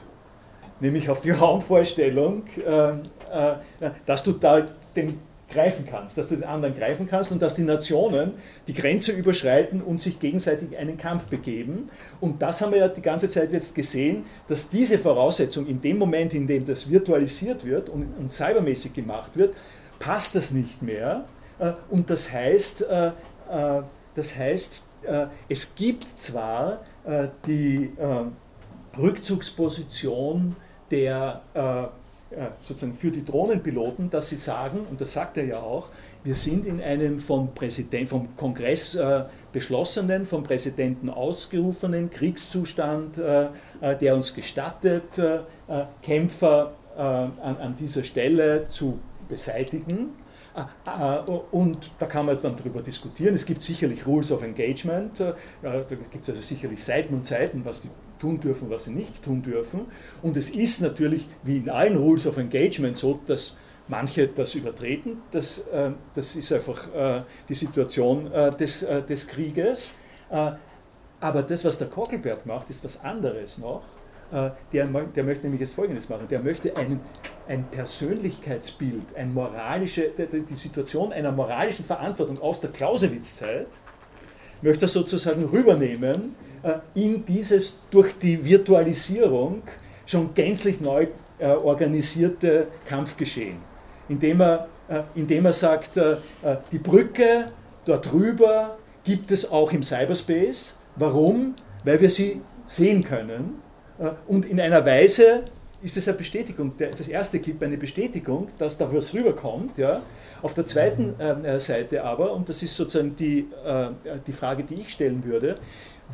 Nämlich 0.80 1.10
auf 1.10 1.20
die 1.20 1.30
Raumvorstellung, 1.32 2.44
äh, 2.56 2.90
äh, 2.90 3.90
dass 4.06 4.24
du 4.24 4.32
da 4.32 4.66
den 4.96 5.20
greifen 5.50 5.84
kannst, 5.84 6.16
dass 6.16 6.28
du 6.28 6.36
den 6.36 6.44
anderen 6.44 6.74
greifen 6.74 7.06
kannst 7.06 7.30
und 7.30 7.42
dass 7.42 7.54
die 7.56 7.62
Nationen 7.62 8.32
die 8.66 8.72
Grenze 8.72 9.12
überschreiten 9.12 9.82
und 9.82 10.00
sich 10.00 10.18
gegenseitig 10.18 10.78
einen 10.78 10.96
Kampf 10.96 11.26
begeben. 11.26 11.90
Und 12.22 12.40
das 12.40 12.62
haben 12.62 12.72
wir 12.72 12.78
ja 12.78 12.88
die 12.88 13.02
ganze 13.02 13.28
Zeit 13.28 13.52
jetzt 13.52 13.74
gesehen, 13.74 14.24
dass 14.48 14.70
diese 14.70 14.98
Voraussetzung 14.98 15.66
in 15.66 15.82
dem 15.82 15.98
Moment, 15.98 16.32
in 16.32 16.46
dem 16.46 16.64
das 16.64 16.88
virtualisiert 16.88 17.66
wird 17.66 17.90
und, 17.90 18.14
und 18.18 18.32
cybermäßig 18.32 18.94
gemacht 18.94 19.32
wird, 19.36 19.54
passt 19.98 20.34
das 20.34 20.52
nicht 20.52 20.80
mehr. 20.80 21.26
Äh, 21.58 21.72
und 21.90 22.08
das 22.08 22.32
heißt, 22.32 22.86
das 24.14 24.38
heißt 24.38 24.84
es 25.48 25.74
gibt 25.74 26.06
zwar 26.18 26.80
die 27.46 27.90
äh, 27.96 28.98
Rückzugsposition 28.98 30.56
der 30.90 31.42
äh, 31.54 32.46
sozusagen 32.60 32.94
für 32.94 33.10
die 33.10 33.24
Drohnenpiloten, 33.24 34.08
dass 34.08 34.30
sie 34.30 34.36
sagen, 34.36 34.86
und 34.90 35.00
das 35.00 35.12
sagt 35.12 35.36
er 35.36 35.44
ja 35.44 35.56
auch, 35.56 35.88
wir 36.24 36.34
sind 36.34 36.66
in 36.66 36.80
einem 36.80 37.18
vom, 37.18 37.52
Präsident, 37.52 38.08
vom 38.08 38.36
Kongress 38.36 38.94
äh, 38.94 39.24
beschlossenen, 39.52 40.24
vom 40.24 40.42
Präsidenten 40.42 41.10
ausgerufenen 41.10 42.10
Kriegszustand, 42.10 43.18
äh, 43.18 43.48
der 44.00 44.14
uns 44.14 44.34
gestattet, 44.34 45.18
äh, 45.18 45.40
Kämpfer 46.02 46.72
an, 46.94 47.74
dieser 47.80 48.04
Stelle 48.04 48.66
zu 48.68 48.98
beseitigen. 49.26 50.10
Und 51.50 51.90
da 51.98 52.06
kann 52.06 52.26
man 52.26 52.40
dann 52.40 52.56
darüber 52.56 52.82
diskutieren. 52.82 53.34
Es 53.34 53.46
gibt 53.46 53.62
sicherlich 53.62 54.06
Rules 54.06 54.30
of 54.30 54.42
Engagement, 54.42 55.20
da 55.20 55.34
gibt 56.10 56.24
es 56.24 56.28
also 56.28 56.42
sicherlich 56.42 56.82
Seiten 56.82 57.14
und 57.14 57.26
Seiten, 57.26 57.64
was 57.64 57.82
die 57.82 57.88
tun 58.18 58.38
dürfen, 58.38 58.70
was 58.70 58.84
sie 58.84 58.92
nicht 58.92 59.22
tun 59.22 59.42
dürfen. 59.42 59.86
Und 60.22 60.36
es 60.36 60.50
ist 60.50 60.80
natürlich, 60.80 61.28
wie 61.42 61.56
in 61.56 61.68
allen 61.68 61.96
Rules 61.96 62.26
of 62.26 62.36
Engagement, 62.36 62.96
so, 62.96 63.18
dass 63.26 63.56
manche 63.88 64.28
das 64.28 64.54
übertreten. 64.54 65.22
Das, 65.30 65.66
äh, 65.68 65.90
das 66.14 66.36
ist 66.36 66.52
einfach 66.52 66.94
äh, 66.94 67.22
die 67.48 67.54
Situation 67.54 68.32
äh, 68.32 68.50
des, 68.50 68.86
des 69.08 69.26
Krieges. 69.26 69.94
Aber 71.20 71.42
das, 71.42 71.64
was 71.64 71.76
der 71.76 71.88
Kockelberg 71.88 72.46
macht, 72.46 72.70
ist 72.70 72.82
was 72.84 73.04
anderes 73.04 73.58
noch. 73.58 73.82
Der, 74.32 74.56
der 74.72 75.24
möchte 75.24 75.42
nämlich 75.42 75.60
jetzt 75.60 75.74
Folgendes 75.74 76.08
machen. 76.08 76.26
Der 76.30 76.40
möchte 76.40 76.74
einen 76.74 77.00
ein 77.48 77.64
Persönlichkeitsbild, 77.70 79.16
ein 79.16 79.34
moralische, 79.34 80.10
die 80.10 80.54
Situation 80.54 81.12
einer 81.12 81.32
moralischen 81.32 81.84
Verantwortung 81.84 82.40
aus 82.40 82.60
der 82.60 82.70
Clausewitz-Zeit, 82.70 83.66
möchte 84.62 84.86
er 84.86 84.88
sozusagen 84.88 85.44
rübernehmen 85.44 86.34
äh, 86.62 86.74
in 86.94 87.26
dieses 87.26 87.80
durch 87.90 88.18
die 88.18 88.44
Virtualisierung 88.44 89.62
schon 90.06 90.34
gänzlich 90.34 90.80
neu 90.80 91.08
äh, 91.38 91.46
organisierte 91.46 92.68
Kampfgeschehen, 92.86 93.56
indem 94.08 94.40
er, 94.40 94.68
äh, 94.88 95.02
indem 95.14 95.46
er 95.46 95.52
sagt, 95.52 96.00
die 96.70 96.78
Brücke 96.78 97.46
dort 97.84 98.12
drüber 98.12 98.78
gibt 99.04 99.30
es 99.30 99.50
auch 99.50 99.72
im 99.72 99.82
Cyberspace. 99.82 100.76
Warum? 100.96 101.54
Weil 101.84 102.00
wir 102.00 102.10
sie 102.10 102.40
sehen 102.66 103.02
können 103.02 103.62
und 104.26 104.46
in 104.46 104.60
einer 104.60 104.84
Weise, 104.84 105.44
ist 105.82 105.96
es 105.96 106.08
eine 106.08 106.16
Bestätigung. 106.16 106.72
Das 106.78 107.06
erste 107.08 107.38
gibt 107.38 107.62
eine 107.62 107.76
Bestätigung, 107.76 108.48
dass 108.58 108.78
da 108.78 108.92
was 108.92 109.12
rüberkommt. 109.12 109.78
Ja. 109.78 110.00
Auf 110.40 110.54
der 110.54 110.66
zweiten 110.66 111.18
äh, 111.20 111.60
Seite 111.60 112.02
aber, 112.04 112.32
und 112.32 112.48
das 112.48 112.62
ist 112.62 112.76
sozusagen 112.76 113.14
die, 113.16 113.48
äh, 113.64 113.88
die 114.26 114.32
Frage, 114.32 114.64
die 114.64 114.74
ich 114.74 114.90
stellen 114.90 115.24
würde, 115.24 115.56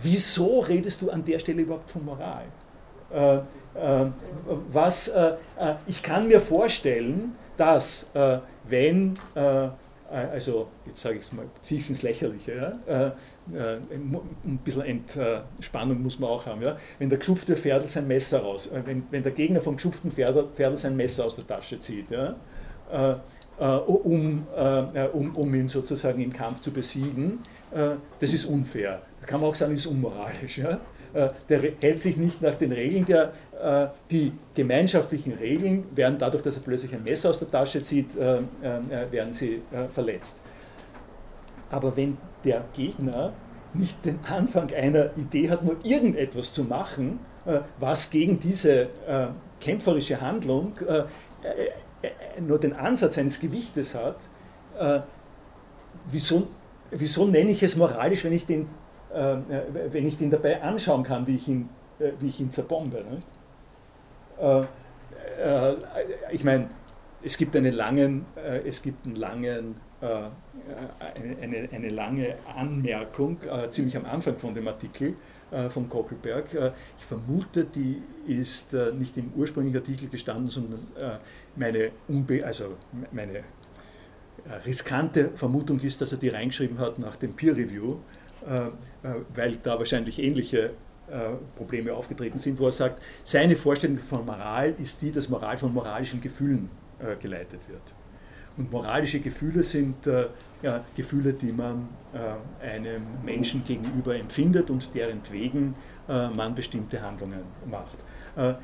wieso 0.03 0.61
redest 0.61 1.03
du 1.03 1.11
an 1.11 1.25
der 1.25 1.39
Stelle 1.39 1.63
überhaupt 1.63 1.91
von 1.91 2.05
Moral? 2.05 2.45
Äh, 3.13 3.37
äh 3.37 3.41
was, 4.71 5.09
äh, 5.09 5.33
äh, 5.59 5.75
ich 5.87 6.03
kann 6.03 6.29
mir 6.29 6.41
vorstellen, 6.41 7.37
dass 7.57 8.11
wenn 8.65 9.17
also 10.11 10.69
jetzt 10.87 11.03
sage 11.03 11.17
ich 11.17 11.23
es 11.23 11.33
mal, 11.33 11.47
ziehe 11.61 11.79
ich 11.79 11.85
es 11.85 11.91
ins 11.91 12.03
Lächerliche, 12.03 12.79
ja? 12.87 13.13
Äh, 13.55 13.77
ein 13.95 14.59
bisschen 14.63 14.83
Entspannung 14.83 16.03
muss 16.03 16.19
man 16.19 16.31
auch 16.31 16.45
haben. 16.45 16.63
Ja? 16.63 16.77
Wenn 16.99 17.09
der 17.09 17.19
geschupfte 17.19 17.57
Pferdl 17.57 17.89
sein 17.89 18.07
Messer 18.07 18.41
raus, 18.41 18.67
äh, 18.67 18.83
wenn, 18.85 19.05
wenn 19.11 19.23
der 19.23 19.33
Gegner 19.33 19.61
vom 19.61 19.77
geschupften 19.77 20.13
Pferdl, 20.13 20.49
Pferdl 20.55 20.77
sein 20.77 20.97
Messer 20.97 21.25
aus 21.25 21.37
der 21.37 21.47
Tasche 21.47 21.81
zieht, 21.81 22.11
ja? 22.11 22.37
Äh, 22.93 23.15
um, 23.61 24.47
um, 25.13 25.35
um 25.35 25.55
ihn 25.55 25.67
sozusagen 25.67 26.23
im 26.23 26.33
Kampf 26.33 26.61
zu 26.61 26.71
besiegen, 26.71 27.41
das 28.21 28.33
ist 28.33 28.45
unfair. 28.45 29.03
Das 29.19 29.27
kann 29.27 29.41
man 29.41 29.51
auch 29.51 29.55
sagen, 29.57 29.75
ist 29.75 29.87
unmoralisch. 29.87 30.59
Ja? 30.59 30.79
Der 31.13 31.61
hält 31.81 32.01
sich 32.01 32.17
nicht 32.17 32.41
nach 32.41 32.55
den 32.55 32.71
Regeln, 32.71 33.05
der, 33.05 33.33
die 34.13 34.31
gemeinschaftlichen 34.55 35.33
Regeln 35.33 35.87
werden 35.97 36.19
dadurch, 36.21 36.45
dass 36.45 36.57
er 36.57 36.63
plötzlich 36.63 36.95
ein 36.95 37.03
Messer 37.03 37.31
aus 37.31 37.41
der 37.41 37.51
Tasche 37.51 37.83
zieht, 37.83 38.15
werden 38.17 39.33
sie 39.33 39.61
verletzt. 39.93 40.41
Aber 41.71 41.97
wenn 41.97 42.17
der 42.49 42.65
Gegner 42.75 43.33
nicht 43.75 44.05
den 44.05 44.19
Anfang 44.25 44.73
einer 44.73 45.17
Idee 45.17 45.51
hat, 45.51 45.63
nur 45.63 45.77
irgendetwas 45.85 46.55
zu 46.55 46.65
machen, 46.65 47.21
äh, 47.45 47.61
was 47.79 48.11
gegen 48.11 48.41
diese 48.41 48.89
äh, 49.07 49.27
kämpferische 49.61 50.21
Handlung 50.21 50.73
äh, 50.87 51.05
nur 52.41 52.59
den 52.59 52.73
Ansatz 52.73 53.19
eines 53.19 53.41
Gewichtes 53.41 53.97
hat, 53.97 54.17
wieso, 56.13 56.47
wieso 56.93 57.27
nenne 57.27 57.51
ich 57.51 57.61
es 57.65 57.75
moralisch, 57.75 58.23
wenn 58.23 58.33
ich 58.33 58.47
den, 58.47 58.69
wenn 59.11 60.07
ich 60.07 60.17
den 60.17 60.31
dabei 60.31 60.63
anschauen 60.63 61.03
kann, 61.03 61.27
wie 61.27 61.35
ich 61.35 61.49
ihn, 61.49 61.69
wie 62.21 62.29
ich 62.29 62.39
ihn 62.39 62.53
zerbombe? 62.53 63.05
ich 66.31 66.45
meine, 66.45 66.71
es 67.21 67.37
gibt 67.37 67.57
einen 67.57 67.73
langen, 67.73 68.27
es 68.65 68.81
gibt 68.81 69.05
einen 69.05 69.17
langen 69.17 69.75
eine, 71.41 71.69
eine, 71.73 71.89
lange 71.89 72.35
Anmerkung, 72.55 73.39
äh, 73.43 73.71
ziemlich 73.71 73.97
am 73.97 74.05
Anfang 74.05 74.39
von 74.39 74.55
dem 74.55 74.69
Artikel 74.69 75.15
äh, 75.51 75.69
von 75.69 75.89
Kockelberg. 75.89 76.47
ich 76.99 77.05
vermute, 77.05 77.65
die 77.65 78.03
ist 78.27 78.75
nicht 78.99 79.17
im 79.17 79.33
ursprünglichen 79.35 79.79
Artikel 79.79 80.09
gestanden, 80.09 80.51
sondern 80.51 80.81
meine, 81.57 81.91
Unbe 82.09 82.45
also 82.45 82.77
meine 83.11 83.43
riskante 84.67 85.31
Vermutung 85.35 85.81
ist, 85.81 86.01
dass 86.01 86.13
er 86.13 86.19
die 86.19 86.29
reingeschrieben 86.29 86.79
hat 86.79 86.99
nach 86.99 87.17
dem 87.17 87.35
Peer 87.35 87.57
Review, 87.57 87.97
weil 89.35 89.57
da 89.63 89.79
wahrscheinlich 89.79 90.23
ähnliche 90.23 90.73
Probleme 91.57 91.95
aufgetreten 91.95 92.39
sind, 92.39 92.59
wo 92.59 92.67
er 92.67 92.73
sagt, 92.73 93.03
seine 93.25 93.57
Vorstellung 93.57 93.99
von 93.99 94.27
Moral 94.27 94.75
ist 94.79 95.01
die, 95.01 95.11
dass 95.11 95.31
Moral 95.31 95.57
von 95.57 95.73
moralischen 95.73 96.21
Gefühlen 96.21 96.69
geleitet 97.21 97.61
wird. 97.69 97.83
Und 98.59 98.73
moralische 98.73 99.21
Gefühle 99.21 99.63
sind 99.63 100.07
äh, 100.07 100.27
ja, 100.63 100.85
Gefühle, 100.97 101.33
die 101.33 101.53
man 101.53 101.89
äh, 102.13 102.65
einem 102.65 103.03
Menschen 103.25 103.65
gegenüber 103.65 104.17
empfindet 104.17 104.71
und 104.71 104.95
deren 104.95 105.21
wegen 105.31 105.75
äh, 106.09 106.29
man 106.31 106.55
bestimmte 106.55 107.01
Handlungen 107.01 107.43
macht. 107.71 107.99
Äh, 108.37 108.55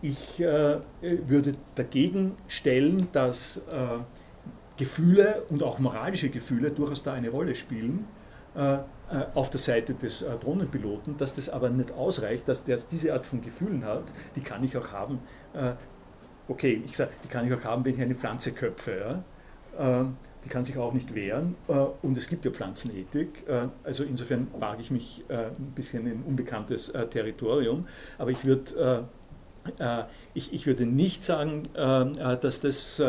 ich 0.00 0.40
äh, 0.40 0.78
würde 1.00 1.54
dagegen 1.74 2.36
stellen, 2.48 3.08
dass 3.12 3.68
äh, 3.70 3.98
Gefühle 4.76 5.42
und 5.50 5.62
auch 5.62 5.78
moralische 5.78 6.28
Gefühle 6.28 6.70
durchaus 6.70 7.02
da 7.02 7.14
eine 7.14 7.30
Rolle 7.30 7.54
spielen 7.54 8.04
auf 9.34 9.50
der 9.50 9.60
Seite 9.60 9.92
des 9.92 10.24
Drohnenpiloten, 10.40 11.18
dass 11.18 11.34
das 11.34 11.50
aber 11.50 11.68
nicht 11.68 11.92
ausreicht, 11.92 12.48
dass 12.48 12.64
der 12.64 12.78
diese 12.78 13.12
Art 13.12 13.26
von 13.26 13.42
Gefühlen 13.42 13.84
hat, 13.84 14.04
die 14.34 14.40
kann 14.40 14.64
ich 14.64 14.74
auch 14.78 14.92
haben, 14.92 15.18
okay, 16.48 16.82
ich 16.86 16.96
sage, 16.96 17.10
die 17.22 17.28
kann 17.28 17.46
ich 17.46 17.52
auch 17.52 17.62
haben, 17.64 17.84
wenn 17.84 17.94
ich 17.94 18.00
eine 18.00 18.14
Pflanze 18.14 18.52
köpfe. 18.52 19.22
Ja? 19.78 20.12
Die 20.46 20.50
kann 20.50 20.62
sich 20.62 20.78
auch 20.78 20.92
nicht 20.92 21.12
wehren 21.12 21.56
äh, 21.66 21.72
und 22.02 22.16
es 22.16 22.28
gibt 22.28 22.44
ja 22.44 22.52
Pflanzenethik. 22.52 23.48
Äh, 23.48 23.66
also 23.82 24.04
insofern 24.04 24.46
wage 24.60 24.80
ich 24.80 24.92
mich 24.92 25.24
äh, 25.26 25.46
ein 25.46 25.72
bisschen 25.74 26.06
in 26.06 26.22
unbekanntes 26.22 26.92
Territorium, 27.10 27.88
aber 28.16 28.30
ich, 28.30 28.44
würd, 28.44 28.76
ich, 30.34 30.52
ich 30.52 30.66
würde 30.68 30.86
nicht 30.86 31.24
sagen, 31.24 31.68
dass 31.74 32.60
das 32.60 33.02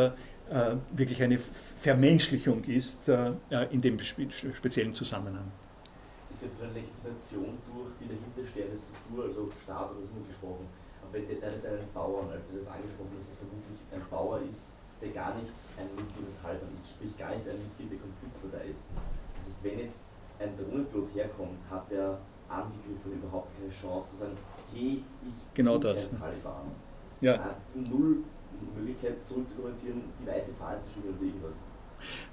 wirklich 0.92 1.22
eine 1.22 1.38
Vermenschlichung 1.38 2.64
ist 2.64 3.08
in 3.08 3.82
dem 3.82 4.00
speziellen 4.00 4.94
Zusammenhang. 4.96 5.52
Ist 6.32 6.42
ja 6.42 6.48
eine 6.64 6.74
Legitimation 6.74 7.58
durch 7.70 7.92
die 8.02 8.08
dahinterstehende 8.08 8.78
Struktur, 8.80 9.26
also 9.26 9.52
Staat 9.64 9.92
oder 9.92 10.02
so 10.02 10.14
gesprochen. 10.28 10.66
Aber 11.04 11.14
wenn 11.14 11.28
der 11.28 11.54
ist 11.54 11.68
einen 11.68 11.88
Bauern, 11.94 12.32
als 12.32 12.50
du 12.50 12.58
das 12.58 12.68
angesprochen 12.68 13.12
dass 13.16 13.26
es 13.26 13.38
vermutlich 13.38 13.80
ein 13.94 14.02
Bauer 14.10 14.42
ist, 14.50 14.72
der 15.02 15.10
gar 15.10 15.36
nicht 15.36 15.52
ein 15.78 15.88
Mitglied 15.96 16.28
der 16.28 16.42
Taliban 16.42 16.70
ist, 16.78 16.90
sprich 16.92 17.18
gar 17.18 17.30
nicht 17.36 17.48
ein 17.48 17.58
Mitglied 17.62 17.92
der 17.92 18.00
Konfliktpartei 18.00 18.72
ist. 18.72 18.86
Das 19.38 19.48
heißt, 19.48 19.64
wenn 19.64 19.80
jetzt 19.80 20.00
ein 20.40 20.56
Drohnenpilot 20.58 21.14
herkommt, 21.14 21.60
hat 21.70 21.90
der 21.92 22.18
angegriffen 22.50 23.14
überhaupt 23.22 23.52
keine 23.58 23.72
Chance 23.72 24.10
zu 24.12 24.16
sagen, 24.18 24.38
hey, 24.74 25.04
ich 25.22 25.54
genau 25.54 25.78
bin 25.78 25.94
das. 25.94 26.10
kein 26.10 26.20
Taliban. 26.20 26.72
Ja. 27.22 27.34
Er 27.34 27.44
hat 27.44 27.76
null 27.76 28.24
Möglichkeit 28.76 29.26
zurückzukommunizieren, 29.26 30.02
die 30.20 30.28
weiße 30.28 30.54
Fahne 30.54 30.80
zu 30.80 30.90
spielen 30.90 31.16
oder 31.16 31.26
irgendwas. 31.26 31.64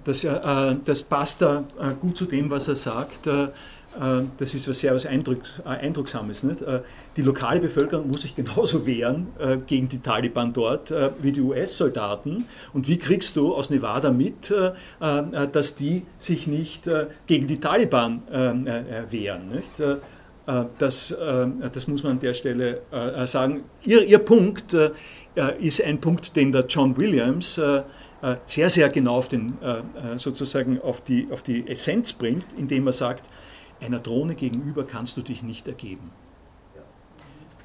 Das, 0.05 0.25
äh, 0.25 0.77
das 0.85 1.03
passt 1.03 1.41
da 1.43 1.65
äh, 1.81 1.95
gut 2.01 2.17
zu 2.17 2.27
dem, 2.27 2.51
was 2.51 2.69
er 2.69 2.77
sagt. 2.77 3.27
Äh, 3.27 3.45
äh, 3.45 3.49
das 4.39 4.55
ist 4.55 4.69
was 4.69 4.81
sehr 4.81 4.95
was 4.95 5.07
Eindrucks, 5.07 5.61
äh, 5.65 5.69
Eindrucksames. 5.69 6.43
Nicht? 6.43 6.63
Äh, 6.63 6.81
die 7.17 7.23
lokale 7.23 7.61
Bevölkerung 7.61 8.09
muss 8.09 8.23
sich 8.23 8.35
genauso 8.35 8.87
wehren 8.87 9.29
gegen 9.67 9.89
die 9.89 9.99
Taliban 9.99 10.53
dort 10.53 10.93
wie 11.23 11.31
die 11.31 11.41
US-Soldaten. 11.41 12.47
Und 12.73 12.89
wie 12.89 12.99
kriegst 12.99 13.37
du 13.37 13.55
aus 13.55 13.71
Nevada 13.71 14.11
mit, 14.11 14.53
dass 14.99 15.77
die 15.77 16.03
sich 16.19 16.49
nicht 16.49 16.91
gegen 17.27 17.47
die 17.47 17.61
Taliban 17.61 18.23
wehren? 19.11 19.49
Nicht? 19.49 19.81
Das, 20.79 21.17
das 21.73 21.87
muss 21.87 22.03
man 22.03 22.13
an 22.13 22.19
der 22.19 22.35
Stelle 22.35 22.81
sagen. 23.27 23.63
Ihr, 23.85 24.03
ihr 24.05 24.19
Punkt 24.19 24.75
ist 25.61 25.85
ein 25.85 26.01
Punkt, 26.01 26.35
den 26.35 26.51
der 26.51 26.67
John 26.67 26.97
Williams 26.97 27.61
sehr, 28.47 28.71
sehr 28.71 28.89
genau 28.89 29.15
auf, 29.15 29.29
den, 29.29 29.55
sozusagen 30.17 30.81
auf, 30.81 31.01
die, 31.03 31.29
auf 31.31 31.45
die 31.45 31.69
Essenz 31.69 32.13
bringt, 32.13 32.47
indem 32.59 32.89
er 32.89 32.93
sagt, 32.93 33.25
einer 33.85 34.01
Drohne 34.01 34.35
gegenüber 34.35 34.85
kannst 34.85 35.17
du 35.17 35.23
dich 35.23 35.43
nicht 35.43 35.69
ergeben. 35.69 36.11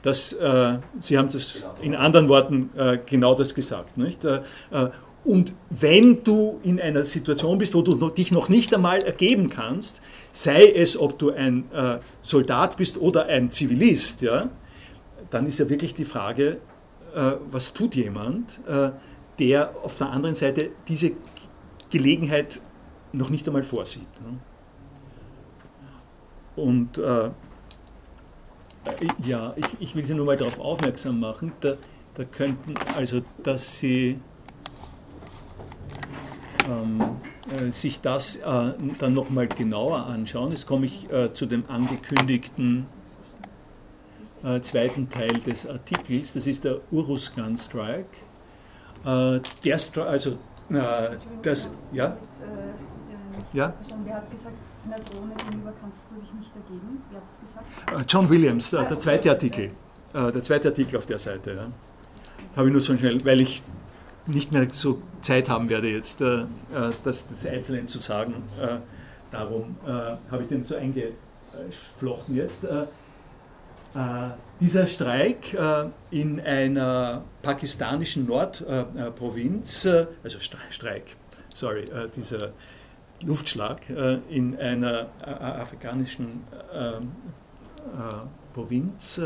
Das, 0.02 0.34
äh, 0.34 0.78
Sie 1.00 1.18
haben 1.18 1.28
das 1.28 1.70
in 1.82 1.96
anderen 1.96 2.30
Worten 2.30 2.70
äh, 2.76 3.00
genau 3.06 3.36
das 3.36 3.54
gesagt. 3.56 3.98
Nicht? 3.98 4.24
Äh, 4.26 4.42
äh 4.72 4.90
und 5.26 5.54
wenn 5.70 6.24
du 6.24 6.62
in 6.64 6.80
einer 6.80 7.04
Situation 7.04 7.58
bist, 7.58 7.76
wo 7.76 7.82
du 7.82 8.10
dich 8.10 8.32
noch 8.32 8.48
nicht 8.48 8.74
einmal 8.74 9.00
ergeben 9.02 9.50
kannst, 9.50 10.02
sei 10.32 10.72
es, 10.72 10.98
ob 10.98 11.20
du 11.20 11.32
ein 11.32 11.70
äh, 11.74 12.00
Soldat 12.22 12.78
bist 12.78 12.98
oder 12.98 13.26
ein 13.26 13.52
Zivilist, 13.52 14.22
ja, 14.22 14.50
dann 15.30 15.46
ist 15.46 15.60
ja 15.60 15.68
wirklich 15.68 15.94
die 15.94 16.06
Frage, 16.06 16.60
äh, 17.14 17.34
was 17.52 17.74
tut 17.74 17.96
jemand, 17.96 18.62
der 19.40 19.76
auf 19.84 19.98
der 19.98 20.10
anderen 20.10 20.36
Seite 20.36 20.70
diese 20.88 21.12
Gelegenheit 21.90 22.62
noch 23.12 23.30
nicht 23.30 23.46
einmal 23.46 23.64
vorsieht. 23.64 24.08
Ne? 24.22 24.38
Und 26.60 26.98
äh, 26.98 27.30
ja, 29.24 29.54
ich, 29.56 29.66
ich, 29.80 29.96
will 29.96 30.06
Sie 30.06 30.14
nur 30.14 30.26
mal 30.26 30.38
darauf 30.38 30.60
aufmerksam 30.60 31.20
machen, 31.20 31.52
da, 31.60 31.76
da 32.16 32.24
könnten, 32.26 32.76
also 32.96 33.22
dass 33.44 33.78
Sie 33.78 34.20
ähm, 36.68 37.02
äh, 37.58 37.72
sich 37.72 38.02
das 38.02 38.38
äh, 38.38 38.74
dann 39.00 39.14
nochmal 39.14 39.48
genauer 39.48 40.06
anschauen. 40.06 40.52
Jetzt 40.52 40.66
komme 40.66 40.86
ich 40.86 41.10
äh, 41.12 41.34
zu 41.34 41.46
dem 41.46 41.64
angekündigten 41.68 42.86
äh, 44.44 44.62
zweiten 44.62 45.10
Teil 45.10 45.34
des 45.34 45.68
Artikels, 45.68 46.34
das 46.34 46.48
ist 46.48 46.64
der 46.64 46.80
Urusgan 46.92 47.58
Strike. 47.58 48.06
Äh, 49.06 49.40
der 49.64 49.78
Stri 49.78 50.02
also 50.02 50.32
äh, 50.70 51.16
das, 51.42 51.74
ja? 51.92 52.18
Ja? 53.54 53.74
Wer 54.04 54.16
hat 54.16 54.32
gesagt, 54.32 54.54
einer 54.92 55.04
Drohne 55.04 55.36
gegenüber 55.36 55.74
kannst 55.80 56.08
du 56.10 56.20
dich 56.20 56.34
nicht 56.34 56.52
ergeben. 56.56 57.04
Wer 57.10 57.22
hat 57.22 57.28
es 57.32 57.40
gesagt? 57.40 57.66
Äh, 57.92 58.06
John 58.08 58.30
Williams, 58.30 58.72
der, 58.72 58.84
der 58.84 59.00
zweite 59.00 59.30
Artikel. 59.30 59.66
Äh, 60.14 60.32
der 60.32 60.44
zweite 60.44 60.70
Artikel 60.70 60.98
auf 60.98 61.06
der 61.06 61.20
Seite. 61.20 61.54
Ja. 61.54 61.68
Habe 62.56 62.68
ich 62.68 62.74
nur 62.74 62.82
so 62.82 62.98
schnell, 62.98 63.24
weil 63.26 63.42
ich 63.42 63.62
nicht 64.26 64.52
mehr 64.52 64.68
so 64.72 65.02
Zeit 65.22 65.50
haben 65.50 65.70
werde 65.70 65.90
jetzt, 65.90 66.22
äh, 66.22 66.46
das, 67.04 67.28
das 67.28 67.46
Einzelne 67.46 67.86
zu 67.86 68.00
sagen. 68.00 68.44
Darum 69.32 69.76
habe 69.86 70.44
ich 70.44 70.50
den 70.50 70.64
so 70.64 70.76
eingeflochten 70.76 72.36
jetzt. 72.36 72.66
dieser 74.60 74.88
Streik 74.88 75.58
in 76.10 76.40
einer 76.40 77.24
pakistanischen 77.42 78.26
Nordprovinz, 78.26 79.88
also 80.24 80.40
Streik, 80.40 81.16
sorry, 81.54 81.86
dieser 82.16 82.54
Luftschlag 83.24 83.90
äh, 83.90 84.20
in 84.30 84.58
einer 84.58 85.08
äh, 85.22 85.30
afrikanischen 85.30 86.44
ähm, 86.74 87.12
äh, 87.78 88.54
Provinz 88.54 89.22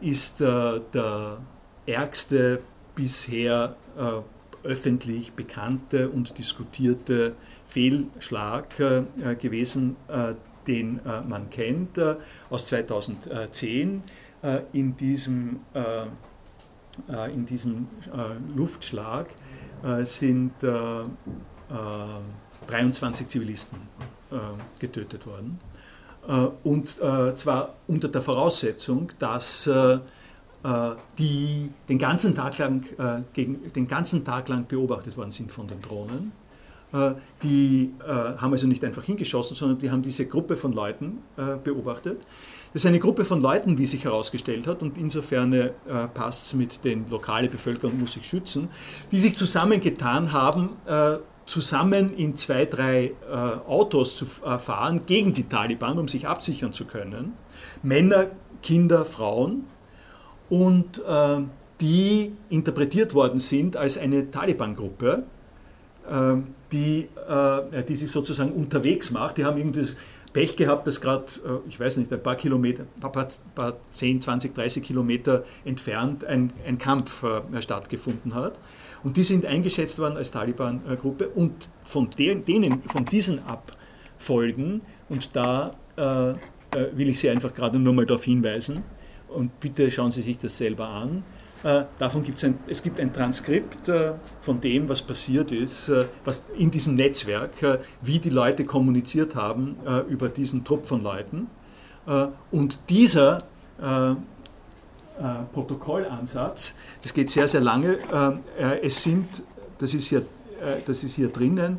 ist 0.00 0.40
der 0.40 1.38
ärgste 1.86 2.62
bisher 2.94 3.76
öffentlich 4.62 5.32
bekannte 5.32 6.08
und 6.08 6.38
diskutierte 6.38 7.34
Fehlschlag 7.66 8.76
gewesen, 9.38 9.96
den 10.66 11.00
man 11.28 11.50
kennt 11.50 11.98
aus 12.48 12.66
2010. 12.66 14.02
in 14.72 14.96
diesem, 14.96 15.60
in 17.34 17.46
diesem 17.46 17.88
Luftschlag 18.54 19.28
sind 20.02 20.54
23 22.66 23.28
Zivilisten 23.28 23.78
äh, 24.30 24.36
getötet 24.78 25.26
worden. 25.26 25.60
Äh, 26.28 26.46
und 26.64 27.00
äh, 27.00 27.34
zwar 27.34 27.74
unter 27.86 28.08
der 28.08 28.22
Voraussetzung, 28.22 29.12
dass 29.18 29.70
die 31.16 31.70
den 31.88 31.98
ganzen, 31.98 32.34
Tag 32.34 32.58
lang, 32.58 32.84
gegen, 33.32 33.72
den 33.72 33.86
ganzen 33.86 34.24
Tag 34.24 34.48
lang 34.48 34.66
beobachtet 34.66 35.16
worden 35.16 35.30
sind 35.30 35.52
von 35.52 35.68
den 35.68 35.80
Drohnen. 35.80 36.32
Die 37.44 37.92
haben 38.08 38.50
also 38.50 38.66
nicht 38.66 38.82
einfach 38.82 39.04
hingeschossen, 39.04 39.54
sondern 39.54 39.78
die 39.78 39.92
haben 39.92 40.02
diese 40.02 40.26
Gruppe 40.26 40.56
von 40.56 40.72
Leuten 40.72 41.18
beobachtet. 41.62 42.20
Das 42.76 42.82
ist 42.82 42.88
eine 42.88 42.98
Gruppe 42.98 43.24
von 43.24 43.40
Leuten, 43.40 43.78
wie 43.78 43.86
sich 43.86 44.04
herausgestellt 44.04 44.66
hat, 44.66 44.82
und 44.82 44.98
insofern 44.98 45.50
äh, 45.52 45.70
passt 46.12 46.44
es 46.46 46.52
mit 46.52 46.84
den 46.84 47.08
lokalen 47.08 47.50
Bevölkerung 47.50 47.98
muss 47.98 48.12
sich 48.12 48.26
schützen, 48.26 48.68
die 49.10 49.18
sich 49.18 49.34
zusammengetan 49.34 50.32
haben, 50.32 50.76
äh, 50.84 51.16
zusammen 51.46 52.12
in 52.14 52.36
zwei, 52.36 52.66
drei 52.66 53.12
äh, 53.30 53.34
Autos 53.34 54.16
zu 54.16 54.26
äh, 54.44 54.58
fahren 54.58 55.06
gegen 55.06 55.32
die 55.32 55.44
Taliban, 55.44 55.98
um 55.98 56.08
sich 56.08 56.26
absichern 56.26 56.72
zu 56.72 56.84
können. 56.84 57.34
Männer, 57.82 58.26
Kinder, 58.62 59.04
Frauen 59.04 59.64
und 60.50 61.02
äh, 61.06 61.38
die 61.80 62.32
interpretiert 62.48 63.14
worden 63.14 63.40
sind 63.40 63.76
als 63.76 63.98
eine 63.98 64.30
Taliban-Gruppe, 64.30 65.24
äh, 66.08 66.34
die, 66.72 67.08
äh, 67.28 67.82
die 67.84 67.96
sich 67.96 68.10
sozusagen 68.10 68.52
unterwegs 68.52 69.10
macht. 69.10 69.38
Die 69.38 69.44
haben 69.44 69.58
irgendwie 69.58 69.80
das 69.80 69.96
Pech 70.32 70.56
gehabt, 70.56 70.86
dass 70.86 71.00
gerade, 71.00 71.26
äh, 71.44 71.68
ich 71.68 71.78
weiß 71.78 71.98
nicht, 71.98 72.12
ein 72.12 72.22
paar 72.22 72.36
Kilometer, 72.36 72.84
ein 72.96 73.00
paar, 73.00 73.28
paar 73.54 73.74
10, 73.92 74.20
20, 74.20 74.54
30 74.54 74.82
Kilometer 74.82 75.44
entfernt 75.64 76.24
ein, 76.24 76.52
ein 76.66 76.78
Kampf 76.78 77.24
stattgefunden 77.60 78.34
hat. 78.34 78.58
Und 79.02 79.16
die 79.16 79.22
sind 79.22 79.46
eingeschätzt 79.46 79.98
worden 79.98 80.16
als 80.16 80.30
Taliban-Gruppe 80.30 81.28
und 81.28 81.68
von 81.84 82.10
denen, 82.10 82.82
von 82.86 83.04
diesen 83.04 83.40
Abfolgen, 83.46 84.82
und 85.08 85.30
da 85.34 85.72
äh, 85.96 86.30
äh, 86.30 86.34
will 86.94 87.08
ich 87.08 87.20
Sie 87.20 87.30
einfach 87.30 87.54
gerade 87.54 87.78
nur 87.78 87.92
mal 87.92 88.06
darauf 88.06 88.24
hinweisen, 88.24 88.82
und 89.28 89.60
bitte 89.60 89.90
schauen 89.90 90.10
Sie 90.10 90.22
sich 90.22 90.38
das 90.38 90.56
selber 90.56 90.88
an, 90.88 91.22
Äh, 91.66 91.84
davon 91.98 92.22
gibt's 92.22 92.44
ein, 92.44 92.58
es 92.68 92.82
gibt 92.82 93.00
ein 93.00 93.12
Transkript 93.12 93.88
äh, 93.88 94.12
von 94.42 94.60
dem, 94.60 94.88
was 94.88 95.02
passiert 95.02 95.50
ist, 95.50 95.88
äh, 95.88 96.04
was 96.24 96.46
in 96.56 96.70
diesem 96.70 96.94
Netzwerk, 96.94 97.62
äh, 97.62 97.78
wie 98.02 98.18
die 98.18 98.30
Leute 98.30 98.64
kommuniziert 98.64 99.34
haben 99.34 99.74
äh, 99.86 100.00
über 100.08 100.28
diesen 100.28 100.64
Trupp 100.64 100.86
von 100.86 101.02
Leuten. 101.02 101.48
Und 102.52 102.78
dieser 102.88 103.42
Protokollansatz, 105.52 106.74
das 107.02 107.14
geht 107.14 107.30
sehr, 107.30 107.48
sehr 107.48 107.60
lange. 107.60 107.98
es 108.82 109.02
sind, 109.02 109.42
das 109.78 109.94
ist 109.94 110.08
hier, 110.08 110.26
das 110.84 111.04
ist 111.04 111.14
hier 111.14 111.28
drinnen, 111.28 111.78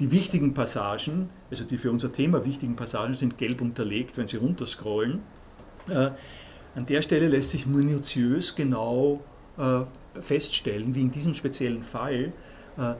die 0.00 0.10
wichtigen 0.10 0.54
Passagen, 0.54 1.28
also 1.50 1.64
die 1.64 1.76
für 1.76 1.90
unser 1.90 2.12
Thema 2.12 2.44
wichtigen 2.44 2.76
Passagen 2.76 3.14
sind 3.14 3.36
gelb 3.36 3.60
unterlegt, 3.60 4.16
wenn 4.16 4.26
Sie 4.26 4.38
runterscrollen. 4.38 5.20
An 5.88 6.86
der 6.86 7.02
Stelle 7.02 7.28
lässt 7.28 7.50
sich 7.50 7.66
minutiös 7.66 8.54
genau 8.54 9.20
äh, 9.58 9.80
feststellen, 10.20 10.94
wie 10.94 11.02
in 11.02 11.10
diesem 11.10 11.32
speziellen 11.32 11.82
Fall 11.82 12.32
äh, 12.76 12.94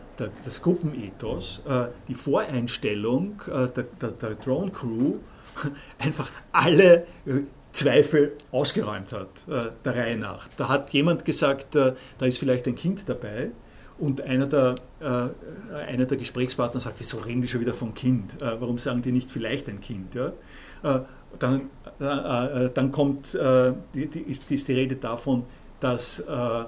das 0.45 0.63
Gruppenethos, 0.63 1.61
äh, 1.69 1.89
die 2.09 2.15
Voreinstellung 2.15 3.43
äh, 3.47 3.69
der, 3.69 3.85
der, 4.01 4.11
der 4.13 4.35
Drone 4.37 4.71
Crew 4.71 5.17
einfach 5.99 6.31
alle 6.53 7.07
äh, 7.27 7.43
Zweifel 7.77 8.33
ausgeräumt 8.53 9.13
hat, 9.13 9.29
äh, 9.49 9.71
der 9.85 9.97
Reihe 9.97 10.17
nach. 10.17 10.49
Da 10.57 10.69
hat 10.69 10.91
jemand 10.91 11.25
gesagt, 11.25 11.75
da 11.75 11.95
ist 12.21 12.39
vielleicht 12.39 12.67
ein 12.67 12.75
Kind 12.75 13.09
dabei. 13.09 13.51
Und 13.99 14.21
einer 14.21 14.47
der, 14.47 14.75
einer 15.01 16.05
der 16.05 16.19
Gesprächspartner 16.19 16.81
sagt, 16.81 17.01
wieso 17.01 17.17
reden 17.17 17.41
die 17.41 17.49
schon 17.49 17.63
wieder 17.63 17.73
vom 17.73 17.95
Kind? 17.95 18.37
warum 18.41 18.77
sagen 18.77 19.01
die 19.01 19.11
nicht 19.11 19.33
vielleicht 19.33 19.71
ein 19.71 19.81
Kind? 19.81 20.15
Ja? 20.15 20.33
dann, 21.39 21.71
äh, 21.99 22.71
dann 22.73 22.93
kommt, 22.93 23.35
äh, 23.35 23.73
die, 23.95 24.09
die, 24.09 24.21
ist, 24.21 24.51
ist, 24.51 24.69
die 24.69 24.75
Rede 24.75 24.97
davon, 24.97 25.45
dass, 25.81 26.21
äh, 26.21 26.33
äh, 26.33 26.65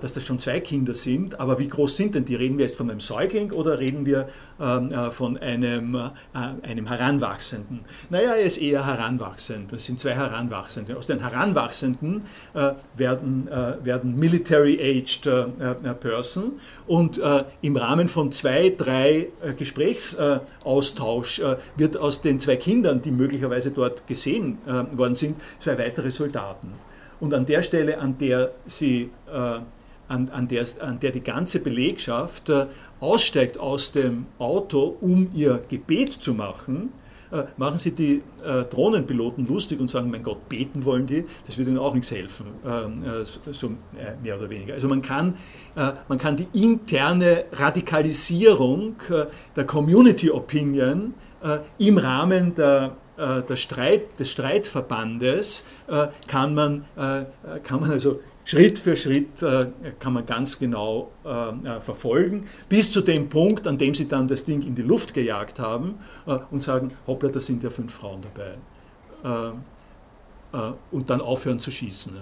dass 0.00 0.12
das 0.12 0.24
schon 0.24 0.38
zwei 0.38 0.60
Kinder 0.60 0.94
sind. 0.94 1.40
Aber 1.40 1.58
wie 1.58 1.68
groß 1.68 1.96
sind 1.96 2.14
denn 2.14 2.24
die? 2.24 2.34
Reden 2.34 2.58
wir 2.58 2.64
jetzt 2.64 2.76
von 2.76 2.90
einem 2.90 3.00
Säugling 3.00 3.52
oder 3.52 3.78
reden 3.78 4.06
wir 4.06 4.28
ähm, 4.60 4.88
äh, 4.90 5.10
von 5.10 5.38
einem, 5.38 5.94
äh, 5.94 6.10
einem 6.62 6.86
Heranwachsenden? 6.86 7.80
Naja, 8.10 8.34
er 8.34 8.44
ist 8.44 8.58
eher 8.58 8.86
heranwachsend. 8.86 9.72
Das 9.72 9.84
sind 9.84 10.00
zwei 10.00 10.14
Heranwachsende. 10.14 10.96
Aus 10.96 11.06
den 11.06 11.20
Heranwachsenden 11.20 12.22
werden, 12.96 13.48
werden 13.82 14.18
military-aged 14.18 15.28
Person 16.00 16.52
und 16.86 17.20
im 17.62 17.76
Rahmen 17.76 18.08
von 18.08 18.32
zwei, 18.32 18.74
drei 18.76 19.28
Gesprächsaustausch 19.56 21.42
wird 21.76 21.96
aus 21.96 22.22
den 22.22 22.40
zwei 22.40 22.56
Kindern, 22.56 23.02
die 23.02 23.10
möglicherweise 23.10 23.70
dort 23.70 24.06
gesehen 24.06 24.58
worden 24.64 25.14
sind, 25.14 25.36
zwei 25.58 25.78
weitere 25.78 26.10
Soldaten. 26.10 26.72
Und 27.20 27.34
an 27.34 27.46
der 27.46 27.62
Stelle, 27.62 27.98
an 27.98 28.16
der, 28.18 28.52
sie, 28.66 29.10
äh, 29.30 29.60
an, 30.08 30.28
an, 30.30 30.48
der, 30.48 30.64
an 30.80 30.98
der 30.98 31.12
die 31.12 31.20
ganze 31.20 31.60
Belegschaft 31.60 32.48
äh, 32.48 32.66
aussteigt 32.98 33.58
aus 33.58 33.92
dem 33.92 34.26
Auto, 34.38 34.96
um 35.00 35.30
ihr 35.34 35.62
Gebet 35.68 36.10
zu 36.10 36.34
machen, 36.34 36.92
äh, 37.30 37.44
machen 37.58 37.78
sie 37.78 37.92
die 37.92 38.22
äh, 38.44 38.64
Drohnenpiloten 38.64 39.46
lustig 39.46 39.78
und 39.78 39.88
sagen, 39.88 40.10
mein 40.10 40.22
Gott, 40.22 40.48
beten 40.48 40.84
wollen 40.84 41.06
die, 41.06 41.24
das 41.46 41.58
wird 41.58 41.68
ihnen 41.68 41.78
auch 41.78 41.94
nichts 41.94 42.10
helfen, 42.10 42.46
ähm, 42.66 43.04
äh, 43.04 43.24
so 43.24 43.68
äh, 43.68 44.20
mehr 44.20 44.36
oder 44.36 44.50
weniger. 44.50 44.74
Also 44.74 44.88
man 44.88 45.02
kann, 45.02 45.34
man 45.74 46.18
kann 46.18 46.36
die 46.36 46.48
interne 46.52 47.44
Radikalisierung 47.52 48.96
der 49.54 49.64
Community 49.64 50.30
Opinion 50.30 51.14
im 51.78 51.98
Rahmen 51.98 52.54
der 52.54 52.86
äh, 52.86 53.09
der 53.20 53.56
Streit, 53.56 54.18
des 54.18 54.30
Streitverbandes 54.30 55.64
äh, 55.88 56.08
kann, 56.26 56.54
man, 56.54 56.84
äh, 56.96 57.24
kann 57.62 57.80
man 57.80 57.90
also 57.90 58.20
Schritt 58.44 58.78
für 58.78 58.96
Schritt 58.96 59.44
kann 60.00 60.12
man 60.12 60.26
ganz 60.26 60.58
genau 60.58 61.12
verfolgen, 61.82 62.46
bis 62.68 62.90
zu 62.90 63.00
dem 63.00 63.28
Punkt, 63.28 63.68
an 63.68 63.78
dem 63.78 63.94
sie 63.94 64.08
dann 64.08 64.26
das 64.26 64.44
Ding 64.44 64.62
in 64.62 64.74
die 64.74 64.82
Luft 64.82 65.14
gejagt 65.14 65.60
haben 65.60 65.96
und 66.50 66.62
sagen, 66.62 66.90
hoppla, 67.06 67.28
da 67.28 67.38
sind 67.38 67.62
ja 67.62 67.70
fünf 67.70 67.94
Frauen 67.94 68.22
dabei. 69.22 69.52
und 70.90 71.10
dann 71.10 71.20
aufhören 71.20 71.60
zu 71.60 71.70
schießen. 71.70 72.12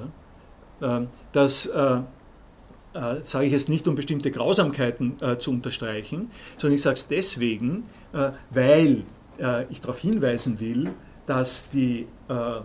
Ähm, 0.82 1.06
das 1.32 1.62
sage 1.62 3.46
ich 3.46 3.52
jetzt 3.52 3.70
nicht, 3.70 3.88
um 3.88 3.94
bestimmte 3.94 4.30
Grausamkeiten 4.30 5.16
zu 5.38 5.50
unterstreichen, 5.50 6.30
sondern 6.58 6.74
ich 6.74 6.82
sage 6.82 6.96
es 6.96 7.06
deswegen, 7.06 7.84
weil 8.50 8.96
äh, 8.96 9.02
ich 9.70 9.80
darauf 9.80 9.98
hinweisen 9.98 10.60
will, 10.60 10.90
dass 11.26 11.68
die, 11.68 12.06
äh, 12.28 12.32
äh, 12.32 12.62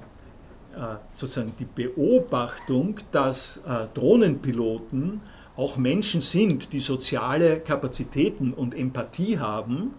sozusagen 1.13 1.53
die 1.59 1.65
Beobachtung, 1.65 2.99
dass 3.11 3.63
Drohnenpiloten 3.93 5.21
auch 5.55 5.77
Menschen 5.77 6.21
sind, 6.21 6.73
die 6.73 6.79
soziale 6.79 7.59
Kapazitäten 7.59 8.53
und 8.53 8.73
Empathie 8.73 9.37
haben, 9.37 9.93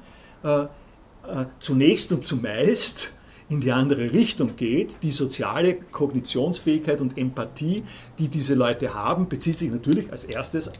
zunächst 1.60 2.12
und 2.12 2.26
zumeist 2.26 3.12
in 3.48 3.60
die 3.60 3.72
andere 3.72 4.12
Richtung 4.12 4.56
geht. 4.56 5.02
Die 5.02 5.10
soziale 5.10 5.74
Kognitionsfähigkeit 5.74 7.00
und 7.00 7.16
Empathie, 7.16 7.82
die 8.18 8.28
diese 8.28 8.54
Leute 8.54 8.94
haben, 8.94 9.28
bezieht 9.28 9.56
sich 9.56 9.70
natürlich 9.70 10.10
als 10.10 10.24
erstes 10.24 10.70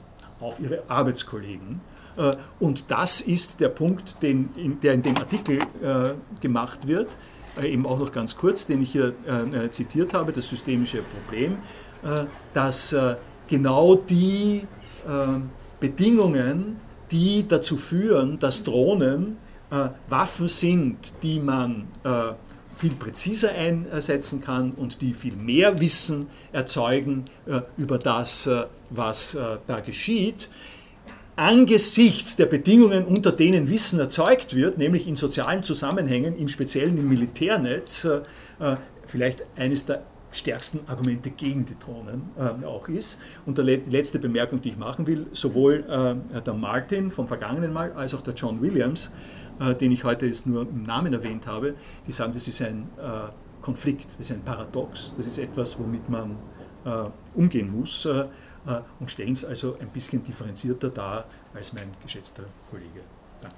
auf 0.41 0.61
ihre 0.61 0.83
Arbeitskollegen. 0.89 1.81
Äh, 2.16 2.36
und 2.61 2.91
das 2.91 3.20
ist 3.20 3.61
der 3.61 3.69
Punkt, 3.69 4.16
den, 4.23 4.78
der 4.82 4.95
in 4.95 5.03
dem 5.03 5.16
Artikel 5.16 5.59
äh, 5.82 6.15
gemacht 6.41 6.86
wird, 6.86 7.09
äh, 7.61 7.73
eben 7.73 7.86
auch 7.86 7.99
noch 7.99 8.12
ganz 8.12 8.36
kurz, 8.36 8.66
den 8.66 8.82
ich 8.82 8.93
hier 8.93 9.15
zitiert 9.70 10.15
habe, 10.15 10.32
das 10.32 10.49
systemische 10.49 11.03
Problem, 11.03 11.59
dass 12.53 12.95
genau 13.49 13.95
die 13.95 14.62
Bedingungen, 15.81 16.77
die 17.11 17.47
dazu 17.47 17.77
führen, 17.77 18.39
dass 18.39 18.65
Drohnen 18.65 19.39
Waffen 20.09 20.49
sind, 20.49 21.15
die 21.23 21.41
man 21.41 21.86
viel 22.77 22.91
präziser 22.91 23.53
einsetzen 23.53 24.41
kann 24.41 24.73
und 24.73 25.01
die 25.01 25.15
viel 25.15 25.36
mehr 25.36 25.81
Wissen 25.81 26.28
erzeugen 26.53 27.24
über 27.78 27.99
das, 27.99 28.51
was 28.91 29.39
da 29.66 29.81
geschieht, 29.81 30.51
angesichts 31.36 32.36
der 32.36 32.47
Bedingungen, 32.47 33.05
unter 33.05 33.32
denen 33.32 33.69
Wissen 33.69 33.98
erzeugt 33.98 34.55
wird, 34.55 34.78
nämlich 34.78 35.09
in 35.09 35.16
sozialen 35.16 35.62
Zusammenhängen, 35.62 36.36
im 36.36 36.48
Speziellen 36.48 36.97
im 36.97 37.09
Militärnetz, 37.09 38.05
äh, 38.05 38.19
äh, 38.61 38.77
vielleicht 39.06 39.44
eines 39.56 39.86
der 39.86 40.02
stärksten 40.31 40.81
Argumente 40.89 41.31
gegen 41.31 41.65
die 41.65 41.78
Drohnen 41.78 42.31
äh, 42.36 42.66
auch 42.66 42.89
ist. 42.89 43.19
Und 43.47 43.59
die 43.59 43.62
letzte 43.62 44.19
Bemerkung, 44.19 44.61
die 44.61 44.70
ich 44.70 44.77
machen 44.77 45.06
will, 45.06 45.27
sowohl 45.32 45.85
der 45.85 46.55
Martin 46.55 47.12
vom 47.12 47.28
vergangenen 47.28 47.73
Mal 47.73 47.93
als 47.93 48.15
auch 48.15 48.20
der 48.20 48.35
John 48.35 48.61
Williams, 48.61 49.12
den 49.81 49.93
ich 49.93 50.02
heute 50.02 50.27
jetzt 50.27 50.44
nur 50.48 50.62
im 50.62 50.82
Namen 50.82 51.12
erwähnt 51.12 51.47
habe, 51.47 51.77
die 52.09 52.11
sagen, 52.11 52.32
das 52.35 52.48
ist 52.48 52.61
ein 52.62 52.89
Konflikt, 53.61 54.11
das 54.19 54.28
ist 54.28 54.32
ein 54.32 54.43
Paradox, 54.43 55.15
das 55.16 55.28
ist 55.28 55.39
etwas, 55.39 55.78
womit 55.78 56.09
man 56.09 56.35
umgehen 57.36 57.70
muss. 57.70 58.09
Äh, 58.66 58.81
und 59.01 59.11
stellen 59.11 59.32
es 59.32 59.45
also 59.45 59.77
ein 59.81 59.89
bisschen 59.89 60.23
differenzierter 60.23 60.91
dar 60.91 61.24
als 61.55 61.73
mein 61.73 61.95
geschätzter 62.03 62.45
Kollege. 62.70 63.01
Danke. 63.41 63.57